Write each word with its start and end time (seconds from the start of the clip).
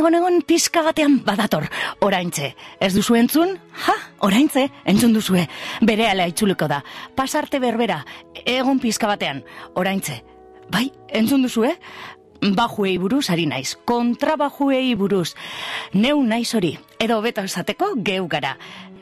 Egon 0.00 0.14
egon 0.16 0.38
pizka 0.48 0.80
batean 0.80 1.18
badator, 1.26 1.66
oraintze. 2.00 2.54
Ez 2.80 2.94
duzu 2.94 3.18
entzun? 3.18 3.50
Ha, 3.84 3.92
oraintze, 4.24 4.62
entzun 4.88 5.12
duzue. 5.12 5.42
Bere 5.84 6.06
ala 6.08 6.24
itzuliko 6.30 6.64
da. 6.72 6.78
Pasarte 7.18 7.60
berbera, 7.60 7.98
egon 8.48 8.80
pizka 8.80 9.10
batean, 9.10 9.42
oraintze. 9.76 10.22
Bai, 10.72 10.86
entzun 11.12 11.44
duzue? 11.44 11.74
Bajuei 12.40 12.94
buruz 12.96 13.26
ari 13.28 13.44
naiz, 13.50 13.74
kontrabajuei 13.84 14.94
buruz. 14.96 15.34
Neu 15.92 16.22
naiz 16.24 16.48
hori, 16.56 16.78
edo 17.00 17.20
beto 17.24 17.42
esateko 17.42 17.94
geu 18.04 18.28
gara. 18.28 18.56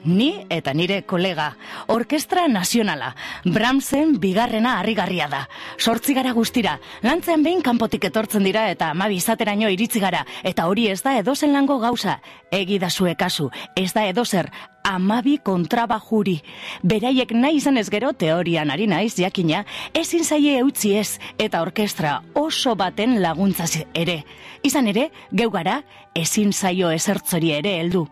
Ni 0.05 0.45
eta 0.49 0.73
nire 0.79 1.03
kolega, 1.03 1.57
Orkestra 1.91 2.47
Nazionala, 2.49 3.11
Bramsen 3.45 4.15
bigarrena 4.23 4.77
harrigarria 4.79 5.27
da. 5.29 5.41
Sortzi 5.77 6.15
gara 6.15 6.33
guztira, 6.37 6.77
lantzean 7.03 7.43
behin 7.43 7.65
kanpotik 7.67 8.07
etortzen 8.07 8.47
dira 8.47 8.69
eta 8.71 8.93
amabi 8.95 9.19
izateraino 9.19 9.69
iritzi 9.75 10.01
gara, 10.01 10.23
eta 10.47 10.69
hori 10.71 10.87
ez 10.89 11.03
da 11.03 11.19
edozen 11.19 11.53
lango 11.53 11.81
gauza. 11.83 12.21
Egi 12.55 12.79
da 12.79 12.91
zue 12.91 13.17
kasu, 13.19 13.51
ez 13.77 13.91
da 13.93 14.07
edozer, 14.07 14.49
amabi 14.89 15.37
kontrabajuri. 15.45 16.39
Beraiek 16.87 17.35
nahi 17.35 17.59
izan 17.59 17.77
ez 17.77 17.89
gero 17.91 18.15
teorian 18.17 18.71
ari 18.71 18.87
naiz 18.87 19.17
jakina, 19.19 19.65
ezin 19.93 20.25
zaie 20.25 20.57
eutzi 20.63 20.95
ez, 20.97 21.19
eta 21.39 21.61
orkestra 21.63 22.23
oso 22.35 22.77
baten 22.79 23.19
laguntzaz 23.21 23.83
ere. 23.95 24.23
Izan 24.63 24.89
ere, 24.89 25.11
geu 25.33 25.51
gara, 25.51 25.83
ezin 26.15 26.53
zaio 26.53 26.91
ezertzori 26.91 27.53
ere 27.53 27.79
heldu. 27.81 28.07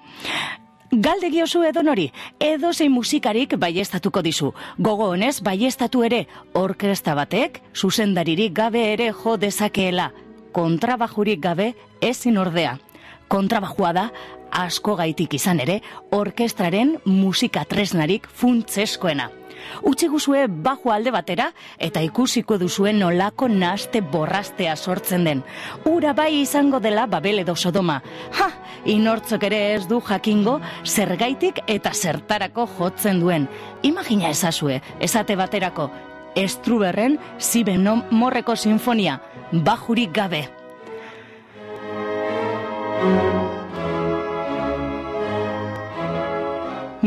Galde 0.93 1.33
giozu 1.35 1.65
edo 1.67 1.83
nori, 1.83 2.07
edo 2.39 2.73
zein 2.73 2.93
musikarik 2.95 3.57
baiestatuko 3.59 4.23
dizu. 4.23 4.53
Gogo 4.79 5.11
honez, 5.11 5.41
baiestatu 5.43 6.05
ere, 6.07 6.27
orkesta 6.55 7.17
batek, 7.19 7.61
zuzendaririk 7.75 8.55
gabe 8.55 8.93
ere 8.93 9.11
jo 9.13 9.37
dezakeela. 9.37 10.13
Kontrabajurik 10.53 11.43
gabe, 11.43 11.75
ezin 12.01 12.39
ordea. 12.39 12.79
Kontrabajua 13.29 13.93
da, 13.93 14.11
asko 14.53 14.95
gaitik 14.97 15.35
izan 15.35 15.61
ere, 15.61 15.81
orkestraren 16.15 16.97
musika 17.05 17.65
tresnarik 17.65 18.29
funtzeskoena. 18.29 19.31
Utsi 19.83 20.07
guzue 20.09 20.47
bajo 20.49 20.93
alde 20.93 21.11
batera 21.11 21.49
eta 21.83 22.03
ikusiko 22.05 22.59
duzuen 22.61 23.01
nolako 23.01 23.49
naste 23.49 24.01
borrastea 24.01 24.77
sortzen 24.77 25.25
den. 25.25 25.43
Ura 25.91 26.13
bai 26.15 26.43
izango 26.43 26.81
dela 26.81 27.07
babel 27.07 27.41
edo 27.43 27.57
sodoma. 27.57 28.01
Ha, 28.39 28.51
inortzok 28.85 29.47
ere 29.49 29.63
ez 29.75 29.87
du 29.89 30.01
jakingo 30.01 30.61
zergaitik 30.85 31.63
eta 31.67 31.93
zertarako 31.95 32.69
jotzen 32.79 33.21
duen. 33.21 33.49
Imagina 33.83 34.31
ezazue, 34.31 34.81
esate 35.01 35.37
baterako, 35.37 35.91
estruberren 36.37 37.19
zibenon 37.41 38.05
morreko 38.11 38.57
sinfonia, 38.57 39.21
bajurik 39.53 40.13
gabe. 40.15 40.47
thank 42.99 43.21
you 43.23 43.36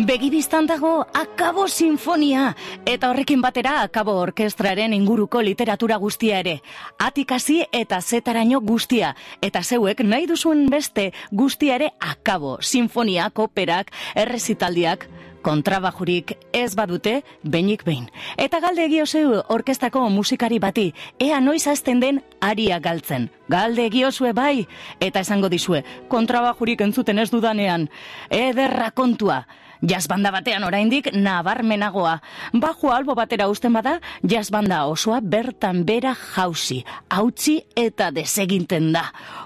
Begibiztan 0.06 0.64
dago 0.64 1.08
Akabo 1.14 1.68
Sinfonia 1.68 2.54
eta 2.88 3.10
horrekin 3.10 3.42
batera 3.44 3.82
Akabo 3.84 4.14
Orkestraren 4.22 4.94
inguruko 4.96 5.42
literatura 5.44 5.98
guztia 6.00 6.40
ere. 6.40 6.62
Atikasi 7.04 7.66
eta 7.76 8.00
zetaraino 8.00 8.62
guztia 8.62 9.12
eta 9.42 9.64
zeuek 9.64 10.00
nahi 10.08 10.30
duzuen 10.30 10.70
beste 10.72 11.10
guztia 11.32 11.76
ere 11.76 11.92
Akabo 12.00 12.60
Sinfonia, 12.62 13.28
operak, 13.36 13.92
errezitaldiak, 14.16 15.10
kontrabajurik 15.42 16.38
ez 16.54 16.76
badute, 16.76 17.22
benik 17.44 17.84
behin. 17.84 18.08
Eta 18.38 18.60
galde 18.64 18.86
egio 18.86 19.06
zeu 19.06 19.42
orkestako 19.50 20.08
musikari 20.10 20.60
bati, 20.60 20.94
ea 21.20 21.40
noiz 21.42 21.66
azten 21.68 22.00
den 22.00 22.22
aria 22.40 22.80
galtzen. 22.80 23.30
Galde 23.50 23.88
egio 23.88 24.12
zue 24.12 24.32
bai, 24.34 24.68
eta 25.00 25.20
esango 25.26 25.50
dizue, 25.50 25.84
kontrabajurik 26.08 26.82
entzuten 26.82 27.20
ez 27.20 27.32
dudanean. 27.32 27.90
Ederra 28.30 28.92
kontua. 28.92 29.46
Jazbanda 29.82 30.28
batean 30.36 30.66
oraindik 30.68 31.08
nabarmenagoa. 31.16 32.18
Bajo 32.52 32.92
albo 32.92 33.14
batera 33.16 33.48
usten 33.48 33.72
bada, 33.72 34.00
jazbanda 34.28 34.82
osoa 34.92 35.22
bertan 35.24 35.86
bera 35.88 36.12
jauzi, 36.36 36.82
hautzi 37.10 37.62
eta 37.80 38.10
deseginten 38.12 38.92
da. 38.92 39.06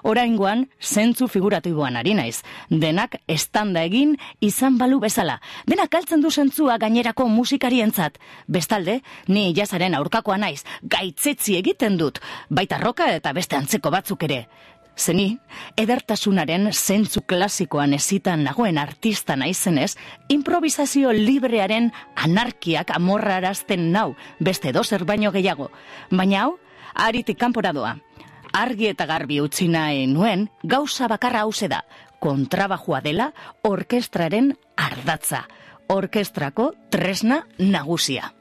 Oraingoan, 0.10 0.66
zentzu 0.82 1.28
figuratiboan 1.30 2.02
ari 2.02 2.16
naiz. 2.18 2.42
Denak 2.70 3.20
estanda 3.28 3.86
egin 3.86 4.18
izan 4.42 4.80
balu 4.82 5.00
bezala. 5.06 5.38
Denak 5.70 5.94
altzen 5.94 6.26
du 6.26 6.32
zentzua 6.32 6.80
gainerako 6.82 7.30
musikarientzat. 7.30 8.18
Bestalde, 8.48 9.02
ni 9.28 9.52
jazaren 9.54 9.94
aurkakoa 9.94 10.40
naiz, 10.42 10.64
gaitzetzi 10.82 11.60
egiten 11.62 11.98
dut, 11.98 12.18
baita 12.50 12.82
roka 12.82 13.12
eta 13.14 13.38
beste 13.38 13.56
antzeko 13.56 13.94
batzuk 13.94 14.26
ere. 14.26 14.48
Zeni, 14.96 15.40
edertasunaren 15.78 16.70
zentzu 16.72 17.24
klasikoan 17.26 17.96
ezitan 17.98 18.44
nagoen 18.46 18.78
artista 18.78 19.36
naizenez, 19.36 19.96
improvisazio 20.30 21.12
librearen 21.12 21.90
anarkiak 22.16 22.94
amorrarazten 22.94 23.92
nau, 23.92 24.14
beste 24.40 24.72
dozer 24.72 25.06
baino 25.06 25.32
gehiago. 25.34 25.72
Baina 26.12 26.44
hau, 26.44 26.58
aritik 26.94 27.40
kanpora 27.40 27.74
doa. 27.74 27.96
Argi 28.54 28.92
eta 28.92 29.08
garbi 29.10 29.40
utzi 29.42 29.68
nahi 29.68 30.06
nuen, 30.08 30.46
gauza 30.64 31.10
bakarra 31.10 31.42
hause 31.42 31.68
da, 31.68 31.82
kontrabajua 32.22 33.02
dela 33.02 33.32
orkestraren 33.64 34.54
ardatza. 34.78 35.48
Orkestrako 35.90 36.72
tresna 36.94 37.44
nagusia. 37.58 38.32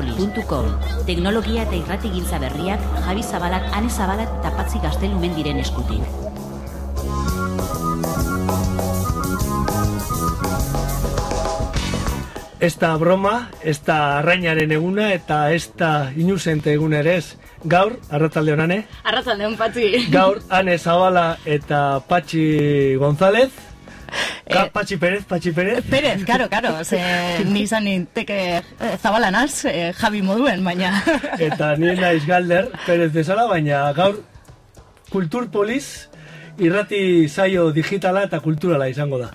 piperpolis.com 0.00 1.04
Teknologia 1.06 1.64
eta 1.66 1.76
irrati 1.76 2.10
gintza 2.12 2.38
berriak 2.40 2.80
Javi 3.04 3.22
Zabalak, 3.22 3.68
Ane 3.74 3.90
Zabalak 3.90 4.28
eta 4.40 4.52
Patzi 4.56 4.80
Gaztelumen 4.82 5.34
diren 5.36 5.60
eskutik. 5.60 6.02
Ez 12.60 12.74
da 12.76 12.92
broma, 13.00 13.48
ez 13.64 13.78
da 13.86 14.18
arrainaren 14.18 14.72
eguna 14.76 15.12
eta 15.14 15.46
ez 15.52 15.70
da 15.80 16.10
inusente 16.16 16.74
egun 16.74 16.92
ere 16.92 17.16
ez. 17.16 17.36
Gaur, 17.64 17.94
arratalde 18.10 18.52
honane, 18.52 18.84
Arratzalde 19.04 19.46
hon, 19.46 19.56
Patzi. 19.56 20.06
gaur 20.12 20.40
Ane 20.50 20.78
Zabala 20.78 21.38
eta 21.44 22.00
Patxi 22.08 22.96
González. 23.00 23.50
Ka, 24.50 24.64
Eh, 24.66 24.70
Patxi 24.72 24.96
Pérez, 24.96 25.24
Patxi 25.24 25.52
Pérez. 25.52 25.82
Perez, 25.90 26.24
karo, 26.24 26.48
karo, 26.48 26.84
ze 26.84 26.98
ni 27.52 27.62
izan 27.62 27.84
ninteke 27.84 28.38
eh, 28.58 28.96
zabalanaz, 29.02 29.64
eh, 29.64 29.92
Javi 29.94 30.22
moduen, 30.22 30.64
baina... 30.64 30.92
Eta 31.48 31.76
nire 31.76 31.96
naiz 32.00 32.26
galder, 32.26 32.70
Pérez 32.86 33.12
bezala, 33.14 33.46
baina 33.50 33.92
gaur 33.96 34.20
Kulturpolis 35.10 36.08
irrati 36.60 37.28
saio 37.28 37.70
digitala 37.72 38.22
eta 38.28 38.38
kulturala 38.44 38.88
izango 38.90 39.18
da. 39.18 39.30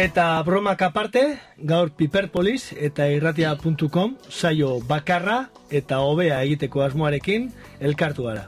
Eta 0.00 0.40
bromak 0.46 0.80
aparte, 0.80 1.22
gaur 1.70 1.90
Piperpolis 1.92 2.70
eta 2.86 3.04
irratia.com 3.12 4.14
saio 4.32 4.70
bakarra 4.92 5.34
eta 5.80 5.98
hobea 6.06 6.38
egiteko 6.46 6.86
asmoarekin 6.86 7.50
elkartu 7.90 8.24
gara. 8.30 8.46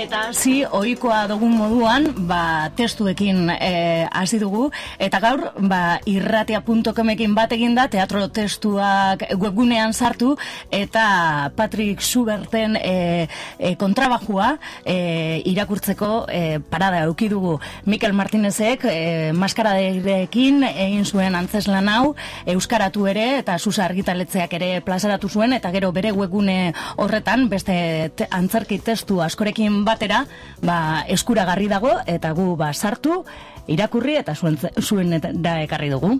Eta 0.00 0.20
hasi 0.30 0.62
ohikoa 0.64 1.26
dugun 1.28 1.50
moduan, 1.58 2.06
ba, 2.24 2.70
testuekin 2.72 3.50
eh, 3.52 4.06
hasi 4.16 4.38
dugu, 4.40 4.70
eta 4.96 5.18
gaur 5.20 5.42
ba, 5.68 5.98
irratia.comekin 6.08 7.34
bat 7.36 7.52
egin 7.52 7.74
da, 7.76 7.84
teatro 7.92 8.22
testuak 8.32 9.26
webgunean 9.36 9.92
sartu, 9.92 10.38
eta 10.72 11.50
Patrick 11.56 12.00
Schuberten 12.00 12.78
eh, 12.80 13.26
eh, 13.58 13.74
kontrabajua 13.76 14.54
eh, 14.88 15.42
irakurtzeko 15.44 16.08
eh, 16.32 16.62
parada 16.70 17.04
euki 17.10 17.28
dugu. 17.28 17.58
Mikel 17.84 18.16
Martinezek 18.16 18.88
eh, 18.88 19.34
maskaraderekin 19.36 20.64
egin 20.70 21.04
zuen 21.04 21.36
antzeslan 21.36 21.92
hau, 21.92 22.14
euskaratu 22.48 23.04
ere, 23.12 23.26
eta 23.42 23.58
susa 23.58 23.84
argitaletzeak 23.90 24.56
ere 24.62 24.72
plazaratu 24.80 25.28
zuen, 25.28 25.52
eta 25.60 25.74
gero 25.76 25.92
bere 25.92 26.16
webgune 26.16 26.72
horretan, 26.96 27.50
beste 27.52 27.76
te, 28.16 28.32
antzerki 28.40 28.80
testu 28.80 29.20
askorekin 29.28 29.82
batera, 29.90 30.24
ba, 30.62 31.04
eskuragarri 31.10 31.68
dago, 31.70 31.96
eta 32.06 32.32
gu 32.36 32.54
ba, 32.60 32.72
sartu, 32.72 33.24
irakurri 33.70 34.18
eta 34.20 34.34
zuen, 34.34 34.58
zuen 34.80 35.18
da 35.20 35.60
ekarri 35.64 35.90
dugu. 35.92 36.18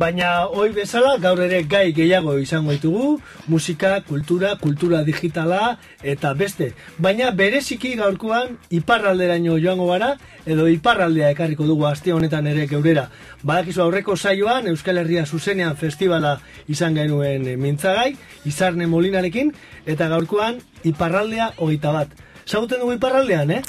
Baina 0.00 0.46
hoi 0.56 0.70
bezala 0.72 1.18
gaur 1.20 1.42
ere 1.44 1.58
gai 1.68 1.90
gehiago 1.92 2.38
izango 2.40 2.72
ditugu, 2.72 3.08
musika, 3.52 3.90
kultura, 4.08 4.54
kultura 4.56 5.02
digitala 5.04 5.74
eta 6.12 6.30
beste. 6.32 6.70
Baina 6.96 7.28
bereziki 7.36 7.90
gaurkoan 7.98 8.54
iparralderaino 8.78 9.58
joango 9.60 9.90
gara 9.90 10.14
edo 10.46 10.70
iparraldea 10.72 11.34
ekarriko 11.34 11.68
dugu 11.68 11.84
aste 11.90 12.14
honetan 12.16 12.48
ere 12.48 12.64
geurera. 12.70 13.10
Badakizu 13.42 13.84
aurreko 13.84 14.16
saioan 14.16 14.72
Euskal 14.72 15.02
Herria 15.02 15.26
zuzenean 15.26 15.76
festivala 15.76 16.38
izan 16.68 16.96
genuen 16.96 17.44
mintzagai, 17.60 18.14
izarne 18.48 18.88
molinarekin, 18.88 19.52
eta 19.84 20.08
gaurkoan 20.08 20.64
iparraldea 20.94 21.52
hogeita 21.58 21.92
bat. 22.00 22.16
Zaguten 22.46 22.80
dugu 22.80 22.96
iparraldean, 22.96 23.50
eh? 23.50 23.62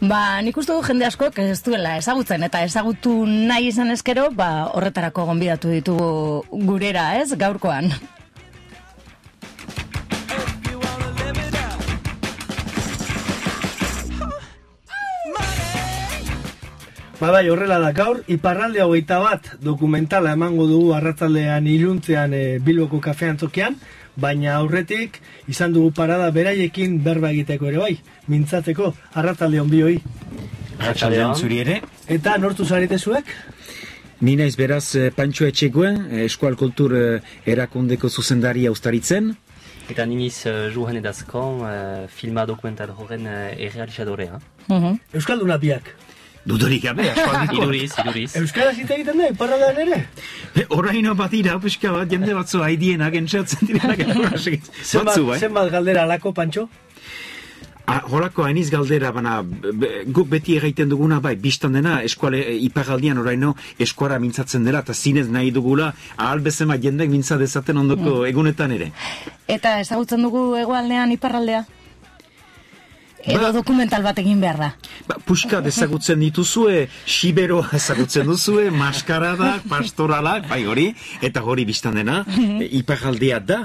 Ba, 0.00 0.40
nik 0.44 0.56
uste 0.60 0.72
du 0.72 0.82
jende 0.86 1.06
asko 1.08 1.30
ez 1.36 1.60
duela 1.66 1.96
ezagutzen, 1.98 2.44
eta 2.46 2.62
ezagutu 2.64 3.24
nahi 3.26 3.68
izan 3.72 3.90
eskero, 3.90 4.30
ba, 4.30 4.70
horretarako 4.74 5.26
gonbidatu 5.32 5.72
ditugu 5.72 6.64
gurera, 6.70 7.12
ez, 7.20 7.34
gaurkoan. 7.34 7.92
Ba 17.20 17.28
bai, 17.34 17.50
horrela 17.52 17.76
da 17.76 17.90
gaur, 17.92 18.22
iparralde 18.32 18.80
hogeita 18.80 19.18
bat 19.20 19.50
dokumentala 19.60 20.30
emango 20.32 20.64
dugu 20.64 20.94
arratzaldean 20.96 21.66
iluntzean 21.68 22.32
e, 22.32 22.44
Bilboko 22.64 22.96
kafean 23.04 23.36
tokian, 23.36 23.76
baina 24.20 24.56
aurretik 24.58 25.20
izan 25.48 25.72
dugu 25.76 25.92
parada 25.96 26.30
beraiekin 26.34 26.98
berba 27.04 27.30
egiteko 27.34 27.70
ere 27.70 27.82
bai, 27.82 27.94
mintzatzeko 28.28 28.92
arratzalde 29.14 29.60
hon 29.60 29.70
bioi. 29.70 29.96
Arratxaldean 30.80 31.34
zuri 31.36 31.60
ere. 31.64 31.80
Eta 32.08 32.36
nortu 32.40 32.64
zarete 32.64 32.98
zuek? 32.98 33.28
Ni 34.20 34.36
naiz 34.36 34.54
beraz 34.56 34.94
eh, 34.96 35.08
Pantxo 35.16 35.46
Etxegoen, 35.48 36.02
eh, 36.10 36.24
Eskual 36.26 36.56
Kultur 36.60 36.92
eh, 36.96 37.20
erakundeko 37.48 38.10
zuzendaria 38.10 38.72
ustaritzen. 38.72 39.32
Eta 39.90 40.04
nimiz 40.06 40.44
uh, 40.46 40.68
Johan 40.70 41.00
Edazkon, 41.00 41.64
uh, 41.66 42.04
filma 42.14 42.44
dokumental 42.46 42.92
horren 42.94 43.24
uh, 43.26 43.48
errealizadorea. 43.58 44.38
Mhm. 44.68 45.00
Euskalduna 45.18 45.56
biak. 45.58 45.90
Dudorik 46.46 46.82
gabe, 46.88 47.10
aspaldiko. 47.10 47.62
Iduriz, 47.64 47.92
iduriz. 48.00 48.28
Euskaraz 48.40 48.76
hitz 48.78 48.90
egiten 48.90 49.18
da, 49.20 49.28
iparraldean 49.32 49.80
ere? 49.84 49.98
Oraino 50.72 51.14
bat 51.18 51.34
ira, 51.36 51.58
pixka 51.60 51.92
bat, 51.92 52.08
jende 52.10 52.34
batzu 52.34 52.62
haidienak 52.64 53.14
entzatzen 53.20 53.66
direnak 53.68 54.00
Batzu, 54.30 55.26
bai. 55.28 55.38
zenbat 55.38 55.68
galdera 55.72 56.06
alako, 56.08 56.32
Pantxo? 56.32 56.68
Ah, 57.90 58.04
Horako 58.06 58.44
hainiz 58.46 58.68
galdera, 58.70 59.10
bana, 59.10 59.40
guk 60.14 60.28
beti 60.30 60.54
egiten 60.56 60.88
duguna, 60.92 61.18
bai, 61.20 61.32
biztan 61.42 61.74
dena, 61.74 61.96
eskuale, 62.06 62.38
e, 62.52 62.54
iparraldian 62.68 63.18
oraino, 63.18 63.56
eskuara 63.82 64.20
mintzatzen 64.22 64.62
dela, 64.64 64.84
eta 64.86 64.94
zinez 64.94 65.26
nahi 65.28 65.50
dugula, 65.50 65.88
ahal 66.16 66.38
bezema 66.44 66.76
jendek 66.78 67.10
mintza 67.10 67.36
dezaten 67.40 67.80
ondoko 67.82 68.20
egunetan 68.28 68.76
ere. 68.76 68.92
Eta 69.50 69.80
ezagutzen 69.82 70.22
dugu 70.22 70.44
hegoaldean 70.60 71.10
iparraldea? 71.18 71.64
Edo 73.24 73.40
Ba- 73.42 73.52
dokumental 73.52 74.02
bat 74.02 74.18
egin 74.18 74.40
behar 74.40 74.56
da. 74.58 74.70
Ba, 75.08 75.16
puxka 75.24 75.60
ezagutzen 75.66 76.20
dituzue, 76.20 76.88
siberoa 77.06 77.68
ezagutzen 77.76 78.26
duzue, 78.26 78.70
maskaradak, 78.70 79.66
pastoralak, 79.68 80.48
bai 80.48 80.64
hori, 80.66 80.94
eta 81.20 81.42
hori 81.44 81.64
biztan 81.68 81.94
dena, 82.00 82.24
iparraldea 82.80 83.40
da. 83.40 83.60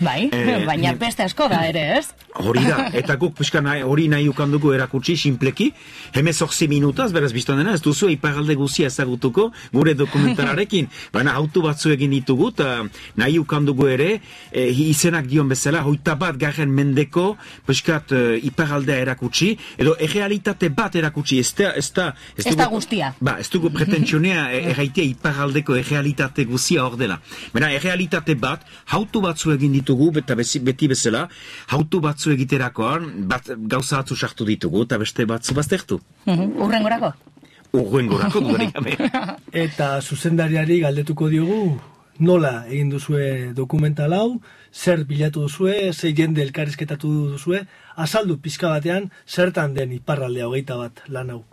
Bai, 0.00 0.30
Eh, 0.32 0.64
baina 0.68 0.94
eh, 0.94 0.96
beste 0.98 1.22
asko 1.22 1.46
da 1.48 1.60
ere, 1.68 1.82
ez? 1.98 2.08
Hori 2.40 2.62
da, 2.62 2.86
eta 2.94 3.16
guk 3.18 3.34
pixka 3.36 3.60
nahi, 3.60 3.82
hori 3.82 4.06
nahi 4.08 4.28
ukanduko 4.30 4.70
erakutsi 4.72 5.16
sinpleki, 5.18 5.70
hemez 6.14 6.36
orzi 6.44 6.68
minutaz, 6.70 7.10
beraz 7.12 7.32
biztan 7.34 7.58
dena, 7.58 7.74
ez 7.74 7.82
duzu 7.82 8.08
iparalde 8.12 8.54
guzia 8.56 8.86
ezagutuko 8.88 9.48
gure 9.74 9.96
dokumentararekin, 9.98 10.86
baina 11.14 11.34
autu 11.40 11.64
batzu 11.66 11.90
egin 11.92 12.14
ditugu, 12.14 12.52
eta 12.54 12.84
nahi 13.20 13.38
ukandugu 13.42 13.88
ere, 13.90 14.08
e, 14.52 14.68
izenak 14.86 15.26
dion 15.30 15.50
bezala, 15.50 15.82
hoita 15.84 16.14
bat 16.20 16.38
garren 16.40 16.70
mendeko, 16.72 17.34
piskat 17.66 18.14
e, 18.14 18.22
iparaldea 18.46 19.02
erakutsi, 19.02 19.50
edo 19.82 19.96
errealitate 19.98 20.70
bat 20.70 20.96
erakutsi, 20.96 21.40
ez 21.42 21.52
da, 21.58 21.74
ez 21.76 21.90
da, 21.96 22.10
Ez 22.40 22.56
da 22.56 22.70
guztia. 22.70 23.12
Ba, 23.20 23.36
ez 23.42 23.50
dugu 23.52 23.72
pretentzionea 23.74 24.46
e, 24.54 24.62
erraitea 24.72 25.04
iparaldeko 25.10 25.76
errealitate 25.82 26.46
guzia 26.48 26.86
hor 26.86 26.96
dela. 27.00 27.18
Baina, 27.52 27.72
errealitate 27.74 28.38
bat, 28.38 28.64
hautu 28.94 29.20
batzu 29.24 29.52
egin 29.58 29.74
ditugu, 29.90 30.12
eta 30.18 30.34
beti 30.36 30.88
bezala, 30.88 31.28
hautu 31.68 32.00
batzu 32.00 32.32
egiterakoan, 32.32 33.26
bat, 33.28 33.50
gauza 33.66 34.00
batzu 34.00 34.16
sartu 34.16 34.44
ditugu, 34.44 34.84
eta 34.84 34.98
beste 34.98 35.26
batzu 35.26 35.54
baztertu. 35.54 36.00
Mhm, 36.26 36.56
Urrengorako? 36.62 37.12
Urruen 37.72 38.08
gorako 38.10 38.40
dudarik 38.46 38.74
gabe. 38.74 38.96
Eta 39.52 40.00
zuzendariari 40.00 40.80
galdetuko 40.80 41.28
diogu 41.28 41.78
nola 42.18 42.66
egin 42.68 42.90
duzue 42.90 43.52
dokumental 43.54 44.12
hau, 44.12 44.40
zer 44.74 45.04
bilatu 45.04 45.46
duzue, 45.46 45.92
ze 45.92 46.12
jende 46.14 46.42
elkarrizketatu 46.42 47.08
duzue, 47.36 47.64
azaldu 47.96 48.38
pizka 48.38 48.68
batean 48.68 49.10
zertan 49.26 49.74
den 49.74 49.92
iparraldea 49.92 50.46
hogeita 50.46 50.76
bat 50.76 51.02
lan 51.08 51.30
hau. 51.30 51.44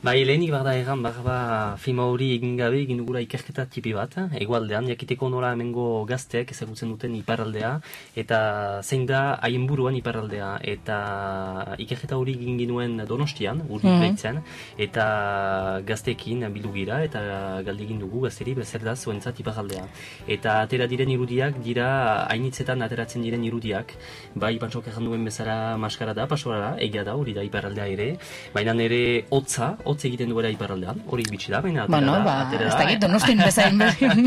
Bai, 0.00 0.22
lehenik 0.24 0.48
bada 0.48 0.72
egan, 0.80 1.02
bada 1.04 1.76
filma 1.76 2.06
hori 2.08 2.30
egin 2.38 2.54
gabe 2.56 2.78
egin 2.80 3.02
dugula 3.02 3.20
ikerketa 3.20 3.66
tipi 3.68 3.90
bat, 3.92 4.14
egualdean, 4.40 4.86
jakiteko 4.88 5.28
nola 5.28 5.50
hemengo 5.52 6.06
gazteak 6.08 6.54
ezagutzen 6.54 6.88
duten 6.88 7.12
iparraldea, 7.18 7.74
eta 8.16 8.38
zein 8.80 9.04
da 9.04 9.34
haien 9.44 9.66
buruan 9.68 9.98
iparraldea, 9.98 10.54
eta 10.64 11.76
ikerketa 11.84 12.16
hori 12.16 12.32
egin 12.38 12.56
ginuen 12.62 12.96
donostian, 13.06 13.60
urdi 13.68 13.88
Mhm. 13.88 14.40
eta 14.78 15.82
gazteekin 15.84 16.48
bildu 16.50 16.72
gira, 16.72 17.02
eta 17.04 17.60
galde 17.60 17.84
egin 17.84 17.98
dugu 18.00 18.22
gazteri 18.22 18.54
bezer 18.54 18.80
da 18.82 18.96
zuentzat 18.96 19.38
iparraldea. 19.38 19.84
Eta 20.26 20.62
atera 20.62 20.86
diren 20.86 21.10
irudiak 21.10 21.60
dira, 21.62 22.24
hainitzetan 22.24 22.80
ateratzen 22.80 23.20
diren 23.20 23.44
irudiak, 23.44 23.92
bai, 24.34 24.56
pantsok 24.58 24.88
egan 24.88 25.04
duen 25.04 25.22
bezala 25.26 25.76
maskara 25.76 26.14
da, 26.14 26.26
pasoara 26.26 26.58
da, 26.58 26.72
egia 26.78 27.04
da, 27.04 27.16
hori 27.16 27.34
da 27.34 27.42
iparraldea 27.42 27.86
ere, 27.86 28.16
baina 28.54 28.72
nire 28.72 29.26
hotza, 29.28 29.76
hotz 29.90 30.04
egiten 30.08 30.30
duela 30.32 30.50
iparraldean, 30.54 31.02
hori 31.10 31.24
bitxi 31.30 31.50
da, 31.52 31.60
baina 31.64 31.84
atera 31.84 31.96
Bueno, 31.98 32.12
da, 32.18 32.24
ba, 32.24 32.34
atera 32.46 32.66
ez 32.68 32.72
da, 32.74 32.78
dakit, 32.84 33.00
donostin 33.04 33.38
bezain 33.44 33.78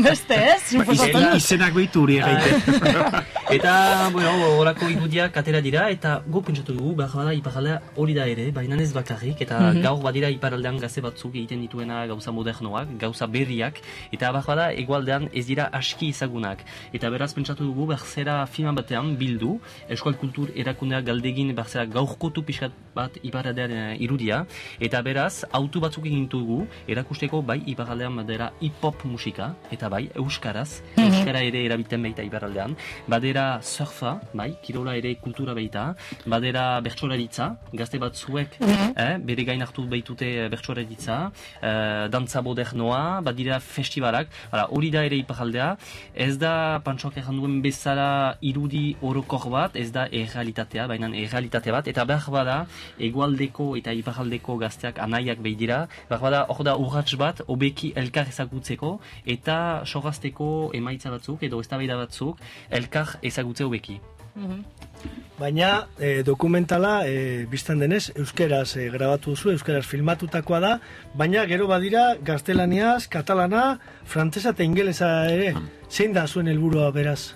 beste, 0.08 0.38
ez? 0.54 0.62
Ba, 0.78 0.92
izen- 0.94 1.36
izenak 1.40 1.74
behitu 1.74 2.02
hori 2.04 2.18
egiten. 2.20 2.54
eta, 3.56 4.10
bueno, 4.12 4.32
horako 4.58 4.88
irudiak 4.92 5.36
atera 5.36 5.60
dira, 5.64 5.88
eta 5.92 6.16
gu 6.26 6.42
pentsatu 6.46 6.74
dugu, 6.76 6.94
behar 7.00 7.14
bada 7.22 7.34
iparraldea 7.36 7.80
hori 8.00 8.14
da 8.16 8.26
ere, 8.30 8.50
baina 8.52 8.76
ez 8.82 8.92
bakarrik, 8.92 9.40
eta 9.40 9.58
Mhm. 9.64 9.82
gaur 9.82 10.00
badira 10.02 10.28
iparraldean 10.30 10.78
gazte 10.82 11.00
batzuk 11.04 11.34
egiten 11.34 11.60
dituena 11.60 12.06
gauza 12.06 12.32
modernoak, 12.32 12.88
gauza 12.98 13.26
berriak, 13.26 13.80
eta 14.12 14.32
behar 14.32 14.46
bada 14.46 14.66
egualdean 14.72 15.28
ez 15.32 15.46
dira 15.46 15.68
aski 15.72 16.10
ezagunak. 16.10 16.64
Eta 16.92 17.10
beraz 17.10 17.32
pentsatu 17.34 17.64
dugu, 17.64 17.86
behar 17.92 18.06
zera 18.06 18.46
filma 18.46 18.72
batean 18.72 19.16
bildu, 19.16 19.58
Euskal 19.88 20.16
Kultur 20.16 20.50
erakundea 20.54 21.00
galdegin 21.00 21.54
behar 21.54 21.68
zera 21.68 21.84
gaurkotu 21.86 22.42
pixkat 22.44 22.72
bat 22.94 23.16
iparraldean 23.22 23.70
eh, 23.70 23.96
irudia, 24.00 24.44
eta 24.80 25.00
beraz, 25.02 25.44
autu 25.54 25.80
batzuk 25.82 26.06
egin 26.10 26.26
dugu, 26.30 26.64
erakusteko 26.90 27.40
bai 27.46 27.60
iparraldean 27.70 28.16
badera 28.18 28.50
hip-hop 28.60 29.04
musika, 29.06 29.52
eta 29.74 29.88
bai 29.92 30.02
euskaraz, 30.18 30.80
euskara 30.98 31.42
ere 31.46 31.62
erabiten 31.68 32.02
baita 32.02 32.24
iparraldean, 32.26 32.74
badera 33.10 33.44
surfa, 33.62 34.16
bai, 34.34 34.50
kirola 34.64 34.96
ere 34.98 35.14
kultura 35.22 35.54
baita, 35.54 35.84
badera 36.26 36.64
bertsolaritza, 36.84 37.48
gazte 37.72 38.00
batzuek, 38.02 38.58
eh, 38.60 39.14
bere 39.30 39.44
gain 39.50 39.62
hartu 39.62 39.86
baitute 39.90 40.30
bertsolaritza, 40.50 41.18
eh, 41.62 42.08
dantza 42.10 42.42
modernoa, 42.42 43.20
badira 43.22 43.60
festivalak, 43.60 44.28
hala, 44.50 44.66
hori 44.74 44.90
da 44.90 45.04
ere 45.06 45.20
iparraldea, 45.22 45.70
ez 46.26 46.34
da 46.38 46.80
pantsoak 46.84 47.20
erran 47.22 47.38
duen 47.38 47.60
bezala 47.62 48.36
irudi 48.42 48.96
orokor 49.02 49.48
bat, 49.54 49.76
ez 49.76 49.90
da 49.92 50.08
errealitatea, 50.10 50.88
baina 50.90 51.12
errealitate 51.14 51.70
bat, 51.70 51.86
eta 51.94 52.04
behar 52.04 52.30
bada, 52.34 52.58
egualdeko 52.98 53.74
eta 53.78 53.94
iparraldeko 53.94 54.58
gazteak 54.58 54.98
anaiak 54.98 55.43
behi 55.44 55.58
dira, 55.60 55.84
bada, 56.10 56.44
hor 56.48 56.64
da 56.66 56.76
urrats 56.80 57.18
bat, 57.20 57.44
obeki 57.46 57.92
elkar 58.00 58.32
ezagutzeko, 58.32 58.96
eta 59.36 59.58
sorrazteko 59.84 60.48
emaitza 60.74 61.12
batzuk, 61.14 61.44
edo 61.46 61.60
eztabaida 61.64 62.00
batzuk, 62.00 62.42
elkar 62.80 63.18
ezagutze 63.22 63.68
obeki. 63.68 64.00
Baina 65.38 65.86
e, 65.98 66.22
dokumentala 66.26 67.04
e, 67.06 67.44
biztan 67.50 67.78
denez 67.82 68.08
euskeraz 68.18 68.76
e, 68.78 68.88
grabatu 68.90 69.34
duzu, 69.34 69.52
euskeraz 69.52 69.84
filmatutakoa 69.86 70.60
da, 70.62 70.72
baina 71.14 71.44
gero 71.50 71.68
badira 71.70 72.04
gaztelaniaz, 72.22 73.06
katalana, 73.10 73.64
frantsesa 74.10 74.54
eta 74.54 74.66
ingelesa 74.66 75.10
ere. 75.30 75.52
Zein 75.90 76.12
da 76.12 76.26
zuen 76.26 76.48
helburua 76.48 76.90
beraz? 76.90 77.34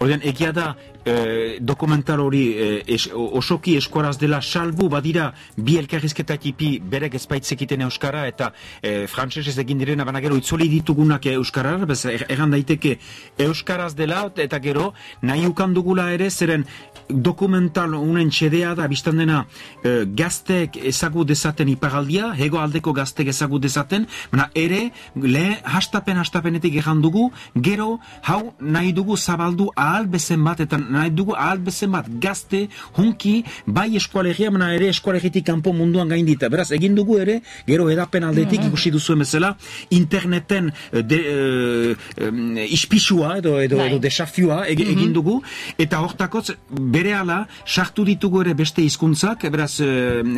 Ordean, 0.00 0.20
egia 0.26 0.50
da, 0.52 0.74
eh, 1.04 1.58
dokumental 1.60 2.20
hori 2.20 2.42
eh, 2.54 2.82
es, 2.94 3.08
osoki 3.12 3.76
eskuaraz 3.76 4.16
dela 4.18 4.40
salbu 4.42 4.88
badira 4.88 5.32
bi 5.56 5.76
elkarrizketa 5.78 6.36
tipi 6.38 6.78
berek 6.80 7.14
ezpaitzekiten 7.18 7.80
euskara 7.86 8.26
eta 8.30 8.52
eh, 8.82 9.06
frantsesez 9.10 9.56
egin 9.58 9.78
direna 9.82 10.04
baina 10.04 10.20
gero 10.20 10.36
itzoli 10.38 10.68
ditugunak 10.68 11.26
euskarar, 11.26 11.86
bez 11.86 12.04
er- 12.06 12.26
egan 12.28 12.50
daiteke 12.54 12.98
euskaraz 13.38 13.94
dela 13.98 14.24
eta 14.36 14.58
gero 14.58 14.92
nahi 15.22 15.46
ukan 15.46 15.74
dugula 15.74 16.10
ere 16.12 16.30
zeren 16.30 16.64
dokumental 17.08 17.94
unen 17.94 18.30
txedea 18.30 18.74
da 18.78 18.86
biztan 18.88 19.18
dena 19.18 19.44
eh, 19.84 20.04
gaztek 20.06 20.76
ezagu 20.76 21.24
dezaten 21.24 21.68
iparaldia, 21.68 22.32
hego 22.38 22.58
aldeko 22.62 22.92
gaztek 22.92 23.28
ezagu 23.28 23.58
dezaten, 23.58 24.06
baina 24.32 24.48
ere 24.54 24.90
le 25.16 25.58
hastapen 25.64 26.16
hastapenetik 26.22 26.74
egan 26.80 27.02
dugu, 27.02 27.30
gero 27.54 27.81
hau 28.30 28.40
nahi 28.60 28.92
dugu 28.96 29.16
zabaldu 29.16 29.68
ahal 29.76 30.06
bezen 30.14 30.42
bat 30.44 30.60
eta 30.64 30.78
nahi 30.78 31.10
dugu 31.10 31.34
ahal 31.36 31.58
bezen 31.66 31.90
bat 31.94 32.06
gazte 32.20 32.68
hunki 32.98 33.34
bai 33.66 33.88
eskualegia, 33.96 34.50
baina 34.50 34.72
ere 34.76 34.88
eskualegitik 34.92 35.46
kanpo 35.46 35.72
munduan 35.72 36.08
gaindita. 36.12 36.48
Beraz, 36.52 36.70
egin 36.76 36.94
dugu 36.98 37.18
ere, 37.22 37.40
gero 37.66 37.88
edapen 37.90 38.24
aldetik 38.28 38.64
ikusi 38.68 38.90
duzu 38.94 39.16
bezala, 39.20 39.54
interneten 39.90 40.72
eh, 40.92 41.02
de, 41.02 41.18
eh, 41.32 41.96
em, 42.26 42.56
ispixua 42.66 43.38
edo, 43.38 43.58
edo, 43.60 43.76
Bai. 43.78 43.88
edo 43.90 43.98
desafioa 44.02 44.62
eg- 44.68 44.80
egin 44.92 45.12
dugu, 45.12 45.38
eta 45.78 46.00
hortakotz 46.04 46.52
berehala 46.70 47.46
sartu 47.66 48.04
ditugu 48.08 48.42
ere 48.44 48.54
beste 48.58 48.82
hizkuntzak, 48.82 49.46
beraz 49.52 49.80
e, 49.80 49.88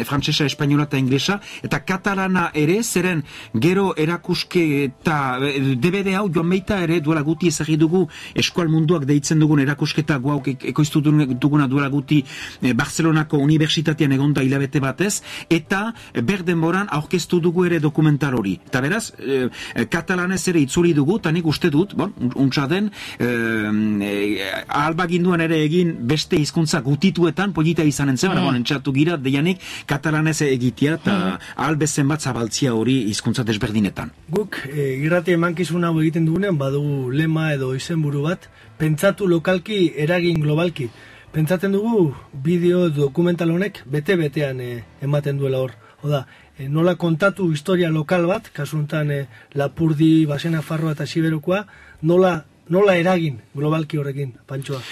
frantsesa, 0.04 0.44
espainola 0.50 0.84
eta 0.88 0.98
inglesa, 1.00 1.38
eta 1.66 1.80
katalana 1.86 2.48
ere, 2.54 2.80
zeren 2.82 3.22
gero 3.54 3.92
erakuske 3.96 4.62
eta 4.84 5.18
e, 5.42 5.74
DVD 5.80 6.14
hau 6.18 6.26
joan 6.34 6.50
beita 6.52 6.80
ere 6.84 7.00
duela 7.04 7.22
guti 7.34 7.50
ezagri 7.50 7.76
dugu 7.76 8.06
eskual 8.34 8.70
munduak 8.70 9.04
deitzen 9.10 9.42
dugun 9.42 9.60
erakusketa 9.66 10.18
guauk 10.22 10.48
ek- 10.54 10.68
ekoiztu 10.70 11.02
dugun- 11.02 11.34
duguna 11.38 11.66
duela 11.68 11.88
guti 11.90 12.22
e, 12.62 12.72
Barcelonako 12.74 13.38
Unibertsitatean 13.42 14.12
egonda 14.14 14.42
hilabete 14.42 14.80
batez, 14.80 15.22
eta 15.50 15.92
ber 16.22 16.44
denboran 16.46 16.86
aurkeztu 16.94 17.40
dugu 17.40 17.64
ere 17.66 17.80
dokumental 17.80 18.34
hori. 18.38 18.58
Eta 18.68 18.80
beraz, 18.84 19.12
e, 19.18 19.48
katalanez 19.90 20.42
ere 20.48 20.62
itzuli 20.62 20.94
dugu, 20.94 21.18
eta 21.18 21.32
nik 21.34 21.46
uste 21.46 21.70
dut, 21.74 21.94
bon, 21.98 22.12
untsa 22.36 22.66
den, 22.70 22.90
e, 23.18 23.26
e, 23.26 24.50
albaginduan 24.68 25.40
ere 25.44 25.60
egin 25.64 25.94
beste 26.08 26.38
hizkuntza 26.40 26.80
gutituetan 26.84 27.52
polita 27.56 27.84
izanen 27.84 28.16
zen, 28.16 28.32
mm. 28.34 28.44
bon, 28.44 28.58
entxatu 28.60 28.92
gira, 28.94 29.16
deianik 29.18 29.60
katalanez 29.90 30.40
egitea, 30.46 30.98
eta 31.00 31.16
ahal 31.56 31.76
bezen 31.80 32.08
bat 32.08 32.22
zabaltzia 32.22 32.74
hori 32.74 33.00
hizkuntza 33.10 33.44
desberdinetan. 33.44 34.12
Guk 34.30 34.60
e, 34.70 34.94
irrati 35.04 35.34
emankizun 35.34 35.84
hau 35.84 35.94
egiten 36.02 36.26
dugunean 36.28 36.58
badugu 36.60 37.10
lema 37.24 37.50
edo 37.54 37.72
izenburu 37.74 38.24
bat, 38.28 38.48
pentsatu 38.78 39.26
lokalki, 39.30 39.94
eragin 40.04 40.42
globalki. 40.44 40.90
Pentsatzen 41.34 41.72
dugu 41.74 42.12
bideo 42.44 42.88
dokumental 42.94 43.50
honek 43.50 43.82
bete-betean 43.90 44.60
e, 44.60 44.70
ematen 45.02 45.40
duela 45.40 45.62
hor. 45.64 45.72
Oda, 46.04 46.26
e, 46.58 46.68
nola 46.68 46.94
kontatu 47.00 47.48
historia 47.50 47.90
lokal 47.90 48.28
bat, 48.30 48.50
kasu 48.54 48.78
honetan 48.78 49.10
e, 49.10 49.20
Lapurdi, 49.58 50.26
Basena 50.30 50.62
Farroa 50.62 50.94
eta 50.94 51.08
Siberokoa, 51.10 51.64
nola, 52.02 52.36
nola 52.68 52.98
eragin 53.00 53.40
globalki 53.56 53.98
horrekin, 53.98 54.36
pantsoa. 54.46 54.82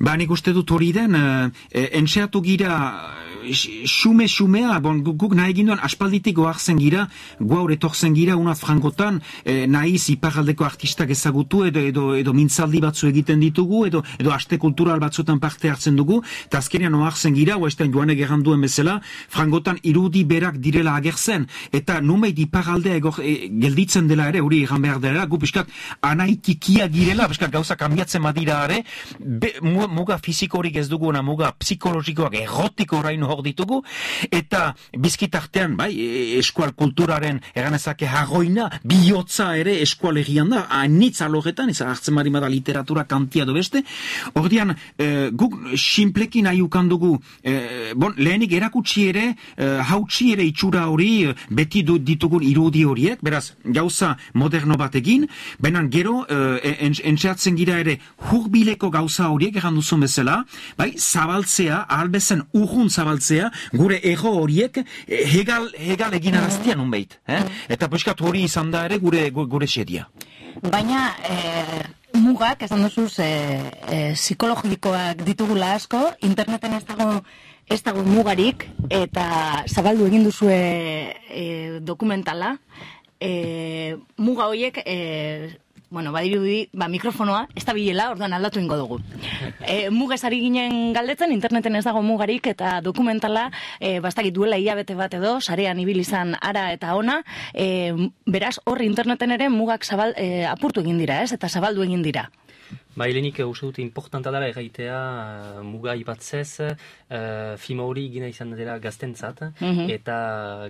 Ba, 0.00 0.16
nik 0.16 0.32
uste 0.34 0.54
dut 0.56 0.70
hori 0.70 0.92
den, 0.94 1.14
uh, 1.18 1.50
entxeatu 1.74 2.42
gira, 2.44 2.74
xume-xumea, 3.52 4.78
bon, 4.80 5.02
gu- 5.04 5.14
guk 5.16 5.34
nahi 5.34 5.54
ginduen 5.54 5.78
aspalditik 5.82 6.36
goartzen 6.36 6.78
gira, 6.78 7.08
guaur 7.40 7.70
etortzen 7.72 8.14
gira, 8.14 8.36
unat 8.36 8.58
frangotan, 8.58 9.20
eh, 9.44 9.66
nahiz 9.66 10.08
iparaldeko 10.10 10.64
artistak 10.64 11.10
ezagutu, 11.10 11.64
edo, 11.64 11.80
edo, 11.80 12.14
edo 12.14 12.32
mintzaldi 12.32 12.80
batzu 12.80 13.08
egiten 13.08 13.40
ditugu, 13.40 13.86
edo, 13.86 14.02
edo 14.18 14.32
aste 14.32 14.58
kultural 14.58 15.00
batzuetan 15.00 15.38
parte 15.40 15.70
hartzen 15.70 15.96
dugu, 15.96 16.22
eta 16.46 16.58
azkenean 16.58 16.94
oartzen 16.94 17.34
gira, 17.34 17.56
oaizten 17.58 17.92
joan 17.92 18.10
egeran 18.10 18.42
duen 18.42 18.60
bezala, 18.60 19.00
frangotan 19.28 19.78
irudi 19.82 20.24
berak 20.24 20.58
direla 20.58 20.94
agertzen, 20.96 21.46
eta 21.72 22.00
numeit 22.00 22.38
iparaldea 22.38 22.94
egor, 22.96 23.20
e, 23.22 23.48
gelditzen 23.48 24.08
dela 24.08 24.28
ere, 24.28 24.40
hori 24.40 24.62
egan 24.64 24.82
behar 24.82 25.00
dela, 25.00 25.26
gu 25.26 25.38
piskat 25.38 25.68
anaitikia 26.02 26.88
girela, 26.88 27.28
piskat 27.28 27.50
gauza 27.52 27.76
kambiatzen 27.76 28.22
badira 28.22 28.64
ere, 28.68 28.82
be, 29.18 29.54
mu- 29.62 29.88
muga 29.88 30.18
fizikorik 30.18 30.76
ez 30.76 30.88
duguna, 30.88 31.22
muga 31.22 31.52
psikologikoak 31.58 32.34
errotiko 32.34 32.98
orain 32.98 33.22
hor 33.22 33.37
ditugu, 33.42 33.82
eta 34.30 34.74
bizkitartean, 34.98 35.76
bai, 35.76 35.92
e- 36.00 36.38
eskual 36.38 36.72
kulturaren 36.74 37.40
eganezake 37.54 38.06
hagoina, 38.06 38.68
bihotza 38.84 39.56
ere 39.58 39.80
eskualegian 39.82 40.50
da, 40.50 40.66
anitz 40.70 41.20
alogetan, 41.22 41.70
ez 41.70 41.80
hartzen 41.82 42.14
bari 42.18 42.30
bada 42.30 42.48
literatura 42.48 43.04
kantia 43.06 43.44
do 43.44 43.54
beste, 43.54 43.84
ordian, 44.34 44.74
e, 44.98 45.30
guk 45.32 45.54
simplekin 45.76 46.44
nahi 46.44 46.62
dugu, 46.88 47.18
e, 47.42 47.92
bon, 47.94 48.14
lehenik 48.16 48.52
erakutsi 48.52 49.08
ere, 49.08 49.34
e, 49.56 49.64
hautsi 49.90 50.32
ere 50.32 50.42
itxura 50.44 50.88
hori, 50.88 51.24
e, 51.24 51.34
beti 51.50 51.82
du, 51.82 51.98
ditugun 51.98 52.42
irudi 52.42 52.84
horiek, 52.84 53.18
beraz, 53.22 53.52
gauza 53.64 54.16
moderno 54.34 54.76
batekin, 54.76 55.26
baina 55.58 55.82
gero, 55.88 56.24
e, 56.28 56.76
en- 56.80 56.94
entxeatzen 57.04 57.56
gira 57.56 57.78
ere, 57.78 57.98
hurbileko 58.30 58.90
gauza 58.90 59.28
horiek 59.30 59.56
egan 59.56 59.74
duzun 59.74 60.00
bezala, 60.00 60.44
bai, 60.76 60.94
zabaltzea, 60.98 61.86
ahalbezen 61.88 62.42
urrun 62.52 62.88
zabaltzea, 62.90 63.27
gure 63.72 64.00
ego 64.02 64.30
horiek, 64.42 64.78
e, 65.06 65.22
hegal, 65.38 65.70
hegal 65.78 66.14
egin 66.14 66.34
araztia 66.38 66.74
nunbeit, 66.76 67.18
eh? 67.26 67.42
Eta 67.68 67.88
piskat 67.88 68.20
hori 68.20 68.42
izan 68.48 68.70
da 68.70 68.84
ere 68.88 68.98
gure, 68.98 69.30
gu- 69.32 69.46
gure 69.48 69.66
xedia. 69.66 70.08
Baina 70.62 71.14
e, 71.22 71.82
mugak, 72.18 72.62
esan 72.66 72.82
duzuz, 72.82 73.18
e, 73.22 73.28
e, 73.90 73.98
psikologikoak 74.14 75.22
ditugula 75.24 75.74
asko, 75.76 76.00
interneten 76.22 76.74
ez 76.74 76.84
dago 76.88 77.22
ez 77.68 77.82
dago 77.84 78.00
mugarik 78.02 78.64
eta 78.88 79.62
zabaldu 79.68 80.06
egin 80.08 80.24
duzue 80.24 80.56
e, 81.28 81.78
dokumentala. 81.84 82.54
E, 83.20 83.96
muga 84.16 84.46
horiek 84.48 84.78
e, 84.86 84.96
bueno, 85.90 86.12
badirudi, 86.12 86.68
ba, 86.72 86.88
mikrofonoa, 86.88 87.46
ez 87.56 87.64
da 87.64 87.72
bilela, 87.72 88.10
orduan 88.12 88.34
aldatu 88.36 88.60
ingo 88.60 88.76
dugu. 88.76 88.98
E, 89.64 89.88
mugez 89.90 90.20
ari 90.28 90.40
ginen 90.42 90.92
galdetzen, 90.92 91.32
interneten 91.32 91.78
ez 91.78 91.84
dago 91.86 92.02
mugarik, 92.04 92.46
eta 92.52 92.78
dokumentala, 92.84 93.48
e, 93.80 93.98
bastakit 94.04 94.34
duela 94.36 94.58
hilabete 94.60 94.96
bat 94.98 95.14
edo, 95.16 95.38
sarean 95.40 95.80
ibil 95.80 96.00
izan 96.00 96.36
ara 96.40 96.68
eta 96.74 96.94
ona, 96.96 97.22
e, 97.54 97.94
beraz, 98.26 98.58
horri 98.64 98.86
interneten 98.86 99.32
ere 99.38 99.48
mugak 99.48 99.84
zabal, 99.84 100.12
e, 100.16 100.44
apurtu 100.44 100.84
egin 100.84 101.00
dira, 101.00 101.22
ez, 101.22 101.32
eta 101.32 101.48
zabaldu 101.48 101.86
egin 101.86 102.04
dira. 102.04 102.28
Ba, 102.98 103.06
helenik 103.06 103.36
uste 103.46 103.68
dut 103.68 103.76
importanta 103.78 104.32
dela 104.34 104.48
erraitea 104.50 104.94
uh, 104.98 105.62
muga 105.62 105.92
ipatzez 105.94 106.48
uh, 106.64 107.54
film 107.62 107.80
hori 107.84 108.08
gina 108.10 108.26
izan 108.26 108.50
dela 108.58 108.78
gaztentzat 108.82 109.38
Mhm. 109.60 109.84
eta 109.96 110.16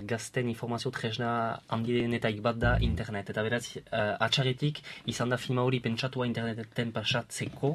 gazten 0.05 0.49
informazio 0.51 0.91
tresna 0.91 1.31
handienetak 1.73 2.37
bat 2.45 2.59
da 2.61 2.75
internet. 2.81 3.29
Eta 3.33 3.41
beraz, 3.41 3.63
uh, 3.77 4.13
atxaretik 4.19 4.77
izan 5.09 5.29
da 5.33 5.37
film 5.37 5.57
hori 5.57 5.79
pentsatua 5.79 6.27
interneten 6.29 6.91
pasatzeko 6.91 7.69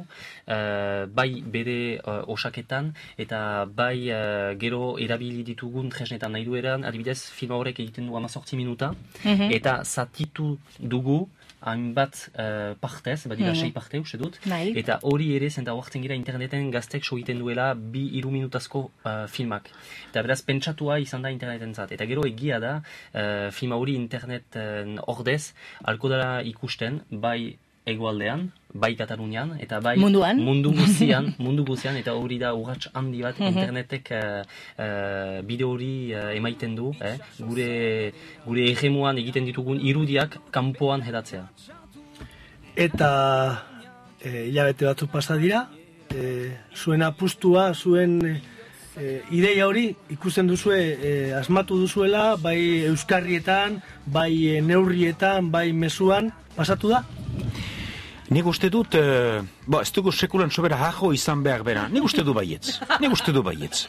uh, 0.47 1.07
bai 1.11 1.43
bere 1.43 1.99
uh, 1.99 2.23
osaketan 2.37 2.93
eta 3.19 3.65
bai 3.67 4.07
uh, 4.13 4.55
gero 4.57 4.97
erabili 4.99 5.43
ditugun 5.43 5.91
tresnetan 5.91 6.31
nahi 6.33 6.45
dueran, 6.45 6.85
adibidez 6.85 7.19
film 7.33 7.53
horrek 7.59 7.81
egiten 7.81 8.07
du 8.07 8.17
amazortzi 8.17 8.55
minuta 8.57 8.95
Mhm. 9.25 9.51
eta 9.51 9.81
zatitu 9.85 10.59
dugu 10.79 11.27
hainbat 11.65 12.29
uh, 12.39 12.75
partez, 12.81 13.27
badira 13.27 13.51
Mhm. 13.53 13.61
sei 13.61 13.73
parte 13.73 13.99
uste 13.99 14.19
dut, 14.19 14.39
Bai. 14.47 14.73
eta 14.77 14.99
hori 15.03 15.35
ere 15.37 15.49
zenta 15.51 15.73
huartzen 15.73 16.03
gira 16.03 16.15
interneten 16.15 16.71
gaztek 16.71 17.03
egiten 17.13 17.39
duela 17.39 17.75
bi 17.75 18.05
iru 18.19 18.31
minutazko 18.31 18.91
uh, 19.05 19.27
filmak. 19.27 19.71
Eta 20.11 20.23
beraz 20.23 20.43
pentsatua 20.43 20.99
izan 21.01 21.23
da 21.23 21.31
interneten 21.31 21.75
zat. 21.75 21.93
Eta 21.93 22.05
gero 22.07 22.25
egia 22.27 22.61
da 22.61 22.75
uh, 23.15 23.51
filma 23.51 23.77
hori 23.77 23.95
interneten 23.95 24.99
ordez 25.07 25.55
alko 25.85 26.09
dela 26.09 26.43
ikusten 26.43 27.01
bai 27.11 27.57
egoaldean, 27.87 28.51
bai 28.75 28.97
Katalunian, 28.99 29.53
eta 29.63 29.79
bai 29.81 29.95
Munduan. 29.97 30.41
mundu 30.43 30.73
guzian, 30.81 31.29
mundu 31.39 31.65
guzian, 31.65 31.97
eta 31.97 32.13
hori 32.19 32.39
da 32.43 32.53
urrats 32.59 32.89
handi 32.93 33.23
bat 33.23 33.39
Mhm. 33.39 33.49
internetek 33.55 34.11
uh, 34.11 34.43
uh, 34.79 35.43
bideo 35.47 35.71
hori 35.77 36.13
uh, 36.15 36.35
emaiten 36.35 36.75
du, 36.75 36.91
eh? 37.01 37.17
gure, 37.39 38.13
gure 38.47 38.65
egemuan 38.73 39.17
egiten 39.23 39.45
ditugun 39.47 39.79
irudiak 39.81 40.39
kanpoan 40.51 41.03
hedatzea. 41.07 41.47
Eta 42.75 43.11
e, 44.21 44.49
hilabete 44.49 44.87
batzuk 44.89 45.11
pasa 45.13 45.37
dira, 45.39 45.69
e, 46.11 46.51
zuen 46.75 47.03
apustua, 47.07 47.69
zuen 47.75 48.17
e, 48.99 49.21
ideia 49.31 49.69
hori 49.69 49.95
ikusten 50.11 50.49
duzue, 50.51 50.81
e, 50.99 51.13
asmatu 51.39 51.79
duzuela, 51.79 52.35
bai 52.37 52.59
euskarrietan, 52.89 53.79
bai 54.07 54.59
neurrietan, 54.63 55.53
bai 55.55 55.73
mezuan, 55.73 56.33
pasatu 56.57 56.89
da? 56.91 57.05
Nik 58.33 58.47
uste 58.49 58.71
dut, 58.73 58.95
eh, 58.95 59.43
ba, 59.67 59.81
ez 59.83 59.93
dugu 59.93 60.13
sekulan 60.13 60.51
sobera 60.51 60.77
jajo 60.77 61.13
izan 61.13 61.43
behar 61.43 61.63
bera. 61.65 61.87
Nik 61.93 62.05
uste 62.05 62.25
du 62.25 62.35
baietz. 62.35 62.79
Nik 63.01 63.13
uste 63.13 63.33
du 63.33 63.43
baietz. 63.43 63.87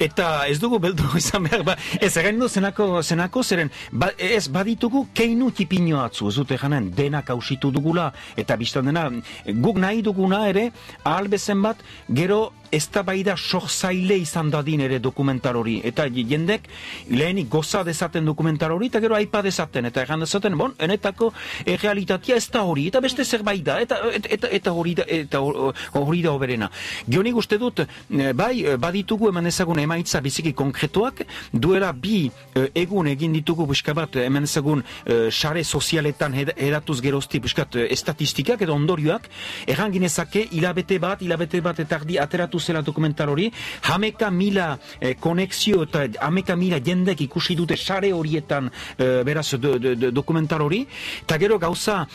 Eta 0.00 0.46
ez 0.50 0.58
dugu 0.62 0.78
beldu 0.82 1.08
izan 1.18 1.46
behar, 1.46 1.64
ba, 1.66 1.76
ez 2.00 2.16
egin 2.16 2.40
du 2.40 2.48
zenako, 2.48 3.02
zenako 3.02 3.42
zeren, 3.42 3.70
ba, 3.92 4.10
ez 4.18 4.48
baditugu 4.52 5.06
keinu 5.14 5.50
tipino 5.50 6.02
atzu, 6.02 6.28
ez 6.28 6.36
dute 6.40 6.58
janen, 6.58 6.90
denak 6.96 7.30
hausitu 7.30 7.70
dugula, 7.74 8.10
eta 8.36 8.56
biztan 8.56 8.90
dena, 8.90 9.08
guk 9.46 9.78
nahi 9.78 10.02
duguna 10.02 10.46
ere, 10.48 10.70
ahal 11.04 11.30
bat, 11.62 11.78
gero 12.08 12.52
ez 12.72 12.88
da 12.88 13.02
bai 13.04 13.20
da 13.22 13.36
sohzaile 13.36 14.16
izan 14.18 14.50
dadin 14.50 14.80
ere 14.80 14.98
dokumentar 15.04 15.56
hori. 15.60 15.76
Eta 15.84 16.06
jendek 16.08 16.68
lehenik 17.10 17.50
goza 17.52 17.82
dezaten 17.84 18.24
dokumentar 18.24 18.72
hori, 18.72 18.88
eta 18.88 19.02
gero 19.04 19.16
aipa 19.18 19.42
dezaten. 19.44 19.90
Eta 19.90 20.06
egan 20.06 20.24
dezaten, 20.24 20.56
bon, 20.58 20.72
enetako 20.80 21.32
realitatea 21.66 22.38
ez 22.40 22.48
da 22.50 22.64
hori, 22.64 22.86
eta 22.88 23.02
beste 23.04 23.24
zerbait 23.24 23.62
da, 23.66 23.78
eta, 23.84 24.00
eta, 24.16 24.32
eta, 24.38 24.52
eta 24.60 24.72
hori 24.72 24.96
da, 24.96 25.06
eta 25.12 25.40
hor- 25.40 25.74
hori 25.92 26.22
da 26.22 26.32
oberena. 26.32 26.70
Gionik 27.08 27.36
uste 27.36 27.58
dut, 27.58 27.80
eh, 27.80 28.32
bai, 28.32 28.64
eh, 28.64 28.76
baditugu 28.76 29.28
eman 29.28 29.46
ezagun 29.46 29.78
emaitza 29.82 30.20
biziki 30.20 30.52
konkretuak, 30.54 31.24
duela 31.52 31.92
bi 31.92 32.30
eh, 32.54 32.68
egun 32.74 33.06
egin 33.06 33.32
ditugu 33.32 33.66
buska 33.66 33.94
bat, 33.94 34.16
eman 34.16 34.44
ezagun 34.44 34.82
sare 35.30 35.64
sozialetan 35.64 36.34
edatuz 36.56 37.00
gerozti 37.02 37.40
buskat 37.40 37.76
estatistikak 37.90 38.62
edo 38.62 38.74
ondorioak, 38.74 39.28
erran 39.66 39.92
ginezake 39.92 40.46
hilabete 40.52 40.98
bat, 40.98 41.22
hilabete 41.22 41.60
bat 41.60 41.78
eta 41.80 41.96
ardi 41.96 42.18
ateratu 42.18 42.60
zela 42.60 42.82
dokumentar 42.82 43.28
hori, 43.28 43.50
hameka 43.82 44.30
mila 44.30 44.78
konexio 45.20 45.82
eta 45.84 46.06
hameka 46.20 46.56
mila 46.56 46.78
jendek 46.80 47.20
ikusi 47.26 47.56
dute 47.56 47.76
sare 47.76 48.12
horietan 48.12 48.70
beraz 48.98 49.54
do, 49.58 49.78
do, 49.78 49.94
do, 49.94 50.10
dokumentar 50.10 50.62
hori, 50.62 50.86
eta 51.22 51.38
gero 51.38 51.58
gauza 51.58 52.06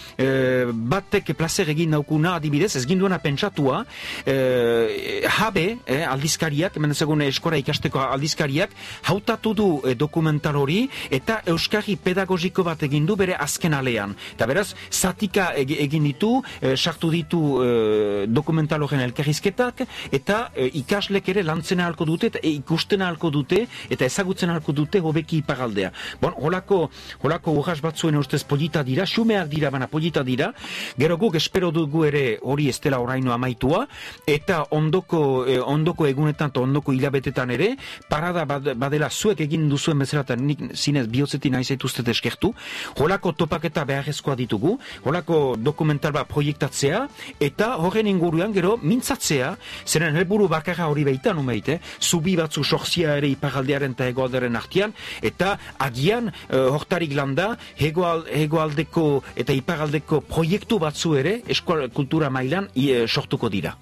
batek 0.73 1.33
placer 1.37 1.69
egin 1.69 1.91
daukuna 1.91 2.35
adibidez, 2.35 2.75
ez 2.75 2.86
ginduena 2.87 3.19
pentsatua, 3.19 3.83
eh, 4.25 5.23
habe, 5.39 5.77
eh, 5.85 6.03
aldizkariak, 6.07 6.75
hemen 6.77 6.91
ezagun 6.95 7.21
eskora 7.25 7.57
ikasteko 7.61 7.99
aldizkariak, 7.99 8.71
hautatu 9.09 9.53
du 9.53 9.67
eh, 9.85 9.95
dokumentar 9.95 10.55
hori, 10.55 10.89
eta 11.11 11.41
euskarri 11.45 11.95
pedagogiko 11.97 12.63
bat 12.63 12.83
egin 12.87 13.05
du 13.05 13.15
bere 13.15 13.35
azken 13.35 13.73
alean. 13.73 14.15
Eta 14.35 14.45
beraz, 14.49 14.73
zatika 14.91 15.51
eg- 15.55 15.75
egin 15.87 16.03
ditu, 16.07 16.41
eh, 16.61 16.75
sartu 16.77 17.09
ditu 17.11 17.41
eh, 17.63 18.25
dokumental 18.27 18.83
horren 18.83 19.01
elkarrizketak, 19.07 19.85
eta 20.11 20.51
eh, 20.55 20.69
ikaslek 20.81 21.29
ere 21.29 21.43
lantzen 21.43 21.79
ahalko 21.79 22.05
dute, 22.05 22.27
eta 22.31 22.39
ikusten 22.43 23.01
ahalko 23.01 23.31
dute, 23.31 23.67
eta 23.89 24.05
ezagutzen 24.05 24.49
ahalko 24.49 24.71
dute 24.73 24.99
hobeki 24.99 25.37
iparaldea. 25.43 25.91
Bon, 26.21 26.33
holako, 26.37 26.89
holako 27.23 27.51
urras 27.59 27.81
batzuen 27.81 28.15
ustez 28.17 28.43
polita 28.43 28.83
dira, 28.83 29.05
xumeak 29.05 29.47
dira, 29.49 29.69
baina 29.73 29.87
polita 29.87 30.23
dira, 30.23 30.51
gero 30.97 31.17
guk 31.17 31.35
espero 31.35 31.71
dugu 31.71 32.05
ere 32.05 32.39
hori 32.41 32.67
ez 32.77 32.83
dela 32.83 33.01
oraino 33.01 33.33
amaitua, 33.33 33.85
eta 34.29 34.63
ondoko, 34.71 35.45
eh, 35.49 35.59
ondoko 35.59 36.07
egunetan 36.07 36.53
eta 36.53 36.61
ondoko 36.61 36.93
hilabetetan 36.93 37.51
ere, 37.51 37.73
parada 38.09 38.45
bad, 38.45 38.73
badela 38.77 39.09
zuek 39.09 39.41
egin 39.41 39.67
duzuen 39.69 39.99
bezala, 39.99 40.23
eta 40.27 40.37
nik 40.37 40.61
zinez 40.75 41.07
bihotzetik 41.11 41.51
nahi 41.51 41.65
zaituztet 41.65 42.07
eskertu, 42.13 42.53
holako 43.01 43.33
topaketa 43.33 43.85
beharrezkoa 43.85 44.35
ditugu, 44.37 44.77
holako 45.03 45.55
dokumental 45.57 46.13
bat 46.15 46.29
proiektatzea, 46.29 47.07
eta 47.39 47.73
horren 47.81 48.07
inguruan 48.07 48.53
gero 48.53 48.77
mintzatzea, 48.81 49.55
zeren 49.85 50.15
helburu 50.15 50.47
bakarra 50.51 50.87
hori 50.91 51.03
baitan 51.07 51.41
umeit, 51.41 51.69
eh? 51.69 51.79
zubi 52.01 52.35
batzu 52.37 52.63
sortzia 52.63 53.17
ere 53.17 53.31
iparaldearen 53.33 53.95
eta 53.97 54.07
hegoalderen 54.11 54.55
artian, 54.55 54.93
eta 55.21 55.55
agian 55.79 56.29
eh, 56.29 56.57
hortarik 56.57 57.15
landa, 57.17 57.55
hegoal, 57.79 58.25
hegoaldeko 58.31 59.07
eta 59.35 59.55
iparaldeko 59.55 60.21
proiektu 60.27 60.79
batzu 60.79 61.15
ere, 61.17 61.37
eskual 61.47 61.87
kultura 61.93 62.29
mailan 62.33 62.66
sortuko 63.07 63.49
dira. 63.49 63.75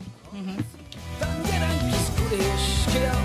Tangeran 1.20 1.78
gure 2.18 3.25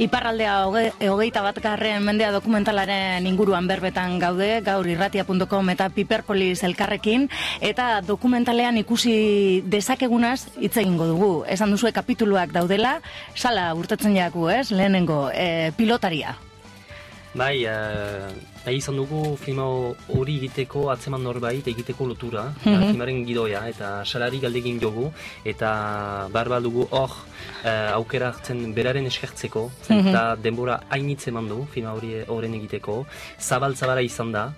Iparraldea 0.00 0.52
hoge, 0.64 0.94
hogeita 1.12 1.42
bat 1.44 1.58
garren 1.60 2.00
mendea 2.06 2.30
dokumentalaren 2.32 3.26
inguruan 3.28 3.66
berbetan 3.68 4.16
gaude, 4.22 4.48
gaur 4.64 4.88
irratia.com 4.88 5.72
eta 5.74 5.90
Piperpolis 5.92 6.62
elkarrekin, 6.64 7.28
eta 7.60 7.90
dokumentalean 8.08 8.80
ikusi 8.80 9.60
dezakegunaz 9.68 10.46
hitz 10.56 10.78
egingo 10.80 11.12
dugu. 11.12 11.32
Esan 11.44 11.76
duzue 11.76 11.92
kapituluak 11.92 12.56
daudela, 12.56 13.02
sala 13.36 13.74
urtetzen 13.76 14.16
jaku, 14.16 14.48
ez? 14.48 14.70
Lehenengo, 14.72 15.26
e, 15.34 15.74
pilotaria. 15.76 16.38
Bai, 17.30 17.62
uh, 17.62 18.26
nahi 18.64 18.78
izan 18.80 18.96
dugu 18.98 19.36
filma 19.38 19.62
hori 20.10 20.32
egiteko 20.40 20.88
atzeman 20.90 21.22
norbait 21.22 21.62
egiteko 21.72 22.08
lotura, 22.08 22.48
Mhm. 22.64 22.88
filmaren 22.90 23.20
gidoia, 23.24 23.60
eta 23.70 24.04
salari 24.04 24.40
galdegin 24.40 24.80
jogu, 24.80 25.12
eta 25.44 26.26
barba 26.32 26.58
dugu 26.60 26.88
hor 26.90 27.10
uh, 27.64 27.94
aukera 27.94 28.32
hartzen 28.32 28.74
beraren 28.74 29.06
eskertzeko, 29.06 29.70
Mhm. 29.88 30.08
eta 30.08 30.36
denbora 30.42 30.80
hainitz 30.90 31.28
eman 31.28 31.46
du 31.46 31.66
filma 31.72 31.92
hori 31.94 32.10
horren 32.26 32.54
egiteko, 32.54 33.06
zabal-zabala 33.38 34.02
izan 34.02 34.32
da, 34.32 34.52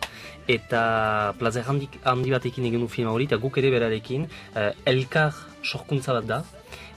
eta 0.48 1.34
plazer 1.38 1.64
handik, 1.68 1.90
handi 2.04 2.30
batekin 2.30 2.64
egin 2.64 2.80
du 2.80 2.88
filma 2.88 3.10
hori, 3.12 3.24
eta 3.24 3.36
guk 3.36 3.58
ere 3.58 3.70
berarekin, 3.70 4.26
uh, 4.56 4.70
elkar 4.86 5.34
sorkuntza 5.62 6.14
bat 6.14 6.24
da, 6.26 6.42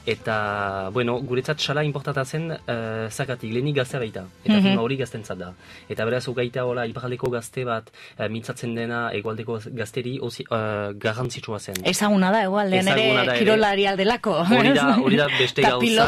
Eta, 0.05 0.89
bueno, 0.93 1.17
guretzat 1.21 1.59
sala 1.59 1.83
importanta 1.83 2.23
zen, 2.25 2.51
uh, 2.51 3.09
zakatik, 3.09 3.51
lehenik 3.51 3.75
gaztea 3.79 3.99
baita. 3.99 4.23
Eta 4.43 4.59
filma 4.61 4.81
hori 4.83 4.97
gaztentzat 4.99 5.37
da. 5.39 5.47
Eta 5.89 6.05
beraz, 6.05 6.27
ugaita 6.29 6.65
hola, 6.65 6.85
iparaldeko 6.85 7.29
gazte 7.33 7.63
bat, 7.65 7.89
uh, 8.19 8.27
mintzatzen 8.29 8.75
dena, 8.77 9.09
egualdeko 9.17 9.57
gazteri, 9.73 10.19
osi, 10.21 10.45
uh, 10.51 10.91
garrantzitsua 11.01 11.59
zen. 11.59 11.79
Ezaguna 11.89 12.29
da, 12.31 12.43
egualdean 12.45 12.87
ere 12.93 13.37
kirolari 13.39 13.87
aldelako. 13.89 14.35
Hori 14.45 14.73
da, 14.77 14.85
hori 15.05 15.17
da 15.17 15.27
beste 15.39 15.65
gauza, 15.65 16.07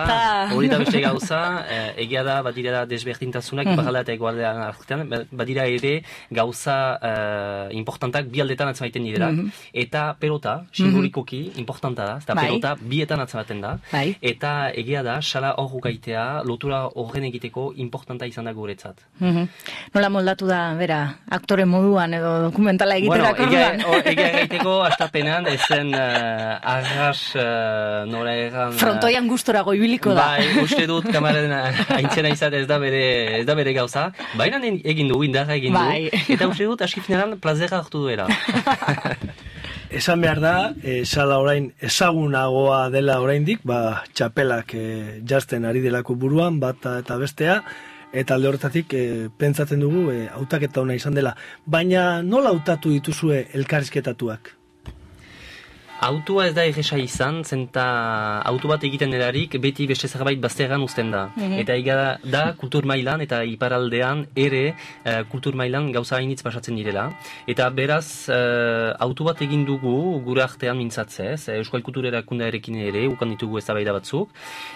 hori 0.54 0.70
da 0.70 0.78
beste 0.84 1.02
gauza, 1.02 1.42
eh, 1.70 1.94
egia 2.06 2.24
da, 2.24 2.42
badira 2.46 2.72
da 2.80 2.86
desberdintasunak, 2.86 3.66
Mhm. 3.66 3.74
iparralda 3.74 4.02
eta 4.06 4.14
egualdean 4.14 4.62
artean, 4.68 5.08
ba- 5.10 5.24
badira 5.32 5.66
ere 5.66 6.04
gauza 6.32 6.78
eh, 7.02 7.74
importantak 7.76 8.30
bi 8.30 8.42
aldetan 8.46 8.70
atzemaiten 8.70 9.04
direla, 9.04 9.32
eta 9.74 10.14
pelota, 10.20 10.60
simbolikoki, 10.72 11.42
importanta 11.58 12.06
da, 12.06 12.18
eta. 12.22 12.34
Bai. 12.38 12.46
pelota 12.48 12.76
bietan 12.80 13.20
atzematen 13.26 13.62
da, 13.62 13.78
Bai. 13.92 14.18
eta 14.22 14.70
egia 14.76 15.02
da, 15.04 15.22
sala 15.22 15.54
hor 15.58 15.80
gaitea, 15.84 16.44
lotura 16.44 16.84
horren 16.96 17.24
egiteko 17.30 17.74
importanta 17.76 18.26
izan 18.26 18.46
da 18.46 18.54
guretzat. 18.54 19.00
Mhm. 19.20 19.48
Nola 19.94 20.10
moldatu 20.10 20.48
da, 20.48 20.74
bera, 20.76 21.00
aktore 21.30 21.66
moduan 21.66 22.14
edo 22.14 22.34
dokumentala 22.44 22.96
egiterako 22.98 23.46
Bueno, 23.46 23.52
egia, 23.52 23.88
o- 23.88 24.02
egia 24.12 24.30
gaiteko, 24.38 24.74
astapenean, 24.84 25.48
ezen 25.48 25.94
uh, 25.94 26.60
arras, 26.62 27.22
uh, 27.36 28.06
nola 28.12 28.36
egan... 28.36 28.74
eh, 28.74 28.78
Frontoian 28.78 29.28
gustorago 29.28 29.74
ibiliko 29.74 30.14
da. 30.14 30.28
Bai, 30.38 30.64
uste 30.64 30.86
dut 30.88 31.08
kamararen 31.12 31.54
aintzena 31.98 32.30
izat 32.30 32.54
ez 32.54 32.66
da 32.68 32.78
bere, 32.80 33.40
ez 33.40 33.46
da 33.48 33.56
bere 33.56 33.74
gauza. 33.74 34.12
Baina 34.36 34.60
egin 34.64 35.08
du, 35.14 35.22
indarra 35.24 35.56
egin 35.56 35.74
du. 35.74 35.80
Bai. 35.80 36.10
Eta 36.28 36.48
uste 36.48 36.66
dut, 36.68 36.82
aski 36.82 37.00
finalan 37.02 37.38
plazera 37.40 37.78
hartu 37.80 38.04
duela. 38.04 38.28
Esan 39.90 40.20
behar 40.20 40.42
da, 40.44 40.74
e, 40.84 41.06
sala 41.06 41.38
orain 41.40 41.70
ezagunagoa 41.80 42.90
dela 42.92 43.22
oraindik, 43.24 43.62
ba, 43.64 44.04
txapelak 44.12 44.74
e, 44.76 44.88
jazten 45.24 45.64
ari 45.64 45.80
delako 45.80 46.18
buruan, 46.20 46.60
bata 46.60 46.98
eta 47.00 47.16
bestea, 47.22 47.62
eta 48.12 48.36
alde 48.36 48.50
horretatik 48.52 48.92
e, 48.94 49.06
pentsatzen 49.40 49.80
dugu 49.80 50.10
e, 50.12 50.26
hautaketa 50.28 50.84
ona 50.84 50.98
izan 51.00 51.16
dela. 51.16 51.38
Baina 51.66 52.22
nola 52.22 52.52
hautatu 52.52 52.92
dituzue 52.92 53.46
elkarrizketatuak? 53.56 54.57
Autua 55.98 56.46
ez 56.48 56.54
da 56.54 56.64
egesa 56.70 56.98
izan, 57.02 57.42
zenta 57.44 57.84
auto 58.46 58.70
bat 58.70 58.84
egiten 58.86 59.10
delarik 59.14 59.56
beti 59.62 59.88
beste 59.90 60.08
zerbait 60.08 60.40
bazterran 60.42 60.84
uzten 60.86 61.10
da. 61.12 61.24
Eta 61.58 61.74
ega 61.74 61.96
da, 62.24 62.44
kultur 62.60 62.86
mailan 62.86 63.24
eta 63.26 63.42
iparaldean 63.50 64.26
ere 64.38 64.64
eh, 64.70 65.24
kultur 65.32 65.58
mailan 65.58 65.90
gauza 65.96 66.20
hainitz 66.20 66.44
pasatzen 66.46 66.78
direla. 66.78 67.08
Eta 67.50 67.70
beraz, 67.74 68.30
uh, 68.30 68.94
auto 69.08 69.26
bat 69.26 69.42
egin 69.42 69.66
dugu 69.66 70.22
gure 70.26 70.44
artean 70.46 70.78
mintzatzez, 70.78 71.50
eh, 71.50 71.58
Euskal 71.58 71.82
Kultur 71.82 72.06
erakundearekin 72.06 72.78
ere, 72.88 73.08
ukan 73.10 73.34
ditugu 73.34 73.58
eztabaida 73.62 73.96
batzuk, 73.96 74.30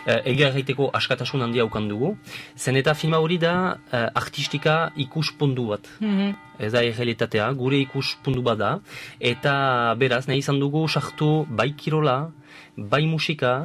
uh, 0.07 0.19
ega 0.25 0.49
egiteko 0.49 0.89
askatasun 0.97 1.45
handia 1.45 1.65
ukan 1.69 1.89
dugu. 1.91 2.15
Zen 2.57 2.79
eta 2.81 2.95
filma 2.97 3.21
hori 3.21 3.37
da 3.41 3.55
eh, 3.91 4.07
artistika 4.15 4.91
ikuspundu 5.05 5.67
bat. 5.73 5.87
Ez 6.61 6.71
da 6.75 6.83
errealitatea, 6.85 7.47
gure 7.57 7.79
ikuspundu 7.81 8.43
bat 8.45 8.59
da, 8.61 8.71
eta 9.17 9.53
beraz, 9.97 10.27
nahi 10.29 10.43
izan 10.43 10.59
dugu 10.61 10.85
sartu 10.87 11.31
bai 11.49 11.71
kirola, 11.77 12.17
bai 12.77 13.01
musika, 13.09 13.55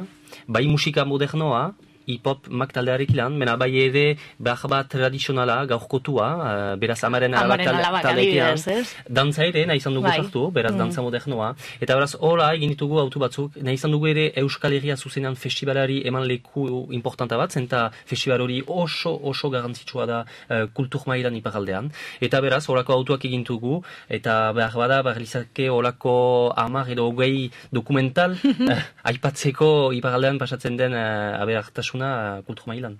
bai 0.47 0.65
musika 0.67 1.05
modernoa, 1.05 1.67
hip-hop 2.07 2.47
mak 2.49 2.71
taldearek 2.73 3.11
ilan, 3.11 3.35
mena 3.37 3.57
bai 3.59 3.69
ere 3.83 4.05
behar 4.39 4.69
bat 4.71 4.87
tradizionala, 4.89 5.57
gaurkotua, 5.67 6.27
eh, 6.49 6.75
beraz 6.79 7.03
amaren 7.03 7.33
alabak 7.35 7.65
Amaren 8.05 8.61
ez? 8.77 8.87
dantza 9.09 9.43
ere 9.45 9.65
nahi 9.67 9.81
izan 9.81 9.93
dugu 9.97 10.07
Bai. 10.07 10.17
sartu, 10.21 10.45
beraz 10.51 10.73
dantza 10.79 11.01
modernoa, 11.01 11.49
eta 11.81 11.95
beraz 11.99 12.15
hola 12.19 12.53
egin 12.55 12.71
ditugu 12.73 12.99
autu 13.03 13.19
batzuk, 13.19 13.57
nahi 13.67 13.75
izan 13.75 13.91
dugu 13.91 14.07
ere 14.13 14.31
Euskal 14.43 14.77
Herria 14.77 14.95
zuzenean 14.95 15.35
festivalari 15.35 16.01
eman 16.07 16.23
leku 16.31 16.87
importanta 16.99 17.37
bat, 17.37 17.51
zenta 17.51 17.91
festival 18.05 18.41
hori 18.45 18.61
oso 18.67 19.11
oso 19.31 19.49
garrantzitsua 19.49 20.05
da 20.05 20.21
uh, 20.23 20.65
kultur 20.73 21.03
mailan 21.07 21.35
iparaldean, 21.35 21.91
eta 22.21 22.41
beraz 22.41 22.63
horako 22.69 22.93
autuak 22.93 23.25
egin 23.25 23.43
dugu, 23.43 23.81
eta 24.07 24.53
behar 24.53 24.79
bada 24.79 25.01
behar 25.03 25.19
lizake 25.19 25.69
horako 25.69 26.53
amar 26.55 26.87
edo 26.89 27.09
hogei 27.11 27.51
dokumental 27.71 28.37
eh, 28.71 28.81
aipatzeko 29.11 29.91
iparaldean 29.99 30.39
pasatzen 30.39 30.77
den 30.79 30.95
uh, 30.95 31.41
aberartasuna 31.43 31.96
uh, 32.01 32.43
kultur 32.45 32.65
mailan. 32.67 32.99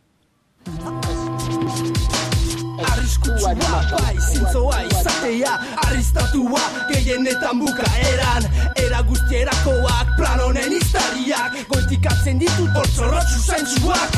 Arriskutsua 3.48 4.00
bai, 4.00 4.18
zintzoa 4.20 4.82
izatea 4.84 5.54
Arristatua 5.86 6.62
gehienetan 6.90 7.60
bukaeran. 7.60 8.44
Era 8.76 9.02
guztierakoak 9.08 10.16
plan 10.18 10.40
honen 10.44 10.74
iztariak 10.76 11.56
Goitikatzen 11.72 12.40
ditut 12.40 12.74
bortzorrotzu 12.76 13.40
zentzuak 13.40 14.18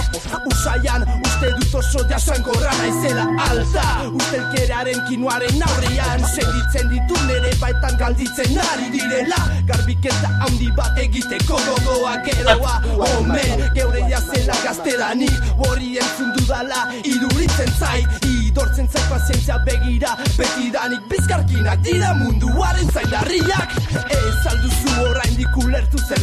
Usaian 0.50 1.06
uste 1.26 1.52
dut 1.60 1.76
oso 1.82 2.04
jasankorra 2.10 2.74
naizela 2.82 3.28
alta. 3.50 3.86
Ustelkerearen 4.18 5.02
kinuaren 5.10 5.62
aurrean 5.68 6.26
Segitzen 6.34 6.90
ditut 6.90 7.22
nere 7.30 7.54
baitan 7.62 7.98
galditzen 8.02 8.58
ari 8.66 8.90
direla. 8.96 9.44
Garbiketa 9.70 10.34
handi 10.42 10.72
bat 10.78 10.98
egiteko 10.98 11.62
gogoa 11.68 12.18
geroa 12.26 12.80
Omen, 13.14 13.68
geure 13.76 14.02
jazela 14.10 14.56
gazteranik 14.64 15.54
Hori 15.60 15.98
entzun 16.02 16.34
dudala 16.38 16.88
iduritzen 17.04 17.70
zait 17.78 18.26
Idortzen 18.26 18.90
zait 18.90 19.10
pazientzia 19.20 19.58
begira 19.66 20.16
Betidanik 20.38 21.02
bizkarkinak 21.10 21.82
dira 21.84 22.14
munduaren 22.14 22.88
zaindarriak. 22.94 23.76
Ez 24.08 24.48
alduzu 24.52 24.94
oraindik 25.10 25.58
ulertu 25.58 25.98
zer 26.08 26.20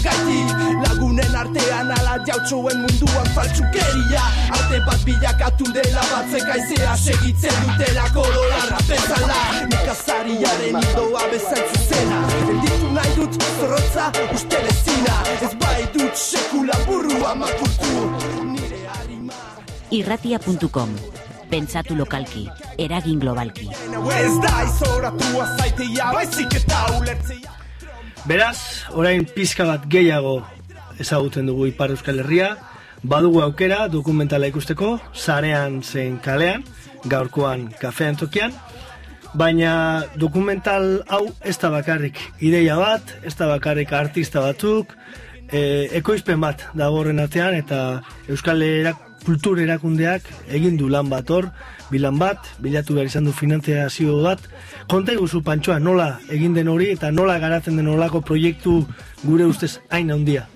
Lagunen 0.85 1.35
artean 1.35 1.91
ala 1.91 2.17
jautxoen 2.27 2.81
munduan 2.81 3.29
faltsukeria. 3.35 4.23
Arte 4.57 4.81
bat 4.87 5.05
bilakatu 5.05 5.73
dela 5.73 6.03
batzek 6.13 6.49
aizea 6.55 6.97
segitzen 6.97 7.57
dutela 7.65 8.09
kololarra 8.15 8.81
bezala. 8.89 9.41
Nikazariaren 9.71 10.81
idoa 10.81 11.23
bezain 11.31 11.67
zuzena 11.75 12.23
Gelditu 12.47 12.93
nahi 12.95 13.15
dut 13.17 13.43
zorrotza 13.59 14.11
uste 14.33 14.63
lezina. 14.65 15.21
Ez 15.37 15.53
bai 15.61 15.85
dut 15.93 16.15
sekula 16.15 16.79
burua 16.87 17.35
makurtu 17.35 18.11
Nire 18.55 18.83
harima. 18.89 19.45
Irratia.com 19.91 21.26
Pentsatu 21.51 21.95
lokalki, 21.95 22.49
eragin 22.79 23.21
globalki. 23.21 23.69
Beraz, 28.27 28.59
orain 28.93 29.27
pizka 29.35 29.67
bat 29.69 29.85
gehiago 29.87 30.41
ezagutzen 30.99 31.47
dugu 31.47 31.69
Ipar 31.71 31.93
Euskal 31.95 32.19
Herria, 32.25 32.57
badugu 33.03 33.43
aukera 33.45 33.87
dokumentala 33.93 34.49
ikusteko, 34.51 34.97
zarean 35.15 35.83
zein 35.83 36.19
kalean, 36.25 36.65
gaurkoan 37.07 37.69
kafean 37.81 38.19
tokian, 38.19 38.55
baina 39.37 40.05
dokumental 40.17 41.03
hau 41.13 41.27
ez 41.45 41.57
da 41.63 41.71
bakarrik 41.71 42.19
ideia 42.41 42.79
bat, 42.81 43.15
ez 43.23 43.35
da 43.37 43.49
bakarrik 43.53 43.93
artista 43.93 44.43
batzuk, 44.43 44.97
e, 45.53 45.89
ekoizpen 46.01 46.41
bat 46.41 46.67
dago 46.75 47.03
horren 47.03 47.21
atzean, 47.23 47.55
eta 47.55 48.03
Euskal 48.29 48.65
Erak, 48.67 49.06
kultur 49.27 49.59
erakundeak 49.59 50.27
egin 50.55 50.77
du 50.79 50.89
lan 50.89 51.11
bat 51.11 51.31
hor, 51.31 51.51
bilan 51.91 52.19
bat, 52.19 52.39
bilatu 52.63 52.95
behar 52.95 53.11
izan 53.11 53.27
du 53.27 53.35
finantziazio 53.35 54.21
bat, 54.23 54.43
konta 54.91 55.15
iguzu 55.17 55.43
pantxoa 55.47 55.79
nola 55.83 56.13
egin 56.31 56.55
den 56.55 56.71
hori 56.71 56.93
eta 56.95 57.11
nola 57.11 57.39
garatzen 57.43 57.77
den 57.77 57.91
olako 57.91 58.23
proiektu 58.23 58.85
gure 59.25 59.51
ustez 59.51 59.77
hain 59.91 60.15
handia. 60.15 60.47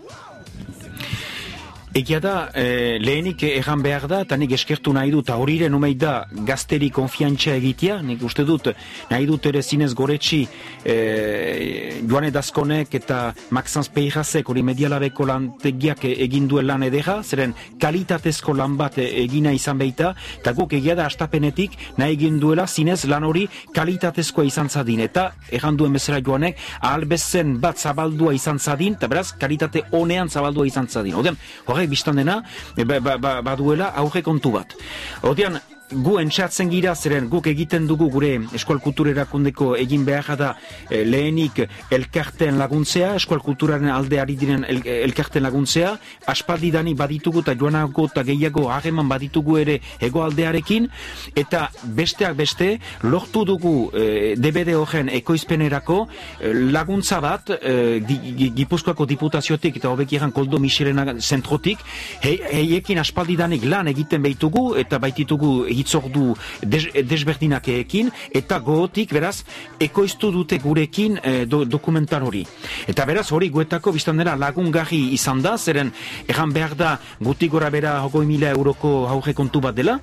Egia 1.91 2.21
da, 2.23 2.51
eh, 2.55 2.99
lehenik 3.03 3.43
erran 3.43 3.81
behar 3.83 4.05
da, 4.07 4.21
eta 4.23 4.37
nik 4.39 4.53
eskertu 4.55 4.93
nahi 4.95 5.11
dut, 5.11 5.25
eta 5.27 5.35
horiren 5.43 5.75
umei 5.75 5.97
da 5.99 6.29
gazteri 6.47 6.87
konfiantza 6.95 7.57
egitea, 7.59 7.97
nik 8.07 8.23
uste 8.23 8.45
dut, 8.47 8.69
nahi 9.11 9.27
dut 9.27 9.49
ere 9.51 9.59
zinez 9.61 9.91
goretsi 9.99 10.45
eh, 10.85 11.99
joan 12.07 12.29
edazkonek 12.29 12.95
eta 12.95 13.35
Maxanz 13.51 13.89
Peirazek 13.91 14.49
hori 14.49 14.63
medialabeko 14.63 15.27
lantegiak 15.27 16.05
egin 16.13 16.47
duen 16.47 16.69
lan 16.69 16.85
edera, 16.87 17.25
zeren 17.25 17.57
kalitatezko 17.83 18.55
lan 18.55 18.79
bat 18.79 19.01
egina 19.03 19.51
izan 19.51 19.83
beita, 19.83 20.15
eta 20.39 20.55
guk 20.55 20.77
egia 20.79 20.95
da 20.95 21.09
astapenetik 21.11 21.75
nahi 21.99 22.15
egin 22.15 22.39
duela 22.39 22.69
zinez 22.69 23.01
lan 23.11 23.27
hori 23.27 23.49
kalitatezkoa 23.75 24.47
izan 24.47 24.71
zadin, 24.71 25.03
eta 25.09 25.33
erran 25.51 25.75
duen 25.75 25.99
bezala 25.99 26.23
joanek, 26.23 26.55
ahal 26.81 27.09
bezen 27.11 27.59
bat 27.59 27.83
zabaldua 27.83 28.31
izan 28.39 28.63
zadin, 28.63 28.95
eta 28.95 29.11
beraz, 29.11 29.33
kalitate 29.35 29.89
honean 29.91 30.31
zabaldua 30.31 30.71
izan 30.71 30.87
zadin. 30.87 31.19
Odean, 31.19 31.37
horrek 31.81 31.91
biztan 31.91 32.21
dena, 32.21 32.43
e, 32.77 32.85
ba, 32.85 33.01
ba, 33.01 33.17
ba, 33.19 33.41
baduela 33.43 33.91
aurre 33.97 34.23
kontu 34.23 34.53
bat. 34.53 34.77
Odean, 35.25 35.59
gu 35.91 36.19
entxatzen 36.21 36.71
gira, 36.71 36.95
zeren 36.95 37.29
guk 37.29 37.47
egiten 37.51 37.87
dugu 37.89 38.07
gure 38.11 38.37
eskual 38.55 38.79
kultur 38.81 39.09
erakundeko 39.11 39.73
egin 39.77 40.05
behar 40.07 40.37
da 40.39 40.51
eh, 40.89 41.03
lehenik 41.05 41.63
elkarten 41.91 42.59
laguntzea, 42.59 43.15
eskual 43.19 43.41
kulturaren 43.43 43.89
aldeari 43.91 44.37
diren 44.39 44.65
el, 44.69 44.81
elkarten 44.87 45.43
laguntzea, 45.43 45.97
aspaldi 46.31 46.71
dani 46.71 46.95
baditugu 46.95 47.41
eta 47.43 47.55
joanago 47.59 48.07
eta 48.07 48.23
gehiago 48.29 48.69
hageman 48.71 49.09
baditugu 49.11 49.59
ere 49.59 49.81
hegoaldearekin, 50.01 50.89
eta 51.35 51.71
besteak 51.85 52.37
beste, 52.39 52.71
lortu 53.03 53.45
dugu 53.45 53.91
eh, 53.95 54.35
DBD 54.39 54.77
horren 54.79 55.09
ekoizpenerako 55.09 55.99
eh, 56.41 56.53
laguntza 56.71 57.21
bat 57.21 57.51
eh, 57.61 57.99
di, 58.07 58.19
gi- 58.39 58.53
Gipuzkoako 58.61 59.07
diputaziotik 59.07 59.77
eta 59.81 59.89
hobek 59.91 60.13
egan 60.19 60.31
Koldo 60.37 60.59
Michelena 60.63 61.15
zentrotik, 61.19 61.79
he, 62.23 62.37
heiekin 62.53 62.99
aspaldidanik 63.03 63.65
lan 63.65 63.89
egiten 63.91 64.23
behitugu 64.23 64.75
eta 64.79 64.99
baititugu 65.03 65.65
hitzordu 65.81 66.35
des, 66.63 66.89
desberdinakeekin 67.09 68.11
eta 68.37 68.61
gogotik 68.65 69.13
beraz 69.17 69.41
ekoiztu 69.81 70.31
dute 70.35 70.59
gurekin 70.63 71.19
eh, 71.23 71.45
do, 71.47 71.65
dokumental 71.65 72.27
hori. 72.29 72.45
Eta 72.91 73.07
beraz 73.09 73.31
hori 73.33 73.51
guetako 73.51 73.93
biztan 73.97 74.21
lagungarri 74.21 75.01
izan 75.15 75.41
da, 75.43 75.57
zeren 75.59 75.93
egan 76.29 76.53
behar 76.53 76.75
da 76.77 76.99
guti 77.21 77.49
gora 77.49 77.71
bera 77.71 78.01
hogoi 78.05 78.27
mila 78.27 78.51
euroko 78.51 79.07
hauge 79.09 79.35
kontu 79.35 79.61
bat 79.61 79.75
dela, 79.75 79.99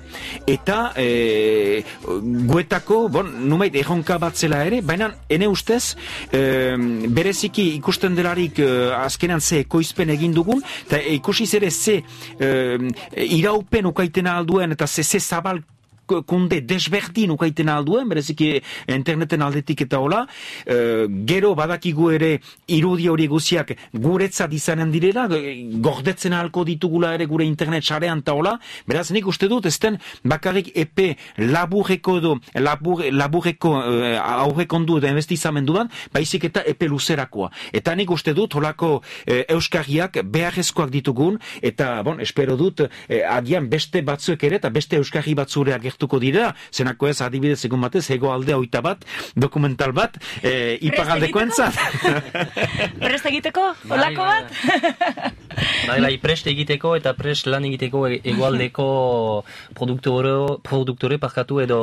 eta 0.46 0.92
eh, 0.96 1.84
guetako, 2.04 3.08
bon, 3.08 3.30
numait 3.48 3.74
erronka 3.74 4.18
bat 4.18 4.36
zela 4.36 4.64
ere, 4.66 4.80
baina 4.82 5.12
ene 5.28 5.48
ustez 5.48 5.96
eh, 6.32 6.76
bereziki 7.08 7.68
ikusten 7.78 8.16
delarik 8.18 8.58
eh, 8.58 8.94
azkenan 8.98 9.40
ze 9.40 9.62
ekoizpen 9.64 10.10
egin 10.10 10.34
dugun, 10.34 10.62
eta 10.86 11.00
ikusiz 11.14 11.52
ere 11.54 11.70
ze 11.70 12.02
eh, 12.38 12.78
iraupen 13.38 13.92
ukaiten 13.92 14.26
alduen 14.26 14.72
eta 14.72 14.86
ze, 14.86 15.02
ze 15.02 15.20
zabal 15.20 15.62
kunde 16.26 16.60
desberdin 16.60 17.32
ukaiten 17.34 17.68
alduen, 17.72 18.08
bereziki 18.08 18.50
interneten 18.94 19.42
aldetik 19.42 19.84
eta 19.86 20.00
hola, 20.02 20.24
e, 20.66 21.06
gero 21.28 21.54
badakigu 21.58 22.10
ere 22.16 22.32
irudi 22.66 23.08
hori 23.08 23.28
guziak 23.30 23.74
guretzat 23.92 24.52
izanen 24.52 24.92
direla, 24.92 25.28
e, 25.32 25.54
gordetzen 25.84 26.36
ahalko 26.36 26.64
ditugula 26.68 27.14
ere 27.14 27.28
gure 27.30 27.46
internet 27.46 27.84
sarean 27.84 28.24
eta 28.24 28.34
hola, 28.36 28.56
beraz 28.88 29.10
nik 29.14 29.26
uste 29.26 29.48
dut 29.48 29.66
ezten 29.66 29.98
bakarrik 30.24 30.72
epe 30.74 31.14
laburreko 31.38 32.18
edo 32.18 32.36
labur, 32.58 33.04
laburreko 33.12 33.74
e, 33.82 34.14
aurrekondu 34.18 34.98
edo 34.98 35.08
investizamendu 35.08 35.78
baizik 36.12 36.48
eta 36.48 36.62
epe 36.66 36.88
luzerakoa. 36.88 37.50
Eta 37.72 37.94
nik 37.94 38.10
uste 38.10 38.34
dut 38.34 38.54
holako 38.54 39.02
e, 39.26 39.44
euskarriak 39.54 40.20
beharrezkoak 40.24 40.90
ditugun, 40.90 41.38
eta 41.62 42.02
bon, 42.02 42.20
espero 42.20 42.56
dut 42.56 42.84
e, 42.86 43.22
agian 43.22 43.68
beste 43.68 44.02
batzuek 44.02 44.42
ere 44.48 44.58
eta 44.60 44.70
beste 44.74 44.96
euskarri 44.96 45.34
batzure 45.38 45.74
agertuko 45.98 46.20
dira, 46.20 46.54
zenako 46.70 47.08
ez 47.08 47.20
adibidez 47.20 47.64
egun 47.66 47.80
batez, 47.82 48.04
hego 48.10 48.30
alde 48.32 48.54
oita 48.54 48.80
bat, 48.80 49.02
dokumental 49.34 49.90
bat, 49.92 50.14
e, 50.42 50.78
ipagaldeko 50.80 51.40
entzat. 51.42 51.74
Prest 53.02 53.26
egiteko, 53.26 53.72
olako 53.90 54.22
Bai, 54.22 54.42
bat? 54.44 55.34
Bai, 55.88 56.00
bai, 56.00 56.12
prest 56.22 56.46
egiteko 56.46 56.92
eta 56.96 57.14
prest 57.18 57.48
lan 57.50 57.64
egiteko 57.66 58.04
e- 58.06 58.20
egualdeko 58.30 59.44
produktore, 59.74 60.34
produktore 60.62 61.18
parkatu 61.18 61.58
edo 61.64 61.80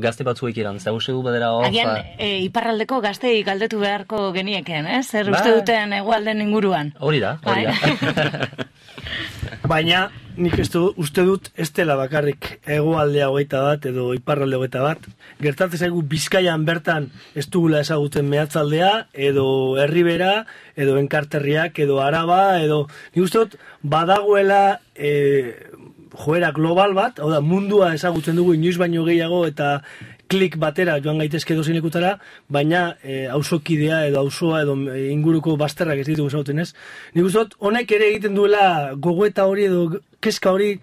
gazte 0.00 0.24
batzuek 0.24 0.56
eran. 0.62 0.78
Zer 0.80 0.96
uste 0.96 1.12
du 1.12 1.20
badera 1.22 1.50
hor... 1.52 1.66
Agian, 1.68 1.90
ba- 1.92 2.06
e, 2.16 2.38
iparraldeko 2.46 3.02
gaztei 3.04 3.42
galdetu 3.44 3.80
beharko 3.82 4.30
genieken, 4.32 4.86
eh? 4.86 5.02
Zer 5.02 5.28
Bai. 5.28 5.36
uste 5.42 5.58
duten 5.58 5.92
egualden 5.98 6.40
inguruan. 6.40 6.94
Hori 7.00 7.20
da, 7.20 7.36
hori 7.44 7.66
Bai. 7.68 7.76
da. 8.08 8.48
Baina 9.68 10.06
nik 10.38 10.54
ez 10.62 10.68
du, 10.70 10.84
uste 11.00 11.24
dut 11.26 11.48
ez 11.58 11.68
dela 11.74 11.96
bakarrik 11.98 12.48
hegoaldea 12.70 13.28
hogeita 13.32 13.60
bat 13.64 13.86
edo 13.90 14.12
iparralde 14.16 14.58
hogeita 14.58 14.82
bat. 14.84 15.06
Gertatzen 15.42 15.82
zaigu 15.86 16.02
Bizkaian 16.06 16.64
bertan 16.68 17.08
ez 17.34 17.48
dugula 17.50 17.82
ezagutzen 17.84 18.28
mehatzaldea 18.30 18.92
edo 19.28 19.48
herribera 19.82 20.44
edo 20.78 20.96
enkarterriak 21.02 21.78
edo 21.84 21.98
araba 22.04 22.60
edo 22.62 22.84
nik 23.14 23.24
uste 23.24 23.42
dut 23.44 23.58
badagoela 23.82 24.78
e, 24.94 25.10
joera 26.18 26.52
global 26.54 26.94
bat, 26.96 27.18
hau 27.18 27.30
da 27.30 27.42
mundua 27.44 27.92
ezagutzen 27.94 28.38
dugu 28.38 28.54
inoiz 28.56 28.78
baino 28.80 29.04
gehiago 29.06 29.44
eta 29.46 29.82
klik 30.28 30.58
batera 30.60 30.98
joan 31.04 31.18
gaitezke 31.22 31.56
dozein 31.56 31.78
lekutara, 31.78 32.14
baina 32.52 32.82
e, 33.02 33.26
auzokidea 33.32 34.04
edo 34.10 34.20
auzoa 34.20 34.62
edo 34.64 34.76
e, 34.92 35.08
inguruko 35.12 35.56
bazterrak 35.60 36.02
ez 36.02 36.06
ditugu 36.10 36.28
ezagutzen 36.32 36.62
ez. 36.64 36.70
Nik 37.16 37.28
uste 37.30 37.46
honek 37.58 37.96
ere 37.96 38.12
egiten 38.12 38.36
duela 38.36 38.94
gogoeta 38.94 39.48
hori 39.48 39.68
edo 39.70 40.02
kezka 40.24 40.52
hori 40.52 40.74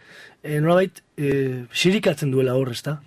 e, 0.43 0.59
nolabait 0.59 1.01
e, 1.17 1.31
sirikatzen 1.73 2.33
duela 2.33 2.57
hor, 2.57 2.73
ezta? 2.73 2.99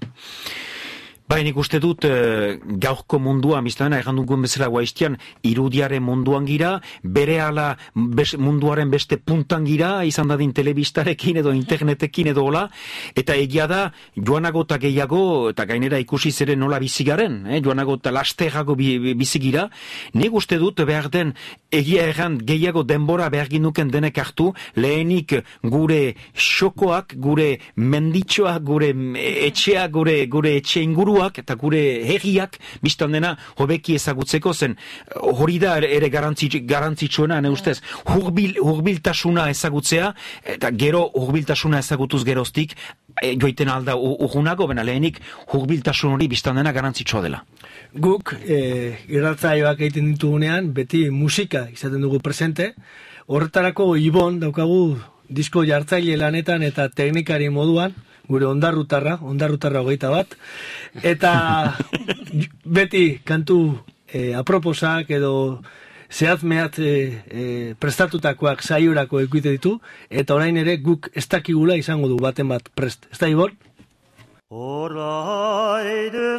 Bai, 1.29 1.43
nik 1.45 1.59
uste 1.61 1.77
dut 1.77 2.07
e, 2.09 2.57
gaurko 2.81 3.19
mundua, 3.21 3.59
egan 3.61 4.17
dugun 4.17 4.41
bezala 4.47 4.69
guaiztian, 4.73 5.19
irudiaren 5.45 6.03
munduan 6.03 6.47
gira, 6.47 6.81
bere 7.03 7.38
ala 7.41 7.77
bes, 7.95 8.35
munduaren 8.38 8.88
beste 8.88 9.19
puntan 9.19 9.67
gira, 9.67 10.05
izan 10.09 10.29
dadin 10.29 10.55
telebistarekin 10.57 11.37
edo 11.37 11.53
internetekin 11.53 12.29
edo 12.33 12.47
hola, 12.47 12.71
eta 13.14 13.35
egia 13.37 13.67
da, 13.69 13.93
joanago 14.17 14.62
eta 14.64 14.79
gehiago, 14.79 15.51
eta 15.51 15.67
gainera 15.69 15.99
ikusi 16.01 16.33
zere 16.33 16.57
nola 16.57 16.79
bizigaren, 16.81 17.45
eh? 17.47 17.61
joanago 17.61 17.99
eta 18.01 18.11
lasterrago 18.11 18.75
bi, 18.75 18.99
bi- 18.99 19.14
bizigira, 19.14 19.67
nik 20.14 20.33
uste 20.33 20.57
dut 20.57 20.81
behar 20.88 21.11
den, 21.12 21.35
egia 21.71 22.09
erran 22.09 22.38
gehiago 22.41 22.87
denbora 22.88 23.29
behar 23.29 23.53
ginuken 23.53 23.93
denek 23.93 24.17
hartu, 24.25 24.55
lehenik 24.77 25.37
gure 25.62 26.14
xokoak, 26.33 27.19
gure 27.21 27.59
menditxoak, 27.77 28.64
gure 28.64 28.95
etxea, 29.45 29.85
gure, 29.93 30.23
gure 30.27 30.57
etxe 30.57 30.81
inguruak 31.18 31.38
eta 31.38 31.54
gure 31.54 31.81
herriak 32.07 32.59
biztan 32.83 33.12
dena 33.12 33.37
hobeki 33.59 33.94
ezagutzeko 33.96 34.52
zen. 34.54 34.76
Hori 35.16 35.59
da 35.59 35.78
ere- 35.78 36.11
garantzitsu, 36.11 36.61
garantzitsuena 36.64 37.40
ne 37.40 37.50
ustez 37.50 37.81
hurbil, 38.07 38.59
hurbiltasuna 38.61 39.48
ezagutzea 39.50 40.14
eta 40.44 40.70
gero 40.70 41.11
hurbiltasuna 41.14 41.78
ezagutuz 41.78 42.24
geroztik 42.24 42.74
e, 43.22 43.37
joiten 43.37 43.68
alda 43.68 43.96
urgunago, 43.96 44.66
bena 44.66 44.83
lehenik 44.83 45.20
hurbiltasun 45.52 46.14
hori 46.14 46.28
biztan 46.28 46.57
dena 46.57 46.72
garantzitsua 46.72 47.22
dela. 47.22 47.44
Guk 47.94 48.35
e, 48.44 48.96
irratzaioak 49.09 49.81
egiten 49.81 50.12
ditugunean 50.14 50.72
beti 50.72 51.09
musika 51.11 51.68
izaten 51.72 52.00
dugu 52.00 52.20
presente, 52.20 52.74
horretarako 53.26 53.96
Ibon 53.96 54.40
daukagu 54.40 54.98
disko 55.28 55.64
jartzaile 55.64 56.16
lanetan 56.16 56.62
eta 56.62 56.88
teknikari 56.88 57.50
moduan, 57.50 57.92
gure 58.29 58.47
ondarrutarra, 58.47 59.19
ondarrutarra 59.23 59.83
hogeita 59.83 60.11
bat, 60.12 60.37
eta 61.03 61.33
beti 62.79 63.21
kantu 63.25 63.79
e, 64.12 64.35
aproposak 64.37 65.11
edo 65.11 65.61
zehat 66.11 66.43
mehat 66.43 66.79
e, 66.79 66.93
e, 67.29 67.75
prestatutakoak 67.81 68.62
saiorako 68.64 69.21
ekuite 69.27 69.53
ditu, 69.57 69.79
eta 70.11 70.35
orain 70.35 70.57
ere 70.57 70.77
guk 70.81 71.11
ez 71.14 71.27
dakigula 71.29 71.77
izango 71.77 72.09
du 72.09 72.17
baten 72.21 72.49
bat 72.49 72.69
prest. 72.75 73.09
Ez 73.12 73.19
da, 73.21 73.29
Ibon? 73.29 73.57
Orraide 74.49 76.38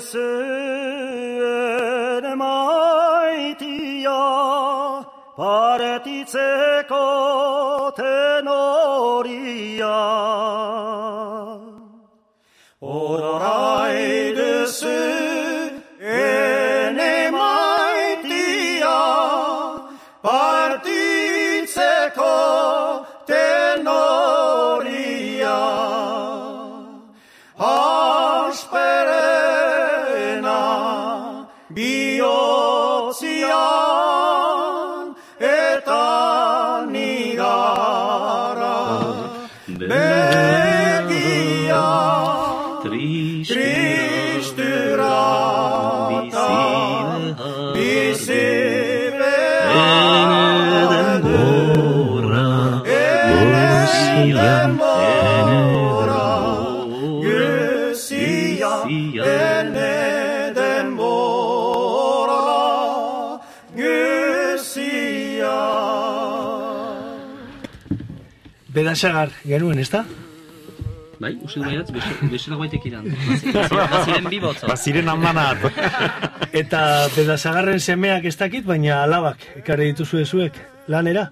maitia 2.40 4.16
paretitzeko 5.38 7.04
tenoria. 8.00 9.98
Oraide 12.82 14.66
ene 14.84 15.19
Bedasagar 68.80 69.34
genuen, 69.44 69.80
ez 69.84 69.90
da? 69.92 70.06
Bai, 71.20 71.34
uste 71.44 71.60
du 71.60 71.66
baiatz, 71.66 71.90
beste, 71.92 72.28
beste 72.32 72.52
dagoetek 72.54 72.86
iran. 72.88 73.10
Baziren 73.12 74.30
bi 74.32 74.38
botzo. 74.40 74.70
Baziren 74.70 75.10
handanat. 75.12 75.66
Eta 76.56 76.84
bedazagarren 77.12 77.82
semeak 77.84 78.30
ez 78.30 78.38
dakit, 78.40 78.64
baina 78.70 79.02
alabak 79.04 79.44
ekarri 79.60 79.90
dituzue 79.92 80.24
zuek 80.24 80.56
lanera. 80.88 81.28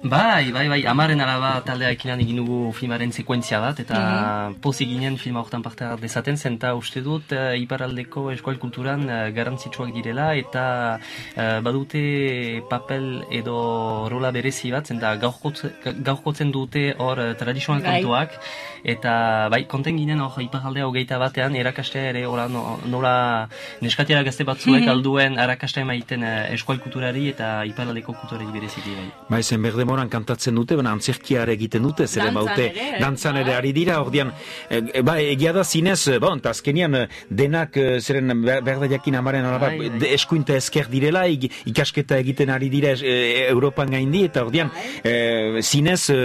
Bai, 0.00 0.52
bai, 0.52 0.68
bai, 0.70 0.84
amaren 0.86 1.18
araba 1.20 1.56
taldea 1.66 1.88
ekinan 1.90 2.20
egin 2.22 2.36
dugu 2.38 2.70
filmaren 2.72 3.10
sekuentzia 3.12 3.58
bat, 3.58 3.80
eta 3.80 3.98
Mhm. 3.98 4.60
pozik 4.62 4.86
ginen 4.88 5.16
filma 5.18 5.40
hortan 5.40 5.60
parte 5.60 5.84
dezaten, 6.00 6.36
zenta 6.36 6.72
uste 6.76 7.00
dut 7.02 7.32
uh, 7.32 7.50
iparaldeko 7.58 8.30
eskual 8.30 8.58
kulturan 8.60 9.02
uh, 9.10 9.30
garantzitsuak 9.34 9.90
direla, 9.92 10.36
eta 10.36 11.00
uh, 11.36 11.60
badute 11.60 12.62
papel 12.70 13.24
edo 13.32 14.08
rola 14.08 14.30
berezi 14.30 14.70
bat, 14.70 14.86
zenta 14.86 15.16
gaurkotze- 15.18 15.72
gaurkotzen 16.04 16.52
dute 16.52 16.94
hor 16.98 17.18
uh, 17.18 17.34
tradizional 17.34 17.82
Bai. 17.82 18.00
kontuak, 18.00 18.38
eta 18.84 19.48
bai, 19.50 19.64
konten 19.66 19.96
ginen 19.98 20.20
hor 20.20 20.40
iparaldea 20.40 20.86
hogeita 20.86 21.18
batean, 21.18 21.56
erakastea 21.56 22.10
ere 22.10 22.24
ora, 22.24 22.46
no, 22.46 22.78
nola 22.86 23.48
neskatiara 23.82 24.22
gazte 24.22 24.44
batzuek 24.44 24.82
Mhm. 24.84 24.88
alduen 24.90 25.38
arakastea 25.40 25.82
emaiten 25.82 26.22
uh, 26.22 26.52
eskual 26.54 26.78
kulturari 26.78 27.28
eta 27.30 27.64
iparaldeko 27.66 28.12
kulturari 28.14 28.46
bereziki 28.52 28.94
bai. 28.94 29.10
Bai, 29.28 29.42
zen 29.42 29.60
berdemoran 29.88 30.08
kantatzen 30.12 30.54
dute, 30.58 30.76
baina 30.76 30.92
antzerkiare 30.92 31.54
egiten 31.56 31.82
dute, 31.86 32.06
zeren 32.06 32.34
Dantzan 32.34 32.46
baute, 32.48 32.64
ere, 32.68 32.88
eh? 32.96 33.00
dantzan 33.00 33.36
ere 33.40 33.54
ari 33.56 33.72
dira, 33.72 34.00
ordian, 34.02 34.32
e, 34.68 34.80
e, 34.92 35.02
bai, 35.02 35.22
egia 35.32 35.52
da 35.56 35.64
zinez, 35.64 36.00
e, 36.12 36.18
bon, 36.20 36.38
eta 36.42 36.50
azkenian 36.52 36.96
denak, 37.30 37.76
zeren 38.02 38.34
ber- 38.44 38.62
berda 38.66 38.88
jakin 38.92 39.16
amaren 39.18 39.44
araba, 39.48 39.68
Bai, 39.72 39.88
bai. 39.90 40.10
eskuinta 40.14 40.56
esker 40.56 40.88
direla, 40.92 41.24
ikasketa 41.28 42.18
egiten 42.20 42.50
ari 42.50 42.68
dira 42.72 42.92
e, 43.00 43.46
Europan 43.48 43.90
gaindi, 43.96 44.24
eta 44.28 44.44
ordian, 44.44 44.70
e, 45.02 45.62
zinez, 45.62 46.10
e, 46.12 46.18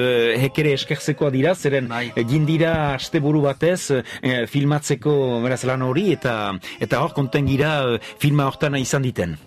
hekere 0.43 0.73
eskertzekoa 0.78 1.32
dira, 1.34 1.56
zeren 1.56 1.88
Bai. 1.91 2.12
egin 2.19 2.45
dira 2.45 2.73
asteburu 2.97 3.41
batez 3.47 3.91
e, 3.91 4.02
filmatzeko 4.47 5.15
beraz 5.43 5.63
lan 5.69 5.82
hori, 5.88 6.10
eta 6.17 6.36
eta 6.84 6.99
hor 7.04 7.13
konten 7.15 7.47
gira 7.47 7.73
filma 8.19 8.45
hortan 8.49 8.76
izan 8.80 9.04
diten. 9.06 9.38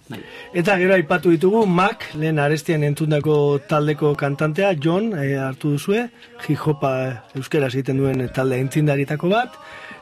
Eta 0.57 0.76
gero 0.81 0.94
aipatu 0.96 1.31
ditugu, 1.35 1.64
Mac, 1.66 2.05
lehen 2.16 2.38
arestian 2.38 2.85
entzundako 2.87 3.59
taldeko 3.68 4.06
kantantea, 4.14 4.75
John, 4.79 5.12
eh, 5.19 5.35
hartu 5.40 5.73
duzue, 5.75 6.07
hip-hopa 6.47 6.92
euskera 7.35 7.66
egiten 7.73 7.99
duen 7.99 8.29
talde 8.35 8.61
entzindaritako 8.62 9.29
bat, 9.33 9.59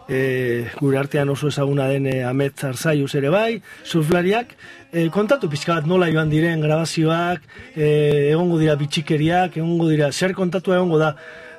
e, 0.09 0.67
gure 0.81 0.99
artean 0.99 1.31
oso 1.31 1.49
ezaguna 1.49 1.87
den 1.89 2.07
e, 2.07 2.23
Amet 2.25 2.61
Zarzaiuz 2.61 3.15
ere 3.15 3.31
bai, 3.33 3.63
surflariak, 3.85 4.55
e, 4.93 5.09
kontatu 5.15 5.49
pixka 5.51 5.79
bat 5.79 5.89
nola 5.89 6.11
joan 6.13 6.31
diren 6.33 6.61
grabazioak, 6.65 7.47
e, 7.75 7.89
egongo 8.33 8.59
dira 8.61 8.77
bitxikeriak, 8.81 9.57
egongo 9.57 9.89
dira, 9.89 10.13
zer 10.13 10.35
kontatu 10.37 10.75
egongo 10.77 11.01
da 11.01 11.15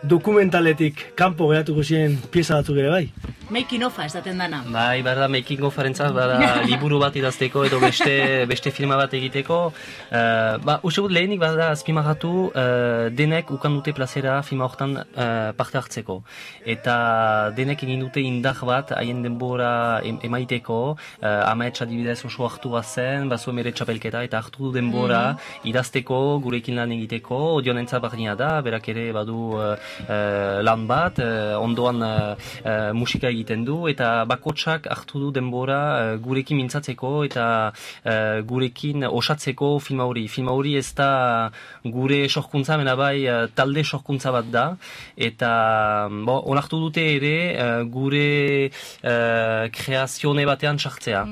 dokumentaletik 0.10 1.12
kanpo 1.18 1.50
geratuko 1.52 1.84
ziren 1.84 2.18
pieza 2.32 2.60
batzuk 2.60 2.78
ere 2.82 2.92
bai. 2.94 3.06
Making 3.50 3.84
ofa 3.86 4.08
esaten 4.10 4.40
dana. 4.42 4.64
Bai, 4.74 5.04
behar 5.06 5.20
da 5.22 5.28
making 5.30 5.62
of 5.64 5.76
arentzat, 5.78 6.14
bada 6.18 6.38
liburu 6.70 6.98
bat 6.98 7.14
idazteko 7.14 7.66
edo 7.68 7.78
beste, 7.80 8.46
beste 8.50 8.72
filma 8.74 8.98
bat 8.98 9.14
egiteko. 9.14 9.60
Uh, 10.10 10.58
ba, 10.66 10.80
uste 10.82 11.04
dut 11.06 11.14
lehenik 11.14 11.40
bada 11.44 11.70
azpimagatu 11.76 12.32
uh, 12.50 13.10
denek 13.14 13.52
ukan 13.54 13.78
dute 13.78 13.94
plazera 13.94 14.40
filma 14.48 14.66
hortan 14.66 14.98
uh, 14.98 15.52
parte 15.58 15.78
hartzeko. 15.78 16.18
Eta 16.66 16.96
denek 17.58 17.84
egin 17.86 18.02
dute 18.08 18.24
indar 18.26 18.58
bat 18.66 18.96
haien 18.98 19.22
denbora 19.22 20.02
em, 20.02 20.18
emaiteko, 20.26 20.80
uh, 21.22 21.52
amaetx 21.52 21.86
adibidez 21.86 22.18
oso 22.26 22.50
hartu 22.50 22.74
bazen, 22.74 23.30
bazu 23.30 23.54
emere 23.54 23.76
txapelketa 23.78 24.24
eta 24.26 24.42
hartu 24.42 24.68
du 24.68 24.74
denbora 24.80 25.22
idazteko, 25.70 26.40
gurekin 26.42 26.82
lan 26.82 26.98
egiteko, 26.98 27.42
odionentza 27.62 28.02
barnia 28.02 28.34
da, 28.34 28.56
berak 28.66 28.90
ere 28.90 29.12
badu 29.14 29.54
uh, 29.62 29.76
lan 30.66 30.86
bat, 30.88 31.20
uh, 31.20 31.56
ondoan 31.62 32.02
uh, 32.04 32.92
musika 32.94 33.30
egiten 33.30 33.66
du, 33.66 33.78
eta 33.92 34.26
bakotsak 34.30 34.88
hartu 34.92 35.20
du 35.24 35.32
denbora 35.36 36.16
gurekin 36.22 36.58
mintzatzeko 36.60 37.12
eta 37.26 37.46
gurekin 38.48 39.06
osatzeko 39.08 39.80
filma 39.80 40.06
hori. 40.10 40.28
Filma 40.32 40.56
hori 40.56 40.76
ez 40.78 40.94
da 40.98 41.52
gure 41.84 42.26
sorkuntza, 42.30 42.78
mena 42.78 42.96
bai 43.00 43.26
talde 43.56 43.84
sorkuntza 43.84 44.32
bat 44.36 44.50
da, 44.52 44.66
eta 45.18 45.52
bo, 46.10 46.40
onartu 46.54 46.80
dute 46.88 47.06
ere 47.16 47.84
gure 47.92 48.70
kreazione 49.80 50.46
batean 50.46 50.80
sartzea. 50.80 51.26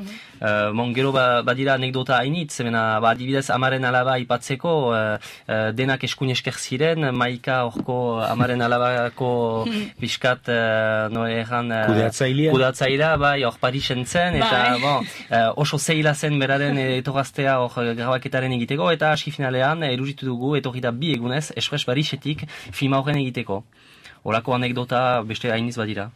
Uh, 0.44 0.74
mon, 0.76 0.90
gero 0.92 1.14
ba, 1.16 1.42
badira 1.42 1.78
anekdota 1.78 2.18
hainitz, 2.18 2.58
zemena, 2.58 3.00
ba, 3.00 3.14
adibidez 3.16 3.46
amaren 3.56 3.86
alaba 3.88 4.18
ipatzeko, 4.20 4.74
uh, 4.92 5.16
uh, 5.48 5.70
denak 5.72 6.04
eskuin 6.04 6.34
esker 6.34 6.58
ziren, 6.60 7.06
maika 7.16 7.62
horko 7.70 7.96
amaren 8.28 8.60
alabako 8.66 9.30
piskat, 10.02 10.50
uh, 10.52 11.08
no 11.16 11.24
erran, 11.32 11.72
uh, 11.72 11.86
Kudeatzailea. 11.88 12.52
kudeatzailea, 12.52 13.14
bai, 13.24 13.38
hor 13.48 13.56
Parisen 13.62 14.04
zen, 14.06 14.36
eta 14.42 14.60
Bai. 14.74 14.82
bon, 14.84 15.08
uh, 15.32 15.64
oso 15.64 15.80
zeila 15.80 16.14
zen 16.14 16.36
beraren 16.44 16.78
etorraztea 16.84 17.56
hor 17.64 17.94
grabaketaren 17.96 18.52
egiteko, 18.60 18.92
eta 18.92 19.14
aski 19.16 19.32
finalean, 19.32 19.88
eruditu 19.88 20.28
dugu, 20.28 20.58
etorri 20.60 20.84
da 20.84 20.92
bi 20.92 21.16
egunez, 21.16 21.54
espres 21.56 21.88
Parisetik 21.88 22.44
filma 22.76 23.00
horren 23.00 23.24
egiteko. 23.24 23.64
Horako 24.28 24.60
anekdota 24.60 25.22
beste 25.24 25.56
hainiz 25.56 25.78
badira. 25.80 26.10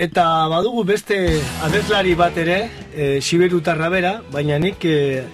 Eta 0.00 0.48
badugu 0.48 0.86
beste 0.88 1.16
abeslari 1.62 2.14
bat 2.16 2.36
ere, 2.40 2.70
e, 2.96 3.20
Siberutarra 3.20 3.90
bera, 3.92 4.12
baina 4.32 4.56
nik 4.58 4.86
e, 4.88 5.24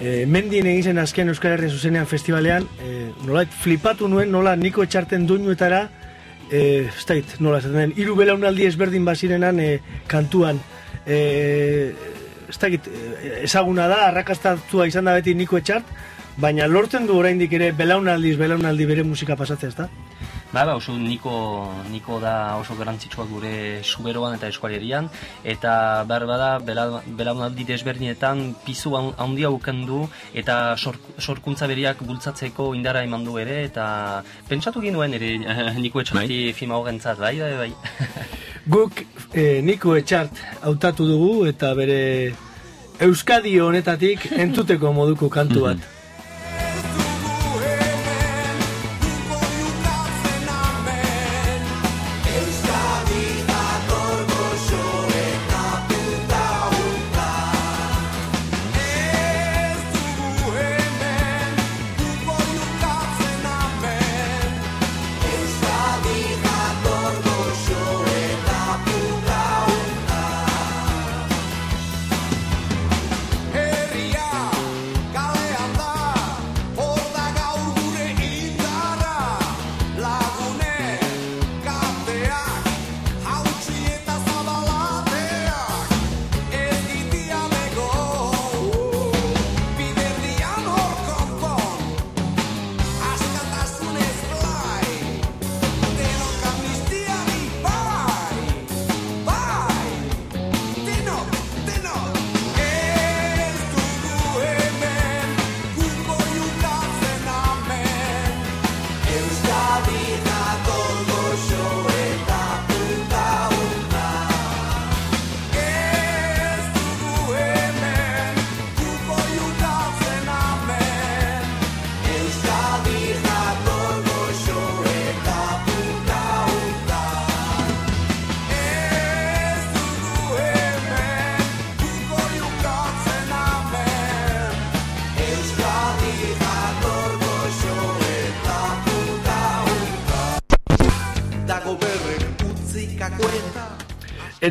e, 0.00 0.24
mendien 0.24 0.66
egin 0.66 0.92
zen 0.92 1.00
azken 1.02 1.28
Euskal 1.28 1.52
Herrien 1.52 1.74
zuzenean 1.74 2.08
festivalean, 2.08 2.64
e, 2.80 3.10
nolait 3.26 3.52
flipatu 3.52 4.08
nuen, 4.08 4.32
nola 4.32 4.54
niko 4.56 4.86
etxarten 4.86 5.26
duinuetara, 5.28 5.82
e, 6.50 6.88
ez 6.88 7.26
nola 7.40 7.58
esaten 7.60 7.78
den, 7.82 7.92
hiru 7.96 8.16
belaunaldi 8.16 8.64
ezberdin 8.70 9.04
bazirenan 9.04 9.60
e, 9.60 9.68
kantuan, 10.08 10.62
e, 11.04 11.92
ez 12.48 12.58
e, 12.64 12.80
ezaguna 13.42 13.90
da, 13.92 14.06
arrakastatua 14.06 14.88
izan 14.88 15.04
da 15.04 15.18
beti 15.20 15.36
niko 15.36 15.60
etxart, 15.60 15.84
baina 16.40 16.66
lortzen 16.66 17.04
du 17.06 17.20
oraindik 17.20 17.52
ere 17.52 17.74
belaunaldiz 17.76 18.38
belaunaldi 18.40 18.88
bere 18.88 19.04
musika 19.04 19.36
pasatzea, 19.36 19.76
da? 19.76 19.88
Ba, 20.52 20.66
ba, 20.68 20.74
oso 20.76 20.92
niko, 20.92 21.32
niko 21.90 22.18
da 22.20 22.58
oso 22.60 22.74
garantzitsua 22.76 23.24
gure 23.24 23.80
suberoan 23.82 24.34
eta 24.36 24.50
eskualerian, 24.52 25.08
eta 25.44 26.04
behar 26.04 26.26
bada, 26.28 26.48
bela- 26.60 27.00
belaunaldi 27.06 27.64
desberdinetan 27.64 28.54
pizu 28.66 28.92
han- 28.98 29.14
handia 29.16 29.48
uken 29.48 29.86
du, 29.86 30.02
eta 30.34 30.76
sork- 30.76 31.16
sorkuntza 31.18 31.66
beriak 31.66 32.02
bultzatzeko 32.04 32.74
indara 32.76 33.02
eman 33.02 33.24
du 33.24 33.38
ere, 33.40 33.62
eta 33.64 34.22
pentsatu 34.48 34.82
ginuen 34.84 35.14
ere 35.14 35.38
niko 35.80 36.00
etxarti 36.04 36.52
filma 36.52 36.76
horrentzat, 36.76 37.18
bai, 37.18 37.38
bai, 37.40 37.52
bai. 37.56 37.72
Guk 38.76 39.00
e, 39.34 39.62
Niko 39.64 39.96
Etxart 39.96 40.36
hautatu 40.62 41.06
dugu 41.08 41.46
eta 41.48 41.72
bere 41.74 42.34
Euskadi 43.00 43.56
honetatik 43.58 44.28
entuteko 44.44 44.92
moduko 44.92 45.28
kantu 45.32 45.64
bat. 45.64 45.78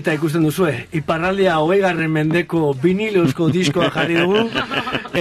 Eta 0.01 0.15
ikusten 0.17 0.41
duzue, 0.41 0.71
iparraldea 0.97 1.59
hogeigarren 1.61 2.09
mendeko 2.09 2.71
vinilozko 2.81 3.51
diskoa 3.53 3.91
jarri 3.93 4.15
dugu, 4.17 4.47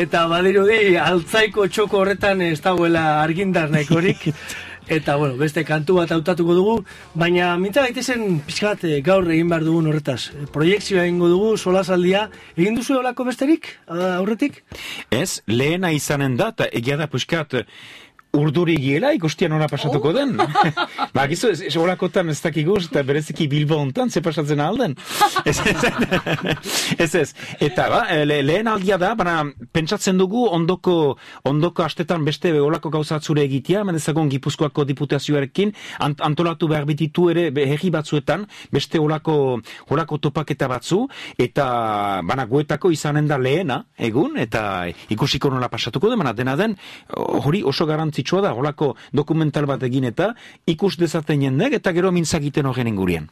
eta 0.01 0.22
badirudi 0.31 0.95
altzaiko 0.97 1.66
txoko 1.68 1.99
horretan 2.01 2.41
ez 2.47 2.62
dagoela 2.64 3.03
argindar 3.20 3.68
nahikorik, 3.68 4.31
eta 4.89 5.18
bueno, 5.20 5.37
beste 5.37 5.66
kantu 5.68 5.99
bat 5.99 6.14
hautatuko 6.16 6.57
dugu, 6.57 6.78
baina 7.12 7.51
mintza 7.61 7.85
gaitezen 7.85 8.41
pixkat 8.49 8.87
eh, 8.89 8.97
gaur 9.05 9.28
egin 9.28 9.53
behar 9.53 9.68
dugun 9.68 9.91
horretaz. 9.93 10.31
Proiekzioa 10.55 11.05
egingo 11.05 11.28
dugu, 11.28 11.53
solasaldia, 11.61 12.31
egin 12.57 12.81
duzu 12.81 12.97
olako 13.03 13.28
besterik, 13.28 13.68
aurretik? 13.85 14.62
Ez, 15.12 15.43
lehena 15.45 15.93
izanen 15.93 16.41
da, 16.41 16.55
eta 16.57 16.72
egia 16.72 16.97
da 16.97 17.11
puskat 17.12 17.61
urduri 18.37 18.76
giela 18.78 19.11
ikustia 19.14 19.49
nola 19.51 19.66
pasatuko 19.68 20.12
den. 20.14 20.37
ba, 21.16 21.26
gizu, 21.31 21.51
ez, 21.51 21.61
ez 21.66 21.74
olakotan 21.78 22.31
ez 22.31 22.39
dakigu, 22.43 22.76
eta 22.78 23.03
bereziki 23.07 23.49
Bilbo 23.51 23.78
hontan, 23.81 24.11
ze 24.11 24.22
pasatzen 24.22 24.61
alden. 24.62 24.95
ez, 25.51 25.59
ez, 25.59 25.85
ez, 26.99 27.14
ez. 27.14 27.35
Eta, 27.59 27.89
ba, 27.91 28.03
le, 28.24 28.41
lehen 28.47 28.70
aldia 28.70 28.99
da, 29.01 29.12
baina 29.18 29.43
pentsatzen 29.72 30.18
dugu 30.20 30.47
ondoko, 30.47 31.16
ondoko 31.51 31.83
astetan 31.83 32.24
beste 32.24 32.53
olako 32.61 32.93
gauzatzure 32.95 33.43
egitea, 33.49 33.83
mendezagon 33.89 34.31
Gipuzkoako 34.31 34.87
diputazioarekin, 34.93 35.74
ant, 35.99 36.22
antolatu 36.22 36.70
behar 36.70 36.87
bititu 36.87 37.28
ere 37.35 37.49
herri 37.66 37.91
batzuetan, 37.91 38.47
beste 38.70 39.03
olako, 39.03 39.59
olako 39.91 40.20
topaketa 40.22 40.70
batzu, 40.70 41.03
eta 41.39 41.66
bana 42.26 42.47
guetako 42.47 42.93
izanen 42.95 43.26
da 43.31 43.41
lehena, 43.43 43.83
egun, 43.99 44.39
eta 44.39 44.87
ikusiko 45.11 45.51
nola 45.51 45.70
pasatuko 45.72 46.12
den, 46.12 46.22
baina 46.22 46.37
dena 46.37 46.57
den, 46.61 46.78
hori 47.16 47.64
oso 47.66 47.87
garantzitsua 48.20 48.40
da, 48.42 48.54
olako 48.54 48.96
dokumental 49.12 49.66
bat 49.66 49.82
egin 49.82 50.04
eta 50.04 50.34
ikus 50.66 50.96
dezaten 50.98 51.42
jendek, 51.42 51.74
eta 51.78 51.92
gero 51.92 52.12
mintzakiten 52.12 52.66
horren 52.66 52.88
ingurien. 52.88 53.28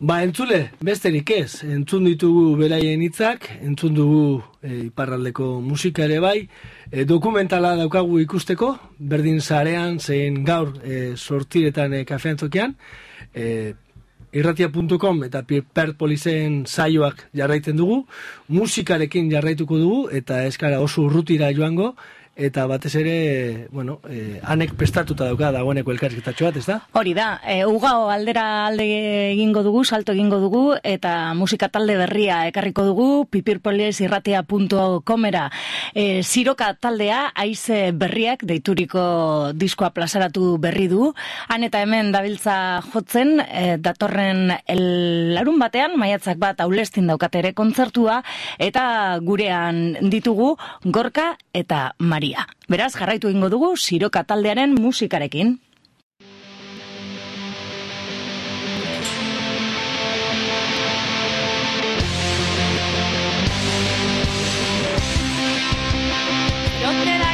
Ba, 0.00 0.22
entzule, 0.22 0.70
besterik 0.80 1.30
ez, 1.30 1.64
entzun 1.64 2.04
ditugu 2.04 2.56
beraien 2.56 3.00
hitzak, 3.02 3.48
entzun 3.62 3.94
dugu 3.94 4.42
e, 4.62 4.86
iparraldeko 4.88 5.60
musika 5.60 6.04
ere 6.04 6.20
bai, 6.20 6.48
e, 6.90 7.04
dokumentala 7.04 7.76
daukagu 7.76 8.20
ikusteko, 8.20 8.76
berdin 8.98 9.40
zarean, 9.40 9.98
zein 9.98 10.44
gaur 10.44 10.74
e, 10.84 11.16
sortiretan 11.16 11.94
e, 11.94 12.04
kafean 12.04 12.36
tokian, 12.36 12.76
e, 13.34 13.74
irratia.com 14.32 15.22
eta 15.24 15.40
perpolizen 15.72 16.66
saioak 16.66 17.28
jarraiten 17.34 17.78
dugu, 17.78 18.02
musikarekin 18.52 19.30
jarraituko 19.32 19.78
dugu, 19.80 20.08
eta 20.12 20.44
eskara 20.44 20.82
oso 20.84 21.06
urrutira 21.08 21.48
joango, 21.56 21.94
eta 22.38 22.68
batez 22.70 22.94
ere, 22.94 23.66
bueno, 23.74 23.98
eh, 24.08 24.38
anek 24.46 24.76
prestatuta 24.78 25.26
dauka 25.26 25.50
dagoeneko 25.50 25.90
elkarrizketatxo 25.90 26.44
bat, 26.46 26.56
ez 26.60 26.66
da? 26.68 26.76
Hori 26.94 27.10
da, 27.16 27.40
e, 27.42 27.64
ugao 27.66 28.10
aldera 28.14 28.68
alde 28.68 28.84
egingo 29.32 29.64
dugu, 29.66 29.82
salto 29.84 30.12
egingo 30.14 30.38
dugu, 30.38 30.76
eta 30.86 31.34
musika 31.34 31.68
talde 31.68 31.96
berria 31.98 32.46
ekarriko 32.46 32.84
dugu, 32.86 33.26
pipirpoliesirratia.comera. 33.34 35.50
E, 35.94 36.22
siroka 36.22 36.74
taldea, 36.78 37.32
aize 37.34 37.90
berriak, 37.90 38.44
deituriko 38.46 39.50
diskoa 39.58 39.90
plazaratu 39.90 40.58
berri 40.62 40.86
du. 40.88 41.12
Han 41.50 41.64
eta 41.66 41.82
hemen 41.82 42.12
dabiltza 42.14 42.82
jotzen, 42.92 43.40
e, 43.42 43.78
datorren 43.82 44.54
el, 44.70 45.34
larun 45.34 45.58
batean, 45.58 45.98
maiatzak 45.98 46.38
bat 46.38 46.60
aulestin 46.62 47.10
daukate 47.10 47.42
ere 47.42 47.50
kontzertua, 47.58 48.22
eta 48.62 49.18
gurean 49.26 49.98
ditugu 50.06 50.54
Gorka 50.86 51.34
eta 51.52 51.98
Maria. 52.28 52.46
Beraz, 52.68 52.92
jarraitu 52.94 53.30
egingo 53.30 53.48
dugu, 53.48 53.76
siroka 53.76 54.24
taldearen 54.24 54.74
musikarekin. 54.74 55.58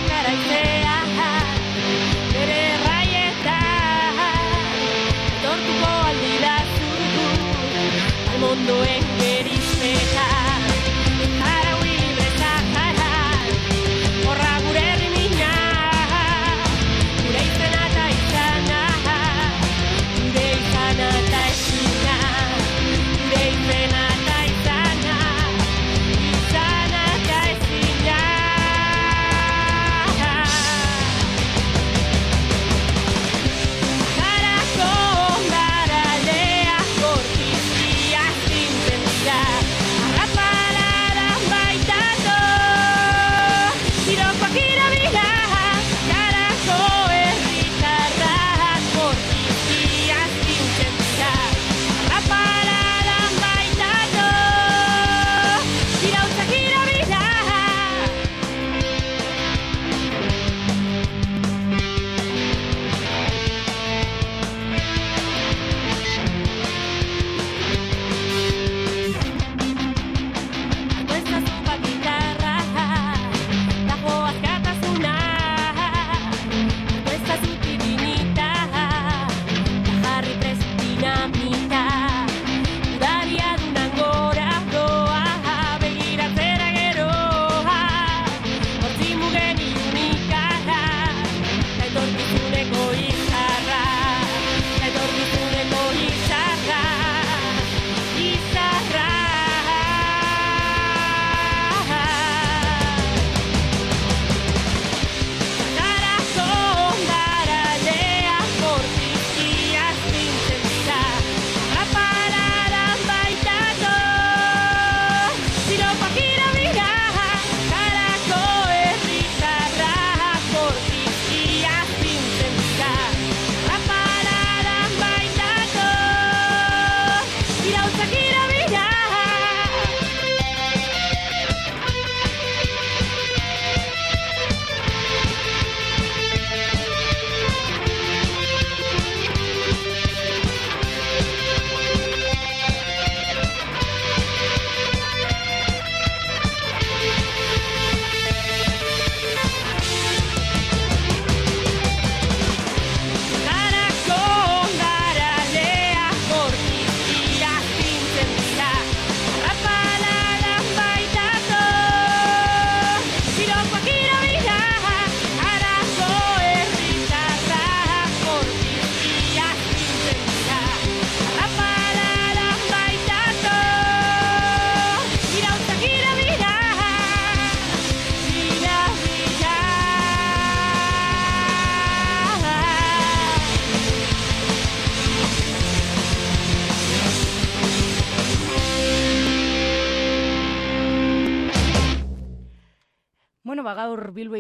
Garaizea 0.09 0.95
Bere 9.21 9.54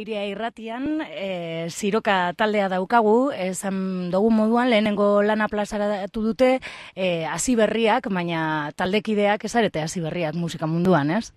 iria 0.05 0.27
irratian, 0.29 1.01
e, 1.09 1.67
ziroka 1.73 2.35
taldea 2.37 2.69
daukagu, 2.69 3.31
esan 3.33 4.11
dugu 4.13 4.29
moduan, 4.31 4.69
lehenengo 4.69 5.23
lana 5.25 5.49
plazaratu 5.49 6.21
dute, 6.27 6.59
e, 6.95 7.25
hasi 7.25 7.57
berriak, 7.57 8.11
baina 8.13 8.71
taldekideak 8.77 9.47
ezarete 9.49 9.81
hasi 9.81 10.03
berriak 10.05 10.37
musika 10.37 10.69
munduan, 10.69 11.11
ez? 11.17 11.33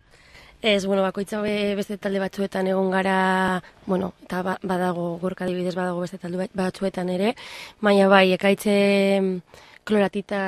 Ez, 0.61 0.83
bueno, 0.89 1.03
bakoitza 1.05 1.39
be- 1.45 1.75
beste 1.77 1.95
talde 2.01 2.19
batzuetan 2.19 2.67
egon 2.67 2.89
gara, 2.91 3.61
bueno, 3.85 4.11
eta 4.25 4.41
ba- 4.43 4.59
badago, 4.63 5.17
gorka 5.21 5.45
adibidez 5.45 5.75
badago 5.77 6.01
beste 6.03 6.17
talde 6.17 6.37
bat- 6.43 6.55
batzuetan 6.57 7.09
ere, 7.13 7.35
baina 7.79 8.09
bai, 8.11 8.33
ekaitze 8.35 8.73
mm, 9.21 9.37
kloratita 9.85 10.41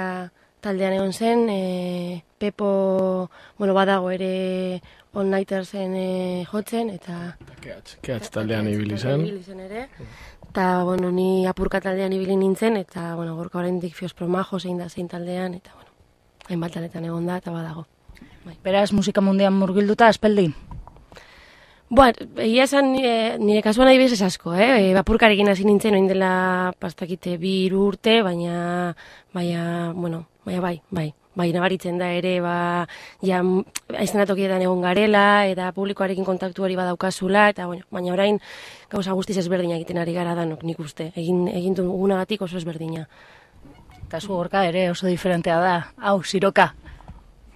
taldean 0.59 0.97
egon 0.99 1.13
zen, 1.13 1.47
e, 1.49 2.23
Pepo, 2.39 3.29
bueno, 3.59 3.73
badago 3.75 4.11
ere 4.15 4.81
All 5.13 5.29
Nightersen 5.29 5.95
e, 5.97 6.45
jotzen, 6.45 6.91
eta... 6.93 7.35
Kehatz, 7.63 7.95
kehatz 8.05 8.29
taldean 8.29 8.67
ibili 8.69 8.97
zen. 8.97 9.25
Zen 9.41 9.63
ere. 9.65 9.87
Eta, 10.49 10.83
bueno, 10.85 11.09
ni 11.11 11.47
apurka 11.49 11.81
taldean 11.81 12.13
ibili 12.13 12.37
nintzen, 12.37 12.77
eta, 12.77 13.15
bueno, 13.17 13.35
gorka 13.35 13.57
oraindik 13.57 13.95
fios 13.97 14.13
promajo 14.13 14.59
zein 14.59 14.77
da 14.77 14.89
zein 14.89 15.09
taldean, 15.09 15.55
eta, 15.57 15.73
bueno, 15.73 15.89
hainbat 16.49 16.77
taldetan 16.77 17.09
egon 17.09 17.25
da, 17.25 17.39
eta 17.41 17.53
badago. 17.53 17.87
Beraz, 18.63 18.91
musika 18.93 19.21
mundian 19.21 19.57
murgilduta, 19.57 20.07
aspeldi. 20.07 20.51
Bueno, 21.89 22.13
egia 22.37 22.67
esan 22.67 22.91
nire, 22.93 23.39
nire 23.41 23.63
kasuan 23.65 23.87
adibidez 23.89 24.13
ez 24.13 24.21
asko, 24.21 24.51
eh? 24.53 24.91
E, 24.91 24.93
Bapurkarekin 24.93 25.47
hasi 25.49 25.63
nintzen, 25.65 25.95
oin 25.97 26.05
dela 26.05 26.71
pastakite 26.77 27.33
bi 27.41 27.63
hiru 27.63 27.87
urte, 27.87 28.19
baina, 28.21 28.93
baina, 29.33 29.63
bueno, 29.95 30.27
baina 30.45 30.61
bai, 30.61 30.75
bai. 30.91 31.07
Bai, 31.39 31.47
nabaritzen 31.53 31.97
da 31.97 32.09
ere, 32.11 32.33
ba, 32.43 32.85
ja, 33.23 33.39
aizenatokietan 33.95 34.61
egon 34.65 34.81
garela, 34.83 35.47
eta 35.47 35.69
publikoarekin 35.71 36.25
kontaktu 36.27 36.65
hori 36.65 36.75
badaukazula, 36.75 37.47
eta, 37.53 37.65
bueno, 37.69 37.85
baina 37.95 38.11
orain 38.13 38.41
gauza 38.91 39.15
guztiz 39.15 39.37
ezberdina 39.39 39.77
egiten 39.79 40.01
ari 40.01 40.13
gara 40.17 40.35
danok, 40.35 40.65
nik 40.67 40.81
uste. 40.83 41.13
Egin, 41.15 41.47
egin 41.47 41.77
dugunagatik 41.79 42.43
oso 42.43 42.59
ezberdina. 42.59 43.07
Eta 44.03 44.19
zu 44.19 44.33
gorka 44.33 44.65
ere 44.67 44.89
oso 44.91 45.07
diferentea 45.07 45.61
da. 45.63 45.75
Hau, 45.97 46.19
siroka. 46.23 46.73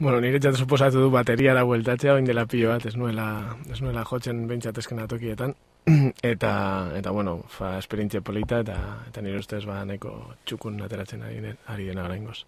Bueno, 0.03 0.19
nire 0.19 0.39
txat 0.43 0.57
suposatu 0.59 0.99
du 0.99 1.09
bateriara 1.13 1.61
bueltatzea, 1.63 2.17
oin 2.17 2.25
dela 2.27 2.43
pilo 2.51 2.73
bat, 2.73 2.83
ez 2.89 2.97
nuela, 2.99 3.27
ez 3.71 3.77
nuela 3.79 4.01
jotzen 4.03 4.41
bentsat 4.49 4.81
esken 4.81 4.99
tokietan. 5.07 5.53
eta, 6.33 6.49
eta, 6.97 7.11
bueno, 7.15 7.37
fa, 7.47 7.77
esperientzia 7.79 8.19
polita, 8.19 8.59
eta, 8.65 8.75
eta 9.07 9.23
nire 9.23 9.39
ustez 9.39 9.61
ba 9.67 9.77
nahiko 9.87 10.11
txukun 10.43 10.81
ateratzen 10.83 11.23
ari, 11.23 11.39
den- 11.45 11.61
ari 11.71 11.87
dena 11.87 12.03
oraingoz. 12.03 12.41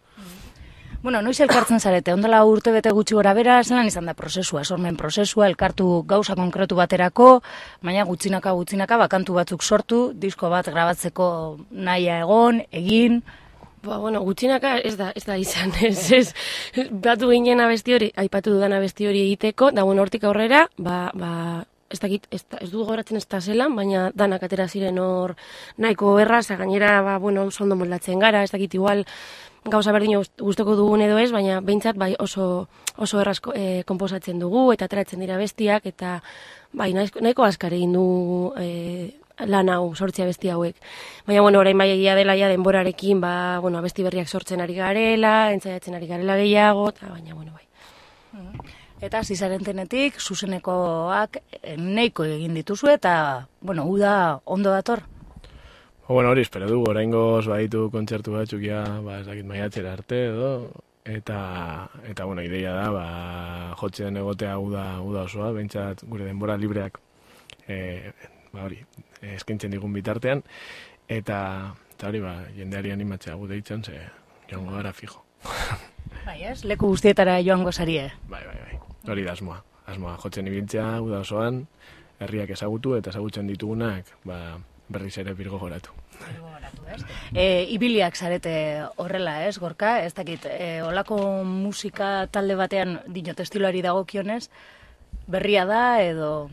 Bueno, 1.02 1.22
noiz 1.22 1.40
elkartzen 1.46 1.80
zarete, 1.80 2.12
ondela 2.12 2.42
urte 2.44 2.74
bete 2.76 2.92
gutxi 2.92 3.16
gora 3.16 3.32
bera, 3.38 3.62
zelan 3.64 3.88
izan 3.88 4.12
da 4.12 4.18
prozesua, 4.20 4.66
sormen 4.66 5.00
prozesua, 5.00 5.48
elkartu 5.48 6.04
gauza 6.08 6.36
konkretu 6.36 6.76
baterako, 6.76 7.40
baina 7.84 8.04
gutxinaka 8.04 8.52
gutxinaka 8.52 9.00
bakantu 9.06 9.40
batzuk 9.40 9.64
sortu, 9.64 10.10
disko 10.14 10.52
bat 10.52 10.68
grabatzeko 10.68 11.30
nahia 11.72 12.20
egon, 12.28 12.62
egin, 12.72 13.22
Ba, 13.86 14.00
bueno, 14.02 14.22
gutxinaka 14.26 14.80
ez 14.82 14.96
da, 14.98 15.12
ez 15.14 15.26
da 15.28 15.38
izan, 15.38 15.72
ez, 15.90 16.12
ez, 16.12 16.34
batu 16.90 17.30
ginen 17.30 17.62
abesti 17.62 17.94
hori, 17.94 18.10
aipatu 18.18 18.56
dudan 18.56 18.74
abesti 18.74 19.06
hori 19.06 19.22
egiteko, 19.28 19.70
da, 19.76 19.84
bueno, 19.86 20.02
hortik 20.02 20.26
aurrera, 20.26 20.66
ba, 20.78 21.12
ba, 21.14 21.32
ez 21.94 22.00
dakit, 22.02 22.26
ez, 22.34 22.42
ez 22.62 22.70
du 22.72 22.86
goratzen 22.88 23.20
ez 23.20 23.28
da 23.30 23.42
zelan, 23.42 23.76
baina 23.78 24.08
danak 24.18 24.44
atera 24.48 24.66
ziren 24.68 24.98
hor 25.00 25.36
nahiko 25.78 26.16
erraz, 26.20 26.48
gainera, 26.50 27.02
ba, 27.06 27.20
bueno, 27.22 27.46
oso 27.52 27.64
ondo 27.64 27.78
moldatzen 27.78 28.20
gara, 28.20 28.42
ez 28.44 28.52
dakit 28.56 28.74
igual, 28.74 29.06
gauza 29.66 29.94
berdin 29.94 30.24
gustoko 30.42 30.76
dugun 30.78 31.06
edo 31.06 31.20
ez, 31.22 31.30
baina 31.34 31.60
behintzat 31.62 31.98
bai 31.98 32.14
oso, 32.20 32.68
oso 32.98 33.22
erraz 33.22 33.38
e, 33.54 33.84
komposatzen 33.86 34.42
dugu, 34.42 34.72
eta 34.74 34.90
ateratzen 34.90 35.22
dira 35.22 35.38
bestiak, 35.38 35.86
eta 35.86 36.20
bai, 36.74 36.92
nahiko 36.94 37.46
askar 37.46 37.74
egin 37.78 37.94
du 37.94 38.08
e, 38.58 39.14
lan 39.44 39.70
hau, 39.70 39.96
sortzea 39.96 40.26
besti 40.26 40.50
hauek. 40.50 40.76
Baina, 41.28 41.42
bueno, 41.42 41.60
orain 41.60 41.78
bai 41.78 41.90
egia 41.92 42.16
dela 42.16 42.36
ja 42.38 42.48
denborarekin, 42.48 43.22
ba, 43.22 43.60
bueno, 43.60 43.80
abesti 43.80 44.04
berriak 44.04 44.28
sortzen 44.28 44.62
ari 44.62 44.76
garela, 44.76 45.52
entzaiatzen 45.52 45.96
ari 45.96 46.08
garela 46.08 46.38
gehiago, 46.40 46.90
eta 46.90 47.10
baina, 47.10 47.36
bueno, 47.36 47.52
bai. 47.54 47.64
eta 49.06 49.22
zizarentenetik, 49.24 50.20
zuzenekoak 50.20 51.38
eh, 51.62 51.76
neiko 51.78 52.24
egin 52.26 52.56
dituzu, 52.56 52.90
eta, 52.90 53.48
bueno, 53.62 53.86
uda 53.86 54.40
ondo 54.46 54.72
dator. 54.72 55.04
Ba, 56.06 56.14
bueno, 56.14 56.30
hori 56.30 56.42
espero 56.42 56.70
dugu, 56.70 56.90
oraingoz 56.90 57.46
baditu 57.48 57.90
kontzertu 57.92 58.34
batzuk 58.38 58.64
ja, 58.64 58.84
ba, 59.04 59.20
ez 59.20 59.28
dakit 59.28 59.46
maiatzera 59.46 59.94
arte 59.94 60.22
edo, 60.30 60.52
eta, 61.06 61.90
eta 62.10 62.26
bueno, 62.26 62.42
ideia 62.46 62.74
da, 62.74 62.90
ba, 62.94 63.06
jotzen 63.82 64.18
egotea 64.18 64.58
uda, 64.58 64.86
uda 65.06 65.26
osoa, 65.30 65.52
behintzat 65.58 66.06
gure 66.10 66.26
denbora 66.26 66.58
libreak, 66.58 67.00
e, 67.68 68.12
ba, 68.54 68.66
hori, 68.66 68.80
eskaintzen 69.34 69.74
digun 69.74 69.94
bitartean, 69.94 70.44
eta, 71.08 71.40
eta 71.96 72.10
hori, 72.10 72.22
ba, 72.24 72.38
jendeari 72.56 72.94
animatzea 72.94 73.36
gu 73.36 73.50
deitzen, 73.52 73.84
ze 73.84 74.00
joango 74.52 74.78
gara 74.78 74.94
fijo. 74.94 75.24
Bai, 76.26 76.44
ez? 76.44 76.64
Leku 76.66 76.88
guztietara 76.90 77.40
joango 77.46 77.72
zarie. 77.72 78.12
Bai, 78.30 78.44
bai, 78.46 78.56
bai, 78.62 78.80
hori 79.12 79.26
da 79.26 79.34
asmoa. 79.34 79.62
Asmoa, 79.86 80.16
jotzen 80.18 80.48
ibiltzea, 80.50 80.88
uda 81.06 81.20
osoan, 81.22 81.66
herriak 82.20 82.56
ezagutu 82.56 82.96
eta 82.98 83.12
ezagutzen 83.12 83.48
ditugunak, 83.52 84.10
ba, 84.26 84.58
berriz 84.90 85.18
ere 85.22 85.34
birgo 85.38 85.60
goratu. 85.62 85.94
E, 87.34 87.66
ibiliak 87.74 88.16
zarete 88.16 88.56
horrela, 89.02 89.40
ez, 89.48 89.58
gorka? 89.60 90.00
Ez 90.06 90.14
dakit, 90.18 90.46
e, 90.50 90.82
olako 90.86 91.18
musika 91.46 92.28
talde 92.32 92.56
batean 92.58 93.00
dinot 93.12 93.40
estiloari 93.42 93.84
dagokionez, 93.86 94.48
berria 95.28 95.66
da 95.70 95.86
edo... 96.04 96.50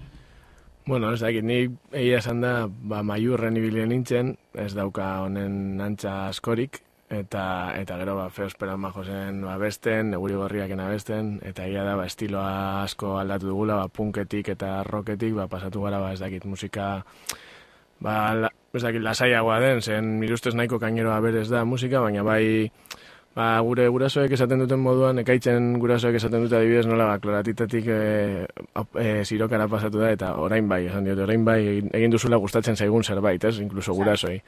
Bueno, 0.85 1.13
ez 1.13 1.21
dakit, 1.21 1.45
ni 1.47 1.69
egia 1.93 2.19
esan 2.19 2.41
da, 2.43 2.67
ba, 2.67 3.05
maiurren 3.07 3.57
ibilien 3.57 3.93
nintzen, 3.93 4.35
ez 4.59 4.73
dauka 4.75 5.21
honen 5.23 5.79
antza 5.81 6.27
askorik, 6.27 6.81
eta 7.13 7.45
eta 7.77 7.99
gero 8.01 8.17
ba 8.17 8.31
Feo 8.33 8.49
Esperan 8.49 8.81
Majosen 8.81 9.43
abesten, 9.45 10.11
Neguri 10.15 10.35
Gorriaken 10.41 10.81
abesten 10.81 11.33
eta 11.45 11.67
ia 11.69 11.85
da 11.85 11.97
ba 11.99 12.07
estiloa 12.09 12.83
asko 12.83 13.19
aldatu 13.21 13.51
dugula, 13.53 13.77
ba 13.83 13.89
punketik 13.89 14.49
eta 14.55 14.81
rocketik 14.89 15.37
ba 15.37 15.47
pasatu 15.47 15.85
gara 15.85 16.01
ba 16.01 16.13
ez 16.13 16.21
dakit 16.21 16.45
musika 16.49 17.05
ba 18.01 18.33
la, 18.35 18.51
ez 18.73 18.83
dakit 18.83 19.05
lasaiagoa 19.05 19.61
den, 19.61 19.83
zen 19.83 20.19
nire 20.21 20.35
ustez 20.35 20.55
nahiko 20.55 20.81
kaineroa 20.81 21.21
berez 21.21 21.49
da 21.53 21.65
musika, 21.65 22.01
baina 22.01 22.25
bai 22.25 22.73
ba, 23.37 23.47
gure 23.65 23.87
gurasoek 23.89 24.33
esaten 24.37 24.61
duten 24.63 24.81
moduan, 24.83 25.19
ekaitzen 25.23 25.73
gurasoek 25.81 26.19
esaten 26.19 26.45
dute 26.45 26.59
adibidez 26.59 26.85
nola 26.89 27.09
ba, 27.13 27.17
kloratitatik 27.23 27.89
e, 27.89 28.01
e, 29.01 29.09
zirokara 29.25 29.69
pasatu 29.73 30.03
da, 30.03 30.13
eta 30.13 30.35
orain 30.43 30.69
bai, 30.69 30.85
esan 30.91 31.09
diote, 31.09 31.25
orain 31.25 31.45
bai 31.47 31.59
egin, 31.81 32.13
duzula 32.13 32.41
gustatzen 32.43 32.77
zaigun 32.77 33.05
zerbait, 33.05 33.45
ez, 33.45 33.57
inkluso 33.65 33.97
gurasoi. 33.97 34.39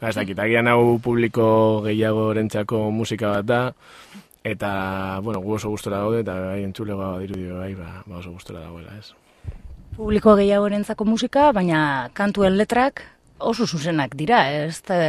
Ba, 0.00 0.08
ez 0.08 0.16
dakit, 0.16 0.40
agian 0.40 0.70
hau 0.72 0.98
publiko 1.04 1.46
gehiago 1.86 2.30
rentzako 2.36 2.86
musika 2.94 3.36
bat 3.36 3.48
da, 3.50 3.62
eta, 4.44 4.72
bueno, 5.22 5.44
gu 5.44 5.58
oso 5.58 5.72
gustora 5.72 6.00
gaude, 6.06 6.24
eta 6.24 6.38
bai, 6.48 6.62
entzulegoa 6.64 7.18
dirudi 7.26 7.50
bai, 7.52 7.74
ba, 7.76 8.00
ba 8.06 8.20
oso 8.22 8.32
gustora 8.32 8.64
dagoela, 8.64 8.96
ez. 8.98 9.12
Publiko 9.96 10.36
gehiagorentzako 10.38 11.04
musika, 11.04 11.50
baina 11.52 12.08
kantuen 12.16 12.56
letrak 12.56 13.02
oso 13.40 13.66
zuzenak 13.66 14.14
dira, 14.16 14.44
ez? 14.64 14.80
Te... 14.86 15.00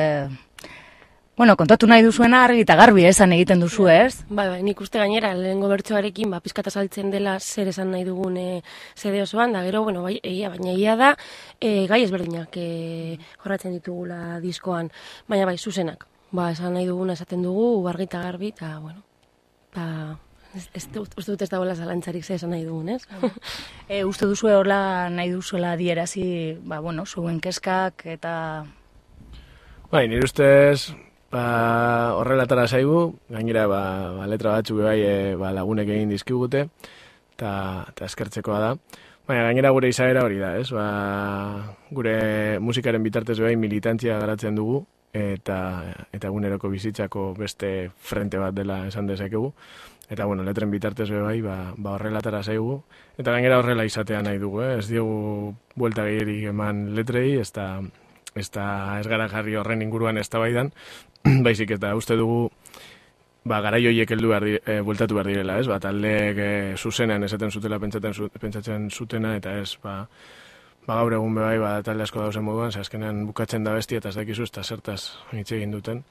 Bueno, 1.38 1.56
kontatu 1.56 1.88
nahi 1.88 2.04
duzuena 2.04 2.42
argi 2.44 2.66
eta 2.66 2.76
garbi 2.76 3.06
esan 3.08 3.32
egiten 3.32 3.62
duzu, 3.64 3.86
ez? 3.88 4.26
Bai, 4.28 4.50
bai, 4.52 4.60
nik 4.68 4.82
uste 4.84 5.00
gainera, 5.00 5.32
lehengo 5.34 5.70
bertsoarekin, 5.72 6.30
ba, 6.34 6.42
pizkata 6.44 6.70
saltzen 6.70 7.10
dela 7.10 7.38
zer 7.40 7.70
esan 7.72 7.94
nahi 7.94 8.04
dugun 8.04 8.36
e, 8.38 8.48
zede 9.00 9.22
osoan, 9.24 9.54
da 9.56 9.62
gero, 9.64 9.82
bueno, 9.88 10.02
bai, 10.04 10.18
egia, 10.28 10.50
baina 10.52 10.74
egia 10.74 10.98
da, 11.00 11.14
e, 11.56 11.86
gai 11.88 12.02
ezberdinak 12.04 12.58
e, 12.60 12.66
jorratzen 13.44 13.78
ditugula 13.78 14.42
diskoan, 14.44 14.90
baina 15.32 15.48
bai, 15.48 15.56
zuzenak. 15.58 16.04
Ba, 16.36 16.50
esan 16.52 16.76
nahi 16.76 16.90
duguna 16.90 17.16
esaten 17.16 17.48
dugu, 17.48 17.88
argi 17.88 18.10
eta 18.10 18.24
garbi, 18.26 18.50
eta, 18.52 18.74
bueno, 18.84 19.00
ba, 19.76 19.86
ez, 20.52 20.66
ez, 20.76 20.84
uste 21.00 21.30
dut 21.32 21.46
ez 21.46 21.50
dagoela 21.50 21.78
zalantzarik 21.80 22.28
ze 22.28 22.36
esan 22.36 22.52
nahi 22.52 22.66
dugun, 22.68 22.90
ez? 22.98 23.08
e, 23.88 24.04
uste 24.04 24.28
duzu 24.28 24.52
hola 24.52 25.08
nahi 25.10 25.32
duzuela 25.32 25.78
dierazi, 25.80 26.26
ba, 26.60 26.82
bueno, 26.84 27.08
zuen 27.08 27.40
keskak 27.40 28.04
eta... 28.18 28.34
Bai, 29.92 30.10
nire 30.12 30.28
ustez, 30.28 30.92
ba, 31.32 32.16
horrelatara 32.20 32.68
zaigu, 32.68 33.16
gainera 33.32 33.68
ba, 33.68 33.82
ba, 34.18 34.28
letra 34.28 34.58
batzuk 34.58 34.82
bai 34.84 35.00
e, 35.02 35.14
ba, 35.40 35.54
lagunek 35.56 35.90
egin 35.90 36.12
dizkigute, 36.12 36.68
eta 37.36 37.52
ta 37.96 38.10
eskertzekoa 38.10 38.60
da. 38.60 38.74
Baina 39.28 39.46
gainera 39.48 39.72
gure 39.72 39.90
izaera 39.92 40.26
hori 40.28 40.42
da, 40.42 40.56
ez? 40.60 40.70
Ba, 40.76 40.88
gure 41.92 42.16
musikaren 42.60 43.04
bitartez 43.04 43.40
bai 43.40 43.56
militantzia 43.56 44.20
garatzen 44.20 44.58
dugu, 44.60 44.84
eta, 45.14 45.60
eta 46.12 46.28
eguneroko 46.28 46.72
bizitzako 46.72 47.32
beste 47.38 47.92
frente 47.96 48.40
bat 48.42 48.56
dela 48.56 48.86
esan 48.88 49.08
dezakegu. 49.08 49.54
Eta, 50.12 50.26
bueno, 50.28 50.44
letren 50.44 50.72
bitartez 50.72 51.08
bai, 51.14 51.40
ba, 51.40 51.72
ba 51.78 51.96
horrelatara 51.96 52.42
zaigu. 52.44 52.82
Eta 53.16 53.32
gainera 53.32 53.62
horrela 53.62 53.86
izatea 53.88 54.20
nahi 54.26 54.42
dugu, 54.42 54.60
eh? 54.66 54.74
ez 54.80 54.90
diogu 54.90 55.54
buelta 55.80 56.04
gehiarik 56.10 56.50
eman 56.52 56.90
letrei, 56.98 57.38
ez 57.40 57.52
da, 57.56 57.78
ez 58.36 58.50
da 58.52 59.00
ez 59.00 59.08
gara 59.08 59.28
jarri 59.30 59.56
horren 59.56 59.82
inguruan 59.82 60.18
ez 60.18 60.30
baidan, 60.30 60.72
baizik 61.46 61.72
eta 61.78 61.96
uste 61.96 62.16
dugu 62.16 62.50
ba, 63.44 63.60
garai 63.62 63.82
horiek 63.88 64.14
heldu 64.14 64.32
behar 64.32 64.46
e, 64.48 64.78
bueltatu 64.86 65.18
behar 65.18 65.30
direla, 65.32 65.58
ez? 65.62 65.68
Ba, 65.70 65.80
taldeek 65.82 66.38
e, 66.38 66.52
zuzenean 66.78 67.26
esaten 67.26 67.52
zutela 67.52 67.80
pentsatzen, 67.82 68.14
zu, 68.14 68.30
pentsatzen 68.42 68.90
zutena, 68.92 69.36
eta 69.40 69.56
ez, 69.62 69.74
ba, 69.84 70.04
ba, 70.86 70.96
gaur 70.96 71.18
egun 71.18 71.36
bebai, 71.40 71.58
ba, 71.62 71.74
talde 71.86 72.06
asko 72.06 72.22
dauzen 72.22 72.46
moduan, 72.46 72.74
azkenean 72.78 73.26
bukatzen 73.30 73.66
da 73.66 73.76
bestia, 73.78 74.02
eta 74.02 74.14
ez 74.14 74.20
dakizu, 74.20 74.48
eta 74.50 74.64
zertaz 74.64 75.02
hitz 75.34 75.52
egin 75.58 75.74
duten. 75.74 76.04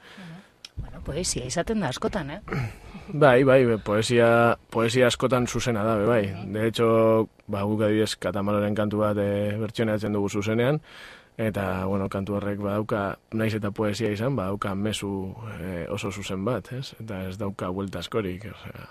Bueno, 0.81 1.03
poesia 1.05 1.45
izaten 1.45 1.83
da 1.83 1.91
askotan, 1.93 2.37
eh? 2.37 2.41
Bai, 3.11 3.43
bai, 3.43 3.65
poesia, 3.83 4.57
poesia 4.71 5.09
askotan 5.11 5.49
zuzena 5.51 5.83
da, 5.83 5.97
be, 5.99 6.05
bai. 6.07 6.21
De 6.55 6.69
hecho, 6.69 6.91
ba, 7.51 7.65
guk 7.67 7.83
adibidez 7.83 8.15
katamaloren 8.23 8.77
kantu 8.79 9.01
bat 9.03 9.19
e, 9.19 9.57
bertsioneatzen 9.59 10.15
dugu 10.15 10.29
zuzenean, 10.31 10.79
eta, 11.41 11.87
bueno, 11.89 12.09
kantu 12.13 12.37
horrek 12.37 12.61
badauka, 12.61 13.05
naiz 13.33 13.55
eta 13.57 13.71
poesia 13.73 14.11
izan, 14.13 14.37
badauka 14.37 14.75
mezu 14.77 15.33
e, 15.57 15.87
oso 15.89 16.13
zuzen 16.13 16.45
bat, 16.45 16.73
ez? 16.77 16.93
Eta 17.01 17.25
ez 17.31 17.39
dauka 17.41 17.71
buelta 17.73 18.03
askorik, 18.05 18.45
osea, 18.53 18.89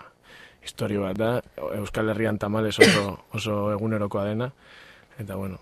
historio 0.64 1.04
bat 1.06 1.18
da, 1.18 1.32
Euskal 1.78 2.10
Herrian 2.10 2.38
tamales 2.38 2.78
oso, 2.80 3.18
oso 3.38 3.60
egunerokoa 3.76 4.26
dena, 4.32 4.50
eta, 5.18 5.36
bueno, 5.36 5.60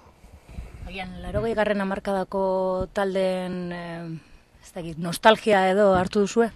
Agian, 0.88 1.18
laro 1.20 1.42
garren 1.52 1.82
amarkadako 1.84 2.88
taldeen, 2.96 3.72
eh, 3.76 4.08
ez 4.62 4.70
dakit, 4.72 4.96
nostalgia 4.96 5.66
edo 5.68 5.90
hartu 5.92 6.22
duzue? 6.24 6.48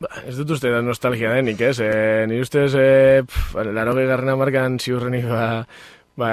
Ba, 0.00 0.08
ez 0.24 0.32
dut 0.38 0.54
uste 0.54 0.70
da 0.72 0.80
nostalgia 0.80 1.34
denik, 1.36 1.60
ez? 1.60 1.76
E, 1.84 2.24
ni 2.30 2.38
ustez, 2.40 2.72
e, 2.72 3.20
pf, 3.28 3.58
laro 3.68 3.92
garrena 3.98 4.36
markan 4.40 4.78
ziurrenik 4.80 5.28
ba, 5.28 5.66
ba, 6.16 6.30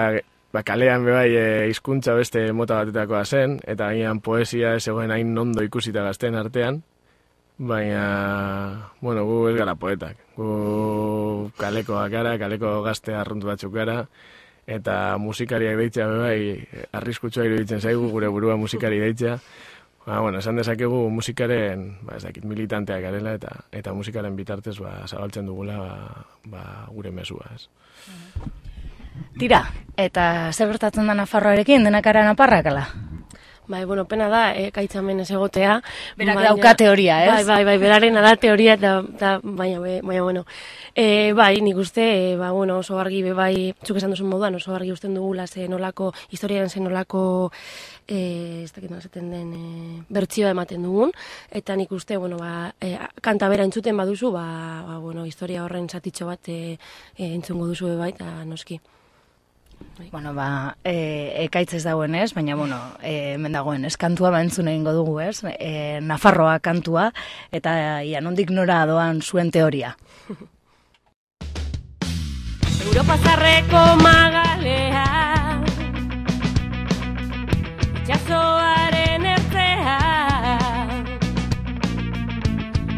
ba, 0.55 0.63
kalean 0.63 1.03
bebai 1.03 1.35
e, 1.35 1.45
hizkuntza 1.67 2.13
beste 2.15 2.45
mota 2.55 2.79
batetakoa 2.79 3.25
zen, 3.25 3.57
eta 3.67 3.89
gainean 3.91 4.21
poesia 4.23 4.77
zegoen 4.79 5.11
hain 5.11 5.37
ondo 5.37 5.63
ikusita 5.65 6.05
gazten 6.05 6.37
artean, 6.39 6.79
baina, 7.57 8.91
bueno, 9.01 9.25
gu 9.27 9.49
ez 9.49 9.55
gara 9.57 9.75
poetak. 9.75 10.21
Gu 10.37 11.51
kalekoak 11.59 12.11
gara, 12.11 12.37
kaleko 12.39 12.79
gazte 12.85 13.15
arruntu 13.19 13.51
batzuk 13.51 13.73
gara, 13.75 14.05
eta 14.65 15.17
musikariak 15.21 15.75
deitzea 15.81 16.07
bebai 16.09 16.85
arriskutsua 17.01 17.45
iruditzen 17.49 17.83
zaigu 17.83 18.07
gure 18.13 18.31
burua 18.31 18.55
musikari 18.55 19.01
deitzea. 19.03 19.37
Ba, 20.05 20.19
bueno, 20.21 20.39
esan 20.39 20.61
dezakegu 20.61 21.09
musikaren, 21.09 21.87
ba, 22.05 22.15
ez 22.15 22.23
dakit, 22.23 22.45
militanteak 22.47 23.01
garela 23.09 23.33
eta 23.35 23.57
eta 23.75 23.93
musikaren 23.97 24.37
bitartez 24.39 24.77
ba, 24.79 25.01
zabaltzen 25.07 25.49
dugula 25.51 25.81
ba, 25.81 26.23
ba, 26.53 26.63
gure 26.93 27.11
mesua, 27.11 27.49
ez. 27.57 27.67
Tira, 29.39 29.65
eta 29.97 30.51
zer 30.53 30.71
gertatzen 30.71 31.07
da 31.07 31.17
Nafarroarekin, 31.17 31.83
denakara 31.83 32.23
naparrakala? 32.23 32.87
Bai, 33.67 33.83
bueno, 33.85 34.05
pena 34.05 34.27
da, 34.29 34.53
eh, 34.53 34.69
kaitzamen 34.71 35.19
ez 35.23 35.31
egotea. 35.31 35.79
Berak 36.17 36.37
dauka 36.43 36.75
teoria, 36.77 37.17
ez? 37.25 37.31
Bai, 37.31 37.43
bai, 37.45 37.63
bai, 37.65 37.77
berarena 37.81 38.21
da 38.21 38.35
teoria, 38.37 38.75
eta, 38.77 38.99
eta 39.15 39.39
baina, 39.41 39.79
bai, 39.79 40.01
baina, 40.01 40.21
bueno. 40.21 40.45
E, 40.93 41.33
bai, 41.33 41.61
nik 41.65 41.77
uste, 41.81 42.05
e, 42.05 42.37
ba, 42.37 42.51
bueno, 42.51 42.77
oso 42.83 42.99
argi, 43.01 43.23
be, 43.25 43.33
bai, 43.33 43.73
zuk 43.83 43.97
esan 43.97 44.13
duzun 44.13 44.29
moduan, 44.29 44.55
oso 44.55 44.75
argi 44.75 44.91
usten 44.93 45.15
dugula, 45.17 45.47
ze 45.47 45.67
nolako, 45.67 46.13
historiaren 46.29 46.69
zen 46.69 46.85
nolako, 46.85 47.51
e, 48.07 48.61
ez 48.63 48.71
dakit 48.71 48.91
esaten 48.91 49.31
den, 49.33 49.53
e, 49.53 50.03
bertsioa 50.09 50.53
ematen 50.53 50.83
dugun, 50.83 51.11
eta 51.49 51.75
nik 51.75 51.91
uste, 51.91 52.17
bueno, 52.17 52.37
ba, 52.37 52.75
e, 52.79 52.99
kanta 53.21 53.49
bera 53.49 53.65
entzuten 53.65 53.97
baduzu, 53.97 54.31
ba, 54.31 54.83
ba, 54.85 54.99
bueno, 54.99 55.25
historia 55.25 55.65
horren 55.65 55.89
zatitxo 55.89 56.29
bat 56.29 56.49
e, 56.49 56.77
e, 57.17 57.33
entzungo 57.33 57.65
duzu, 57.65 57.89
be, 57.89 57.97
bai, 57.97 58.13
eta 58.13 58.45
noski. 58.45 58.79
Bueno, 60.11 60.33
ba, 60.33 60.77
e, 60.83 61.45
ekaitz 61.45 61.73
ez 61.73 61.83
dagoen 61.83 62.15
ez, 62.15 62.33
baina, 62.33 62.55
bueno, 62.55 62.77
e, 63.01 63.35
hemen 63.35 63.55
dagoen 63.55 63.85
ez, 63.85 63.95
kantua 63.97 64.31
ba 64.31 64.41
entzun 64.43 64.67
egingo 64.71 64.93
dugu 64.95 65.19
ez, 65.23 65.41
e, 65.59 65.99
Nafarroa 66.01 66.59
kantua, 66.59 67.11
eta 67.51 68.01
ia 68.03 68.21
nondik 68.21 68.51
nora 68.51 68.85
doan 68.85 69.21
zuen 69.21 69.51
teoria. 69.51 69.95
Europa 72.85 73.17
zarreko 73.17 73.79
magalea 73.99 75.03
Itxasoaren 78.05 79.25
ertzea. 79.25 79.97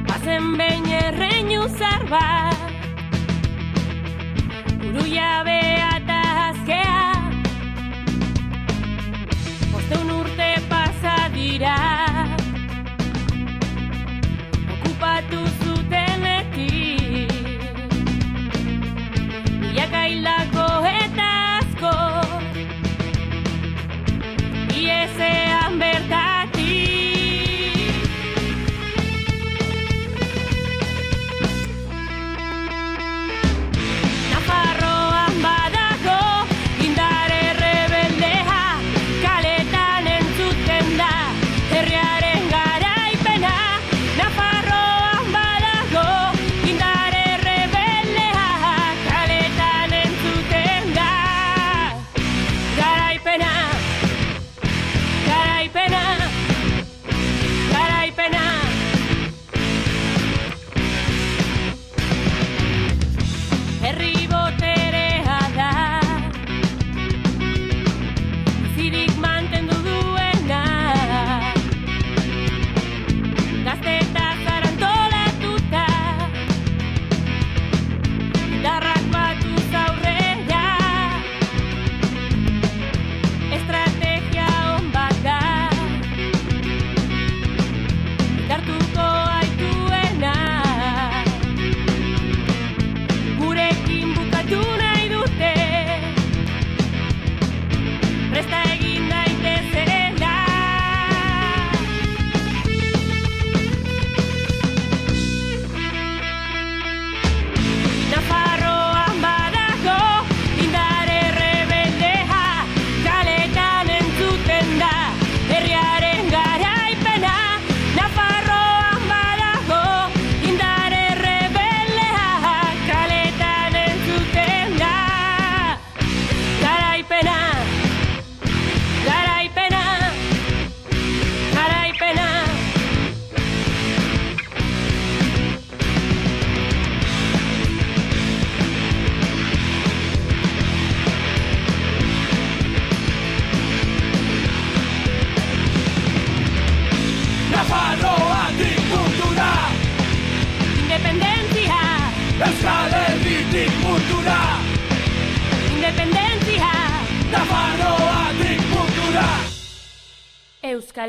Bazen 0.09 0.49
behin 0.59 0.89
erreinu 0.99 1.63
zarba 1.79 2.25
Uru 4.89 5.05
jabea 5.07 5.96
pasa 11.57 11.65
dira 11.65 11.96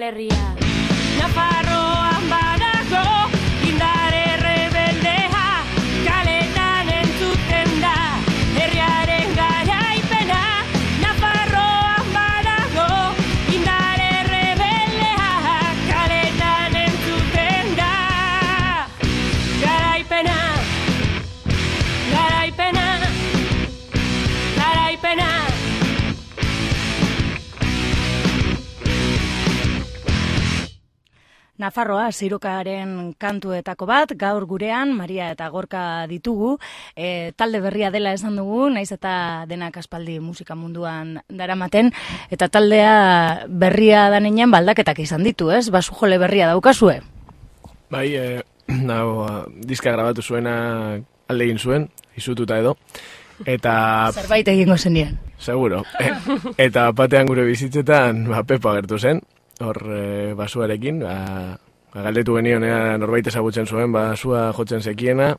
Euskal 0.08 0.37
Nafarroa, 32.08 32.12
Zeirokaren 32.12 33.14
kantuetako 33.18 33.86
bat, 33.86 34.12
gaur 34.16 34.46
gurean, 34.46 34.92
Maria 34.96 35.30
eta 35.32 35.48
Gorka 35.50 36.06
ditugu, 36.08 36.58
e, 36.96 37.32
talde 37.36 37.60
berria 37.60 37.90
dela 37.90 38.12
esan 38.12 38.36
dugu, 38.36 38.70
naiz 38.70 38.90
eta 38.92 39.44
denak 39.48 39.76
aspaldi 39.76 40.20
musika 40.20 40.54
munduan 40.54 41.20
daramaten, 41.28 41.92
eta 42.30 42.48
taldea 42.48 43.46
berria 43.48 44.10
danean 44.10 44.50
baldaketak 44.50 44.98
izan 45.00 45.22
ditu, 45.22 45.50
ez? 45.50 45.70
Basu 45.70 45.94
jole 45.94 46.18
berria 46.18 46.48
daukazue. 46.48 47.00
Bai, 47.90 48.14
e, 48.14 48.42
nao, 48.88 49.46
diska 49.48 49.92
grabatu 49.92 50.22
zuena 50.22 50.98
alde 51.28 51.44
egin 51.44 51.58
zuen, 51.58 51.88
izututa 52.16 52.58
edo. 52.58 52.76
Eta, 53.46 54.10
Zerbait 54.12 54.48
egingo 54.48 54.76
zenien. 54.76 55.18
seguro. 55.38 55.84
E, 56.00 56.10
eta 56.66 56.90
batean 56.92 57.26
gure 57.26 57.44
bizitzetan, 57.44 58.26
ba, 58.28 58.42
Pepo 58.42 58.70
agertu 58.72 58.98
zen, 58.98 59.22
hor 59.60 59.78
e, 59.92 60.34
basuarekin, 60.34 61.00
ba, 61.04 61.14
ba, 61.14 61.67
galdetu 61.94 62.36
genion 62.36 62.64
ea 62.64 62.96
norbait 63.00 63.26
ezagutzen 63.26 63.66
zuen, 63.66 63.92
basua 63.92 64.48
jotzen 64.56 64.82
zekiena, 64.82 65.30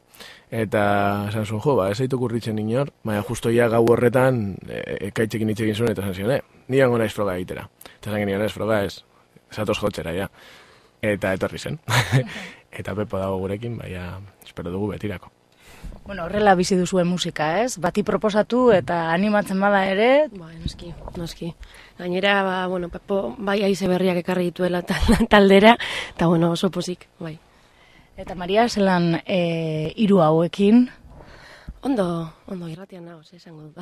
eta 0.50 0.84
esan 1.30 1.46
zuen, 1.46 1.62
jo, 1.62 1.76
ba, 1.78 1.90
ez 1.92 1.98
zaitu 1.98 2.20
kurritzen 2.20 2.60
inor, 2.60 2.92
baina 3.06 3.24
justo 3.28 3.54
ja 3.54 3.70
gau 3.70 3.84
horretan, 3.94 4.56
e, 4.68 4.82
ekaitzekin 5.12 5.54
hitz 5.54 5.60
egin 5.66 5.78
zuen, 5.78 5.92
eta 5.94 6.06
esan 6.06 6.18
zion, 6.18 6.36
eh, 6.38 6.66
ni 6.68 6.82
hango 6.82 6.98
naiz 6.98 7.14
froga 7.14 7.38
egitera. 7.38 7.68
Eta 7.86 8.10
esan 8.12 8.24
genion 8.26 8.46
ez, 8.46 8.52
froga 8.54 8.84
ez, 8.86 9.04
zatoz 9.54 9.78
jotzera, 9.80 10.14
ja. 10.16 10.30
Eta 11.02 11.34
etorri 11.38 11.60
zen. 11.60 11.80
eta 12.80 12.96
Pepo 12.96 13.22
dago 13.22 13.38
gurekin, 13.44 13.78
baina 13.80 14.18
espero 14.46 14.72
dugu 14.74 14.94
betirako. 14.96 15.32
Bueno, 16.06 16.24
horrela 16.26 16.56
bizi 16.58 16.76
duzuen 16.76 17.08
musika, 17.08 17.62
ez? 17.62 17.78
Bati 17.78 18.02
proposatu 18.04 18.72
eta 18.74 19.12
animatzen 19.14 19.60
bada 19.62 19.84
ere, 19.86 20.28
Bai, 20.34 20.56
noski, 20.58 20.90
noski. 21.18 21.52
Gainera, 22.00 22.44
ba, 22.44 22.68
bueno, 22.68 22.88
Pepo, 22.90 23.36
bai 23.38 23.60
aize 23.68 23.88
berriak 23.92 24.22
ekarri 24.24 24.46
dituela 24.54 24.82
tal- 24.88 25.28
taldera, 25.34 25.76
eta 26.16 26.28
bueno, 26.32 26.52
oso 26.56 26.72
pozik, 26.72 27.10
bai. 27.20 27.38
eta 28.16 28.36
Maria, 28.36 28.68
zelan 28.70 29.22
e, 29.26 29.94
hiru 29.96 30.22
hauekin, 30.22 30.90
Ondo, 31.82 32.34
ondo, 32.46 32.68
irratian 32.68 33.06
nago, 33.06 33.24
ze 33.24 33.38
esango 33.38 33.62
dut. 33.62 33.78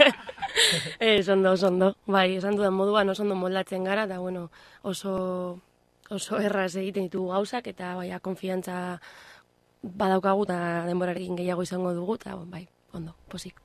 ez, 0.98 1.28
ondo, 1.28 1.50
oso 1.52 1.68
ondo. 1.68 1.90
Bai, 2.06 2.36
esan 2.38 2.56
dudan 2.56 2.72
moduan 2.72 3.12
oso 3.12 3.22
ondo 3.22 3.36
moldatzen 3.36 3.84
gara, 3.84 4.06
eta 4.08 4.18
bueno, 4.18 4.46
oso, 4.80 5.60
oso 6.08 6.40
erraz 6.40 6.72
egiten 6.80 7.10
ditugu 7.10 7.34
gauzak, 7.34 7.68
eta 7.68 7.94
bai, 8.00 8.08
konfiantza 8.24 8.78
badaukagu, 9.82 10.48
eta 10.48 10.86
denborarekin 10.88 11.36
gehiago 11.36 11.68
izango 11.68 11.92
dugu, 11.92 12.16
eta 12.16 12.38
bai, 12.48 12.64
ondo, 12.96 13.12
posik. 13.28 13.60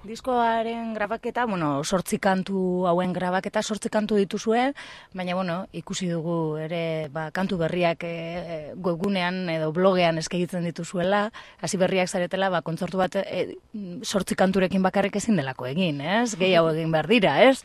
Diskoaren 0.00 0.94
grabaketa, 0.94 1.44
bueno, 1.44 1.84
sortzi 1.84 2.16
kantu 2.18 2.86
hauen 2.88 3.12
grabaketa, 3.12 3.60
sortzi 3.62 3.90
kantu 3.92 4.16
dituzue, 4.16 4.70
baina, 5.12 5.34
bueno, 5.36 5.56
ikusi 5.76 6.08
dugu 6.08 6.56
ere, 6.56 7.10
ba, 7.12 7.26
kantu 7.36 7.58
berriak 7.60 8.06
e, 8.08 8.72
webgunean 8.80 9.42
edo 9.52 9.68
blogean 9.76 10.16
eskagitzen 10.22 10.64
dituzuela, 10.64 11.26
hasi 11.60 11.76
berriak 11.76 12.08
zaretela, 12.08 12.48
ba, 12.48 12.62
kontzortu 12.64 12.96
bat 13.02 13.20
e, 13.20 13.58
sortzi 14.00 14.38
kanturekin 14.40 14.80
bakarrik 14.82 15.20
ezin 15.20 15.36
delako 15.36 15.68
egin, 15.68 16.00
ez? 16.00 16.32
Gehiago 16.40 16.72
egin 16.76 16.96
behar 16.96 17.10
dira, 17.10 17.36
ez? 17.50 17.60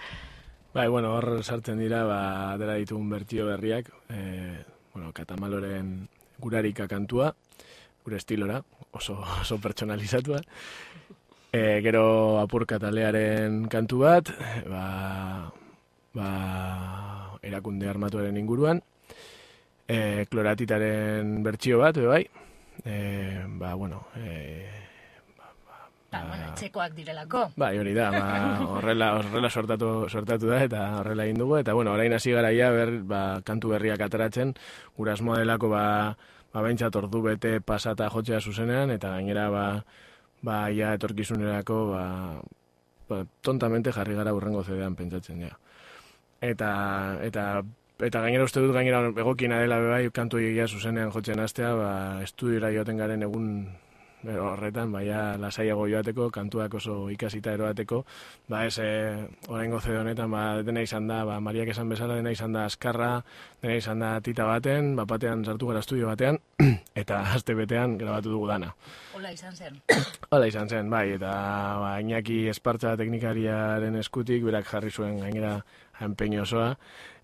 Bai, 0.75 0.89
bueno, 0.91 1.13
hor 1.15 1.39
sartzen 1.39 1.79
dira, 1.79 2.03
ba, 2.03 2.19
dela 2.59 2.75
ditugun 2.75 3.07
bertio 3.15 3.47
berriak, 3.47 3.93
e, 4.11 4.59
bueno, 4.91 5.15
katamaloren 5.15 6.09
gurarika 6.43 6.89
kantua, 6.91 7.31
gure 8.03 8.19
estilora, 8.19 8.59
oso, 8.91 9.21
oso 9.41 9.57
pertsonalizatua. 9.63 10.43
E, 11.55 11.79
gero 11.79 12.41
apurka 12.41 12.75
talearen 12.81 13.69
kantu 13.71 14.01
bat, 14.03 14.27
ba, 14.67 14.85
ba, 16.11 16.29
erakunde 17.39 17.87
armatuaren 17.87 18.35
inguruan, 18.35 18.81
e, 19.87 20.25
kloratitaren 20.27 21.37
bertsio 21.45 21.79
bat, 21.79 22.01
bai, 22.03 22.25
e, 22.83 22.97
ba, 23.61 23.71
bueno, 23.75 24.07
e, 24.19 24.73
Ba, 26.15 26.21
bueno, 26.29 26.45
etxekoak 26.53 26.93
direlako. 26.95 27.41
Bai, 27.59 27.73
hori 27.79 27.91
da, 27.95 28.05
ba, 28.13 28.27
horrela, 28.77 29.09
horrela 29.17 29.49
sortatu, 29.49 29.89
sortatu 30.07 30.47
da 30.47 30.61
eta 30.63 30.83
horrela 31.01 31.25
egin 31.27 31.41
dugu. 31.41 31.57
Eta 31.59 31.73
bueno, 31.75 31.91
orain 31.91 32.13
hasi 32.15 32.31
gara 32.31 32.53
ja 32.55 32.69
ber, 32.71 32.93
ba, 33.03 33.41
kantu 33.43 33.73
berriak 33.73 33.99
ateratzen, 34.05 34.53
gure 34.95 35.11
asmoa 35.11 35.41
delako 35.41 35.73
ba, 35.73 35.85
ba 36.55 36.63
ordu 36.63 37.21
bete 37.21 37.59
pasata 37.59 38.07
jotzea 38.09 38.39
zuzenean 38.39 38.91
eta 38.95 39.09
gainera 39.17 39.49
ba, 39.49 39.65
ba 40.41 40.69
ja 40.69 40.93
etorkizunerako 40.97 41.77
ba, 41.91 42.03
ba, 43.09 43.23
tontamente 43.41 43.91
jarri 43.91 44.15
gara 44.15 44.33
urrengo 44.33 44.63
zedean 44.63 44.95
pentsatzen 44.95 45.41
ja. 45.47 45.55
Eta, 46.41 46.69
eta 47.23 47.63
eta 48.03 48.21
gainera 48.21 48.43
uste 48.43 48.59
dut 48.59 48.73
gainera 48.75 49.07
egokiena 49.07 49.61
dela 49.63 49.79
be 49.79 49.89
bai 49.89 50.03
kantu 50.11 50.41
egia 50.43 50.67
zuzenean 50.67 51.11
jotzen 51.11 51.39
hastea, 51.39 51.73
ba 51.75 51.91
estudiora 52.23 52.71
joaten 52.75 52.97
garen 52.97 53.23
egun 53.23 53.47
Bero, 54.25 54.45
horretan, 54.55 54.89
baia 54.89 55.35
lasaiago 55.37 55.83
joateko, 55.85 56.31
kantuak 56.33 56.73
oso 56.79 56.95
ikasita 57.13 57.51
eroateko, 57.53 57.99
ba 58.49 58.63
ez, 58.65 58.79
e, 58.81 58.87
oraingo 59.53 59.77
zede 59.83 59.99
honetan, 59.99 60.31
ba, 60.33 60.63
dena 60.65 60.81
izan 60.81 61.05
da, 61.11 61.19
ba, 61.29 61.35
Mariak 61.45 61.69
esan 61.75 61.91
bezala, 61.93 62.17
dena 62.17 62.33
izan 62.33 62.55
da 62.57 62.63
askarra, 62.65 63.11
dena 63.61 63.75
izan 63.77 64.01
da 64.01 64.09
tita 64.25 64.47
baten, 64.49 64.95
ba, 64.97 65.05
batean 65.05 65.45
sartu 65.45 65.69
gara 65.69 65.83
estudio 65.85 66.09
batean, 66.09 66.39
eta 67.03 67.21
aste 67.37 67.53
betean 67.53 67.99
grabatu 68.01 68.33
dugu 68.33 68.49
dana. 68.49 68.71
Hola 69.13 69.33
izan 69.35 69.53
zen. 69.53 69.77
Hala 70.31 70.49
izan 70.49 70.73
zen, 70.73 70.89
bai, 70.89 71.05
eta 71.19 71.33
ba, 71.83 71.95
Iñaki 72.01 72.47
Espartza 72.49 72.95
teknikariaren 72.97 74.01
eskutik, 74.01 74.41
berak 74.49 74.65
jarri 74.71 74.89
zuen 74.89 75.21
gainera 75.21 75.59
empeño 76.01 76.41
osoa, 76.49 76.73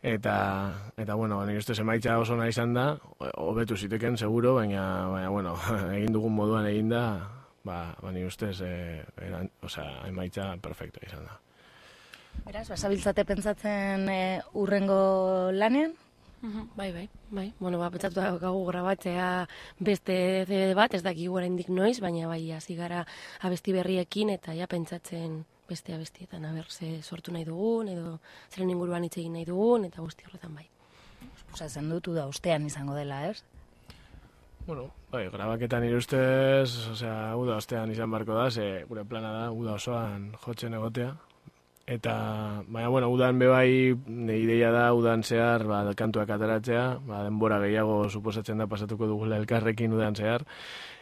eta, 0.02 0.74
eta 0.98 1.16
bueno, 1.16 1.44
nire 1.46 1.62
ustez 1.62 1.78
emaitza 1.80 2.18
oso 2.20 2.36
nahi 2.36 2.50
izan 2.50 2.74
da, 2.74 2.86
hobetu 3.38 3.78
ziteken, 3.78 4.18
seguro, 4.18 4.56
baina, 4.56 5.08
baina 5.14 5.30
bueno, 5.30 5.56
egin 5.98 6.14
dugun 6.14 6.34
moduan 6.36 6.68
egin 6.70 6.90
da, 6.90 7.06
ba, 7.64 7.96
ba 8.02 8.12
nire 8.12 8.28
ustez, 8.28 8.58
e, 8.66 9.04
eran, 9.22 9.50
osea, 9.62 10.08
emaitza 10.10 10.52
perfecto 10.62 11.04
izan 11.06 11.26
da. 11.30 11.40
Beraz, 12.46 12.70
basabiltzate 12.72 13.26
pentsatzen 13.28 14.08
e, 14.10 14.22
urrengo 14.58 15.52
lanean? 15.54 15.94
Bai, 16.76 16.92
bai, 16.92 17.08
bai. 17.30 17.54
Bueno, 17.60 17.78
ba, 17.78 17.92
pentsatu 17.94 18.18
daukagu 18.18 18.64
grabatzea 18.66 19.46
beste 19.78 20.16
CD 20.50 20.74
bat, 20.74 20.96
ez 20.98 21.04
dakigu 21.06 21.36
oraindik 21.38 21.70
noiz, 21.70 22.00
baina 22.02 22.26
bai, 22.32 22.42
hasi 22.56 22.74
gara 22.80 23.04
abesti 23.46 23.76
berriekin 23.76 24.34
eta 24.34 24.56
ja 24.58 24.66
pentsatzen 24.66 25.44
beste 25.72 25.96
abestietan, 25.96 26.46
aber, 26.46 26.68
ze 26.70 27.00
sortu 27.02 27.32
nahi 27.32 27.48
dugun, 27.48 27.90
edo 27.92 28.20
zeren 28.52 28.70
inguruan 28.74 29.08
hitz 29.08 29.18
egin 29.18 29.34
nahi 29.38 29.48
dugun, 29.48 29.88
eta 29.88 30.04
guzti 30.04 30.28
horretan 30.28 30.54
bai. 30.60 30.68
Osatzen 31.54 31.90
dut, 31.92 32.12
da 32.16 32.28
ostean 32.28 32.68
izango 32.68 32.96
dela, 32.98 33.24
ez? 33.32 33.42
Bueno, 34.68 34.92
bai, 35.10 35.26
grabaketan 35.34 35.82
nire 35.82 35.98
ustez, 35.98 36.70
osea, 36.92 37.34
uda 37.40 37.58
ostean 37.58 37.92
izan 37.92 38.12
barko 38.14 38.38
da, 38.38 38.50
ze 38.52 38.86
gure 38.90 39.04
plana 39.10 39.32
da, 39.34 39.50
uda 39.52 39.74
osoan 39.80 40.30
jotzen 40.46 40.78
egotea. 40.78 41.16
Eta, 41.92 42.14
baina, 42.68 42.92
bueno, 42.94 43.10
udan 43.12 43.40
bebai, 43.42 43.92
ideia 44.38 44.70
da, 44.72 44.86
udan 44.94 45.26
zehar, 45.26 45.66
ba, 45.68 45.82
kantuak 45.98 46.30
ateratzea, 46.30 46.86
ba, 47.08 47.24
denbora 47.26 47.58
gehiago 47.64 48.04
suposatzen 48.10 48.62
da 48.62 48.70
pasatuko 48.70 49.10
dugula 49.10 49.42
elkarrekin 49.42 49.98
udan 49.98 50.16
zehar. 50.16 50.46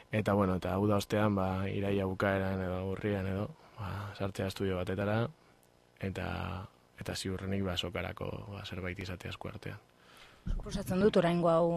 Eta, 0.10 0.34
bueno, 0.34 0.56
eta 0.58 0.78
uda 0.80 0.98
ostean, 1.04 1.36
ba, 1.36 1.50
iraia 1.70 2.08
bukaeran 2.10 2.64
edo 2.64 2.80
urrian 2.94 3.28
edo, 3.28 3.50
ba, 3.80 3.92
sartzea 4.18 4.50
estudio 4.52 4.78
batetara, 4.80 5.22
eta, 6.00 6.28
eta 7.00 7.16
ziurrenik, 7.16 7.64
ba, 7.66 7.78
sokarako, 7.78 8.30
ba, 8.54 8.66
zerbait 8.66 9.00
izatea 9.00 9.34
esku 9.36 9.52
artean. 9.52 9.89
Suposatzen 10.50 11.00
dut 11.02 11.18
oraingo 11.20 11.50
hau 11.52 11.70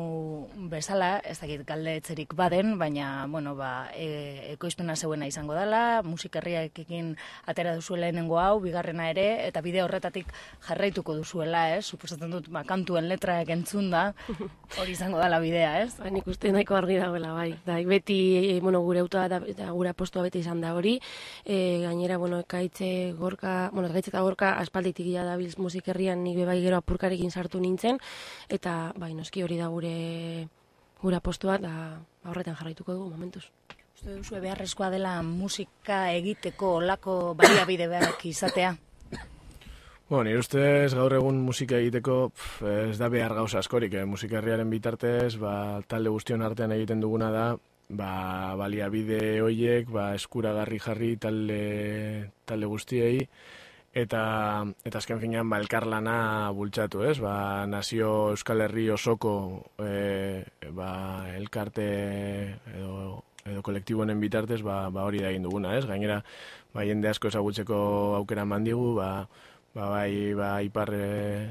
bezala, 0.70 1.18
ez 1.28 1.36
dakit 1.40 1.62
galde 1.68 1.94
etzerik 1.98 2.34
baden, 2.36 2.74
baina, 2.80 3.26
bueno, 3.28 3.54
ba, 3.56 3.88
e, 3.94 4.52
ekoizpena 4.52 4.96
zeuena 4.96 5.26
izango 5.28 5.54
dela, 5.56 6.02
musikerriakekin 6.06 7.12
atera 7.48 7.74
duzuela 7.76 8.06
lehenengo 8.06 8.38
hau, 8.40 8.60
bigarrena 8.64 9.08
ere, 9.10 9.26
eta 9.46 9.62
bide 9.64 9.82
horretatik 9.84 10.32
jarraituko 10.66 11.14
duzuela, 11.18 11.64
ez? 11.76 11.84
Suposatzen 11.86 12.32
dut, 12.32 12.48
ba, 12.52 12.64
kantuen 12.68 13.08
letraek 13.10 13.52
entzun 13.54 13.90
da, 13.92 14.04
hori 14.80 14.96
izango 14.96 15.20
dela 15.20 15.40
bidea, 15.42 15.72
ez? 15.82 15.96
Ba, 16.00 16.10
nik 16.14 16.26
uste 16.32 16.52
nahiko 16.54 16.76
argi 16.78 16.98
dagoela, 17.00 17.34
bai. 17.36 17.50
Da, 17.66 17.78
beti, 17.88 18.18
e, 18.56 18.60
bueno, 18.64 18.80
gure 18.86 19.04
autoa 19.04 19.28
da, 19.32 19.42
eta 19.52 19.70
gure 19.70 19.92
apostua 19.92 20.24
beti 20.26 20.40
izan 20.44 20.62
da 20.64 20.74
hori. 20.78 20.98
E, 21.44 21.82
gainera, 21.84 22.16
bueno, 22.22 22.40
ekaitze 22.46 23.12
gorka, 23.18 23.70
bueno, 23.72 23.90
ekaitze 23.92 24.14
eta 24.14 24.24
gorka 24.24 24.54
aspalditik 24.62 25.12
ja 25.12 25.26
da 25.28 25.36
bilz 25.40 25.56
musikerrian 25.58 26.22
nik 26.24 26.38
bebai 26.40 26.60
gero 26.64 26.78
apurkarekin 26.80 27.30
sartu 27.30 27.60
nintzen, 27.60 27.98
eta, 28.48 28.61
bai, 28.70 29.14
noski 29.14 29.42
hori 29.42 29.58
da 29.58 29.68
gure 29.68 30.48
gure 31.02 31.16
apostua, 31.16 31.58
da 31.58 31.72
ba, 32.22 32.30
horretan 32.30 32.56
jarraituko 32.56 32.94
dugu 32.94 33.10
momentuz. 33.10 33.44
Uste 33.96 34.14
duzu 34.14 34.40
beharrezkoa 34.40 34.90
dela 34.90 35.16
musika 35.22 36.12
egiteko 36.14 36.76
olako 36.78 37.34
baliabide 37.38 37.88
behar 37.90 38.14
izatea? 38.24 38.76
Bueno, 40.08 40.24
nire 40.28 40.38
ustez 40.42 40.92
gaur 40.94 41.14
egun 41.16 41.38
musika 41.40 41.78
egiteko 41.80 42.16
pf, 42.30 42.62
ez 42.90 42.98
da 42.98 43.08
behar 43.08 43.34
gauza 43.34 43.62
askorik, 43.62 43.94
eh? 43.94 44.04
musikarriaren 44.04 44.70
bitartez, 44.70 45.38
ba, 45.40 45.80
talde 45.88 46.10
guztion 46.12 46.42
artean 46.42 46.74
egiten 46.74 47.00
duguna 47.00 47.30
da, 47.32 47.44
ba, 47.88 48.10
baliabide 48.60 49.40
hoiek, 49.40 49.88
ba, 49.88 50.10
eskuragarri 50.18 50.78
jarri 50.84 51.16
talde, 51.16 51.62
talde 52.44 52.68
guztiei, 52.68 53.24
eta 53.92 54.64
eta 54.84 54.98
azken 54.98 55.20
finean 55.20 55.50
ba 55.52 55.58
elkarlana 55.60 56.50
bultzatu, 56.56 57.04
ez? 57.04 57.18
Ba, 57.20 57.66
nazio 57.68 58.30
Euskal 58.32 58.64
Herri 58.64 58.88
osoko 58.90 59.34
e, 59.78 60.44
ba, 60.72 61.28
elkarte 61.36 61.86
edo 62.72 63.22
edo 63.44 63.62
kolektibonen 63.66 64.20
bitartez 64.22 64.62
ba, 64.62 64.88
ba 64.90 65.04
hori 65.04 65.20
da 65.20 65.30
egin 65.30 65.44
duguna, 65.44 65.76
ez? 65.76 65.84
Gainera, 65.86 66.22
ba 66.72 66.86
jende 66.88 67.10
asko 67.10 67.28
ezagutzeko 67.28 67.76
aukera 68.16 68.46
mandigu, 68.48 68.94
ba, 68.96 69.28
ba 69.74 69.88
bai 69.92 70.32
ba 70.38 70.54
ipar 70.62 70.94
e, 70.96 71.06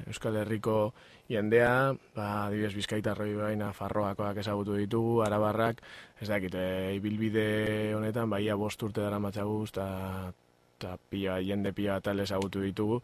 Euskal 0.08 0.42
Herriko 0.42 0.94
jendea, 1.30 1.94
ba 2.16 2.48
adibidez 2.48 2.74
Bizkaitarroi 2.76 3.36
baina 3.38 3.72
Farroakoak 3.74 4.42
ezagutu 4.42 4.76
ditugu, 4.80 5.22
Arabarrak, 5.26 5.82
ez 6.20 6.30
dakit, 6.32 6.56
e, 6.56 6.96
ibilbide 6.98 7.94
honetan 7.96 8.30
baia 8.34 8.58
bost 8.58 8.82
urte 8.84 9.04
dara 9.04 9.20
matzagu, 9.20 9.62
eta 9.70 10.34
eta 10.82 10.98
pila, 11.10 11.38
jende 11.46 11.74
pila 11.78 12.00
tal 12.02 12.20
ezagutu 12.20 12.66
ditugu. 12.66 13.02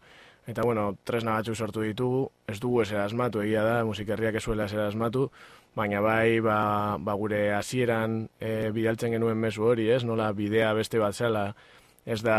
Eta, 0.48 0.64
bueno, 0.64 0.96
tresna 1.04 1.34
batzuk 1.36 1.58
sortu 1.60 1.82
ditugu, 1.84 2.22
ez 2.48 2.56
dugu 2.58 2.80
ez 2.82 2.90
asmatu, 2.96 3.42
egia 3.44 3.62
da, 3.66 3.82
musikerriak 3.84 4.38
ez 4.40 4.42
zuela 4.42 4.64
ez 4.64 4.72
asmatu, 4.80 5.26
baina 5.76 6.00
bai, 6.00 6.40
ba, 6.40 6.96
ba 6.98 7.14
gure 7.20 7.52
hasieran 7.52 8.22
e, 8.40 8.70
bidaltzen 8.72 9.12
genuen 9.12 9.36
mezu 9.38 9.68
hori, 9.68 9.90
ez, 9.92 10.02
nola 10.08 10.32
bidea 10.32 10.72
beste 10.72 10.98
bat 10.98 11.14
zela, 11.14 11.50
ez 12.08 12.22
da 12.24 12.38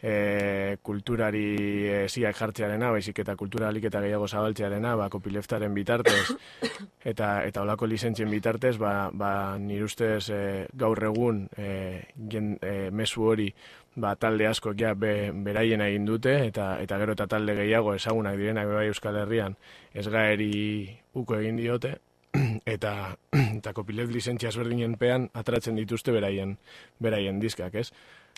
e, 0.00 0.76
kulturari 0.82 1.44
e, 1.88 2.00
ziak 2.08 2.36
jartzearena, 2.36 2.90
baizik 2.92 3.20
eta 3.24 3.36
kulturalik 3.40 3.86
eta 3.88 4.02
gehiago 4.04 4.28
zabaltzearena, 4.28 4.94
ba, 5.00 5.08
kopileftaren 5.12 5.76
bitartez, 5.76 6.34
eta 7.12 7.30
eta 7.44 7.64
olako 7.64 7.88
lizentzien 7.92 8.32
bitartez, 8.32 8.76
ba, 8.80 9.10
ba 9.12 9.32
nire 9.60 9.84
ustez 9.88 10.28
e, 10.32 10.42
gaur 10.72 11.00
egun 11.12 11.46
e, 11.56 11.70
gen, 12.16 12.54
e, 12.60 12.90
mezu 12.90 13.28
hori 13.32 13.48
ba, 13.96 14.14
talde 14.16 14.46
asko 14.46 14.74
ja 14.78 14.94
be, 14.94 15.30
beraien 15.46 15.80
egin 15.80 16.06
dute 16.06 16.34
eta 16.46 16.78
eta 16.82 16.98
gero 16.98 17.14
eta 17.14 17.26
talde 17.26 17.54
gehiago 17.54 17.94
ezagunak 17.94 18.36
direnak 18.40 18.68
bai 18.68 18.88
Euskal 18.88 19.20
Herrian 19.22 19.56
ez 19.94 20.08
gaeri 20.08 20.98
uko 21.14 21.38
egin 21.38 21.56
diote 21.56 21.96
eta 22.76 23.16
eta 23.58 23.72
kopilet 23.72 24.10
lizentzia 24.10 24.50
ezberdinen 24.50 24.98
pean 24.98 25.28
atratzen 25.34 25.78
dituzte 25.78 26.12
beraien 26.14 26.56
beraien 26.98 27.40
diskak, 27.40 27.74
ez? 27.74 27.90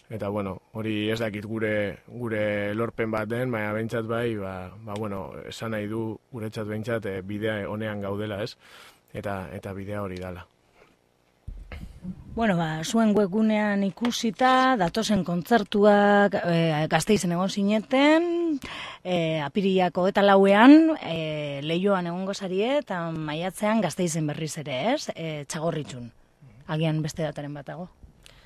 Eta 0.07 0.29
bueno, 0.31 0.61
hori 0.79 1.11
ez 1.11 1.19
dakit 1.19 1.47
gure 1.51 2.03
gure 2.07 2.75
lorpen 2.75 3.11
bat 3.11 3.29
den, 3.29 3.51
baina 3.51 3.73
beintzat 3.75 4.07
bai, 4.07 4.37
ba, 4.39 4.71
ba 4.87 4.95
bueno, 4.95 5.33
esan 5.51 5.75
nahi 5.75 5.89
du 5.91 6.03
guretzat 6.31 6.69
beintzat 6.69 7.09
e, 7.11 7.21
bidea 7.27 7.65
honean 7.69 8.05
gaudela, 8.05 8.43
ez? 8.45 8.55
Eta 9.13 9.49
eta 9.57 9.73
bidea 9.75 10.05
hori 10.05 10.21
dala. 10.23 10.47
Bueno, 12.37 12.59
ba, 12.59 12.85
zuen 12.85 13.15
webgunean 13.17 13.81
ikusita, 13.87 14.77
datozen 14.77 15.23
kontzertuak 15.25 16.35
e, 16.37 16.85
gazteizen 16.93 17.33
egon 17.33 17.49
zineten, 17.49 18.27
e, 19.01 19.41
apiriako 19.41 20.05
eta 20.11 20.21
lauean, 20.21 20.93
e, 21.01 21.63
lehioan 21.65 22.11
egongo 22.11 22.35
zarie, 22.35 22.75
eta 22.83 22.99
maiatzean 23.11 23.81
gazteizen 23.81 24.29
berriz 24.29 24.53
ere, 24.61 24.77
ez? 24.93 25.09
E, 25.15 25.47
txagorritxun. 25.49 26.11
Agian 26.77 27.01
beste 27.01 27.25
dataren 27.25 27.57
batago. 27.57 27.89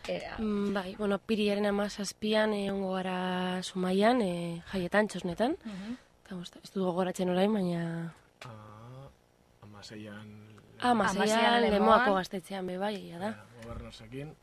E, 0.06 0.22
mm, 0.38 0.70
bai, 0.74 0.94
bueno, 0.94 1.18
apiriaren 1.18 1.66
amazazpian 1.66 2.54
egongo 2.54 2.94
gara 2.94 3.60
sumaian, 3.62 4.22
e, 4.22 4.62
jaietan, 4.70 5.10
txosnetan. 5.10 5.58
Eta, 5.66 6.38
uh 6.38 6.46
ez 6.62 6.70
du 6.70 6.84
gogoratzen 6.86 7.34
orain, 7.34 7.52
baina... 7.52 7.84
Ah, 8.46 9.10
amaseian... 9.66 10.30
Ah, 10.78 10.92
amaseian, 10.94 11.64
lemoako 11.74 12.14
gaztetzean 12.14 12.70
be 12.70 12.78
bai, 12.78 12.94
da. 13.18 13.34
Gobernosekin. 13.70 14.34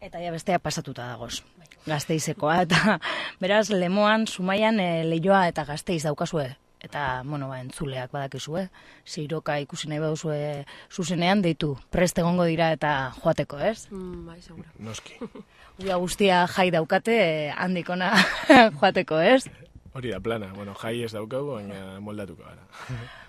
Eta 0.00 0.18
ja 0.18 0.32
bestea 0.32 0.58
pasatuta 0.58 1.04
dagoz. 1.10 1.42
Gazteizekoa, 1.84 2.62
eta 2.64 2.96
beraz, 3.40 3.68
lemoan, 3.68 4.26
sumaian, 4.26 4.80
e, 4.80 5.04
leioa 5.04 5.42
eta 5.50 5.66
gazteiz 5.68 6.02
daukazue. 6.06 6.46
Eta, 6.80 7.20
bueno, 7.28 7.50
ba, 7.50 7.58
entzuleak 7.60 8.12
badakizue. 8.16 8.70
Ziroka 9.04 9.58
ikusi 9.60 9.90
nahi 9.92 10.00
baduzue 10.00 10.64
zuzenean, 10.88 11.44
deitu, 11.44 11.74
prest 11.92 12.18
egongo 12.22 12.48
dira 12.48 12.70
eta 12.72 13.12
joateko, 13.20 13.60
ez? 13.60 13.90
Mm, 13.92 14.24
bai, 14.30 14.40
segura. 14.40 14.72
Noski. 14.78 15.20
Uia 15.84 16.00
guztia 16.00 16.46
jai 16.48 16.70
daukate, 16.72 17.20
eh, 17.20 17.54
handikona 17.56 18.14
joateko, 18.80 19.20
ez? 19.20 19.44
Hori 19.92 20.16
da 20.16 20.20
plana. 20.24 20.54
Bueno, 20.56 20.72
jai 20.80 21.02
ez 21.04 21.12
daukagu, 21.12 21.58
baina 21.58 22.00
moldatuko 22.00 22.48
gara. 22.48 22.64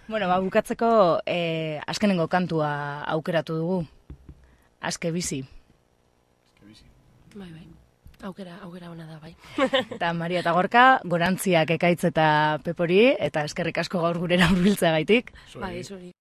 Bueno, 0.07 0.27
ba, 0.31 0.39
bukatzeko 0.39 1.19
eh, 1.25 1.81
azkenengo 1.87 2.31
kantua 2.31 2.71
aukeratu 3.11 3.59
dugu. 3.59 3.83
Azke 4.81 5.11
bizi. 5.11 5.43
Bai, 7.35 7.47
bai. 7.47 7.67
Aukera, 8.27 8.57
aukera 8.61 8.91
ona 8.91 9.05
da, 9.07 9.17
bai. 9.21 9.33
Eta 9.97 10.11
Maria 10.13 10.41
eta 10.43 10.53
Gorka, 10.53 10.85
gorantziak 11.09 11.71
ekaitz 11.77 12.03
eta 12.11 12.25
pepori, 12.65 13.03
eta 13.17 13.45
eskerrik 13.49 13.81
asko 13.81 14.01
gaur 14.03 14.19
gurera 14.21 14.49
hurbiltzea 14.51 14.91
gaitik. 14.99 15.31
Bai, 15.57 15.79
zuri. 15.83 16.11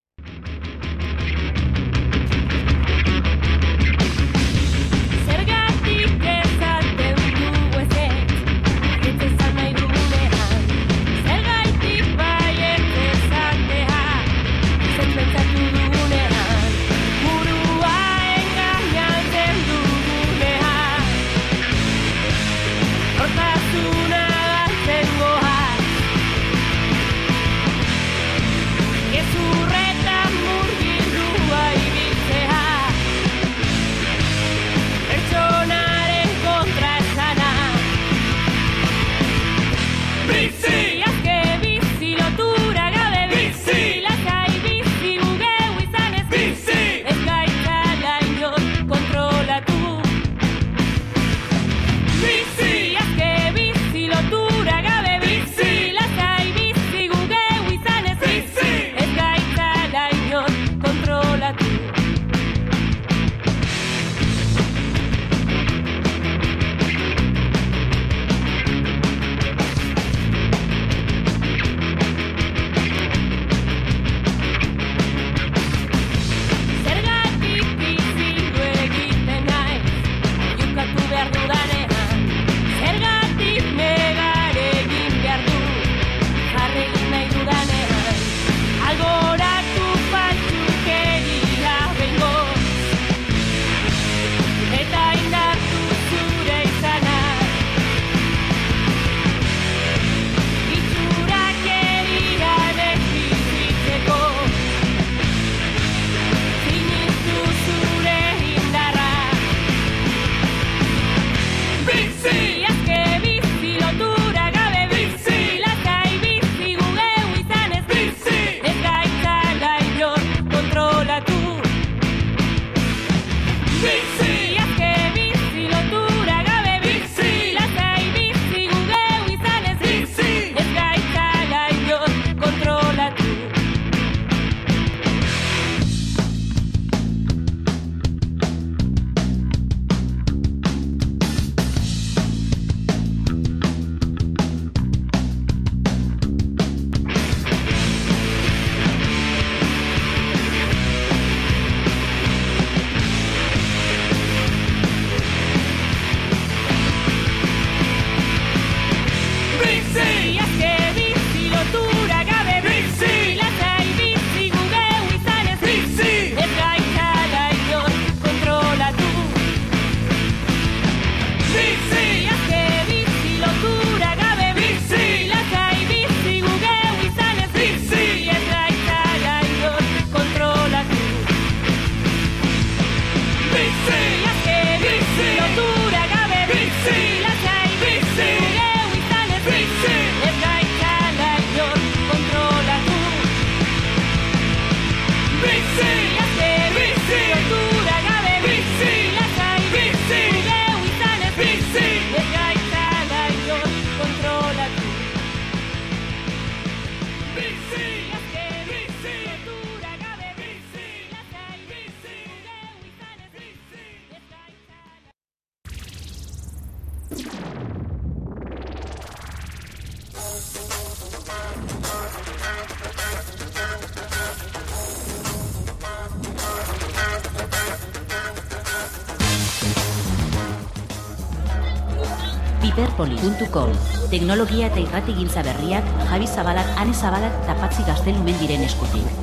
Teknologia 234.10 234.66
eta 234.66 234.80
irratigintza 234.82 235.44
berriak 235.46 235.86
Javi 236.10 236.26
Zabalak, 236.26 236.74
Ane 236.82 236.90
Zabalak 236.90 237.36
eta 237.44 237.54
Patzi 237.62 237.86
Gaztelumen 237.86 238.42
diren 238.42 238.66
eskutik. 238.66 239.19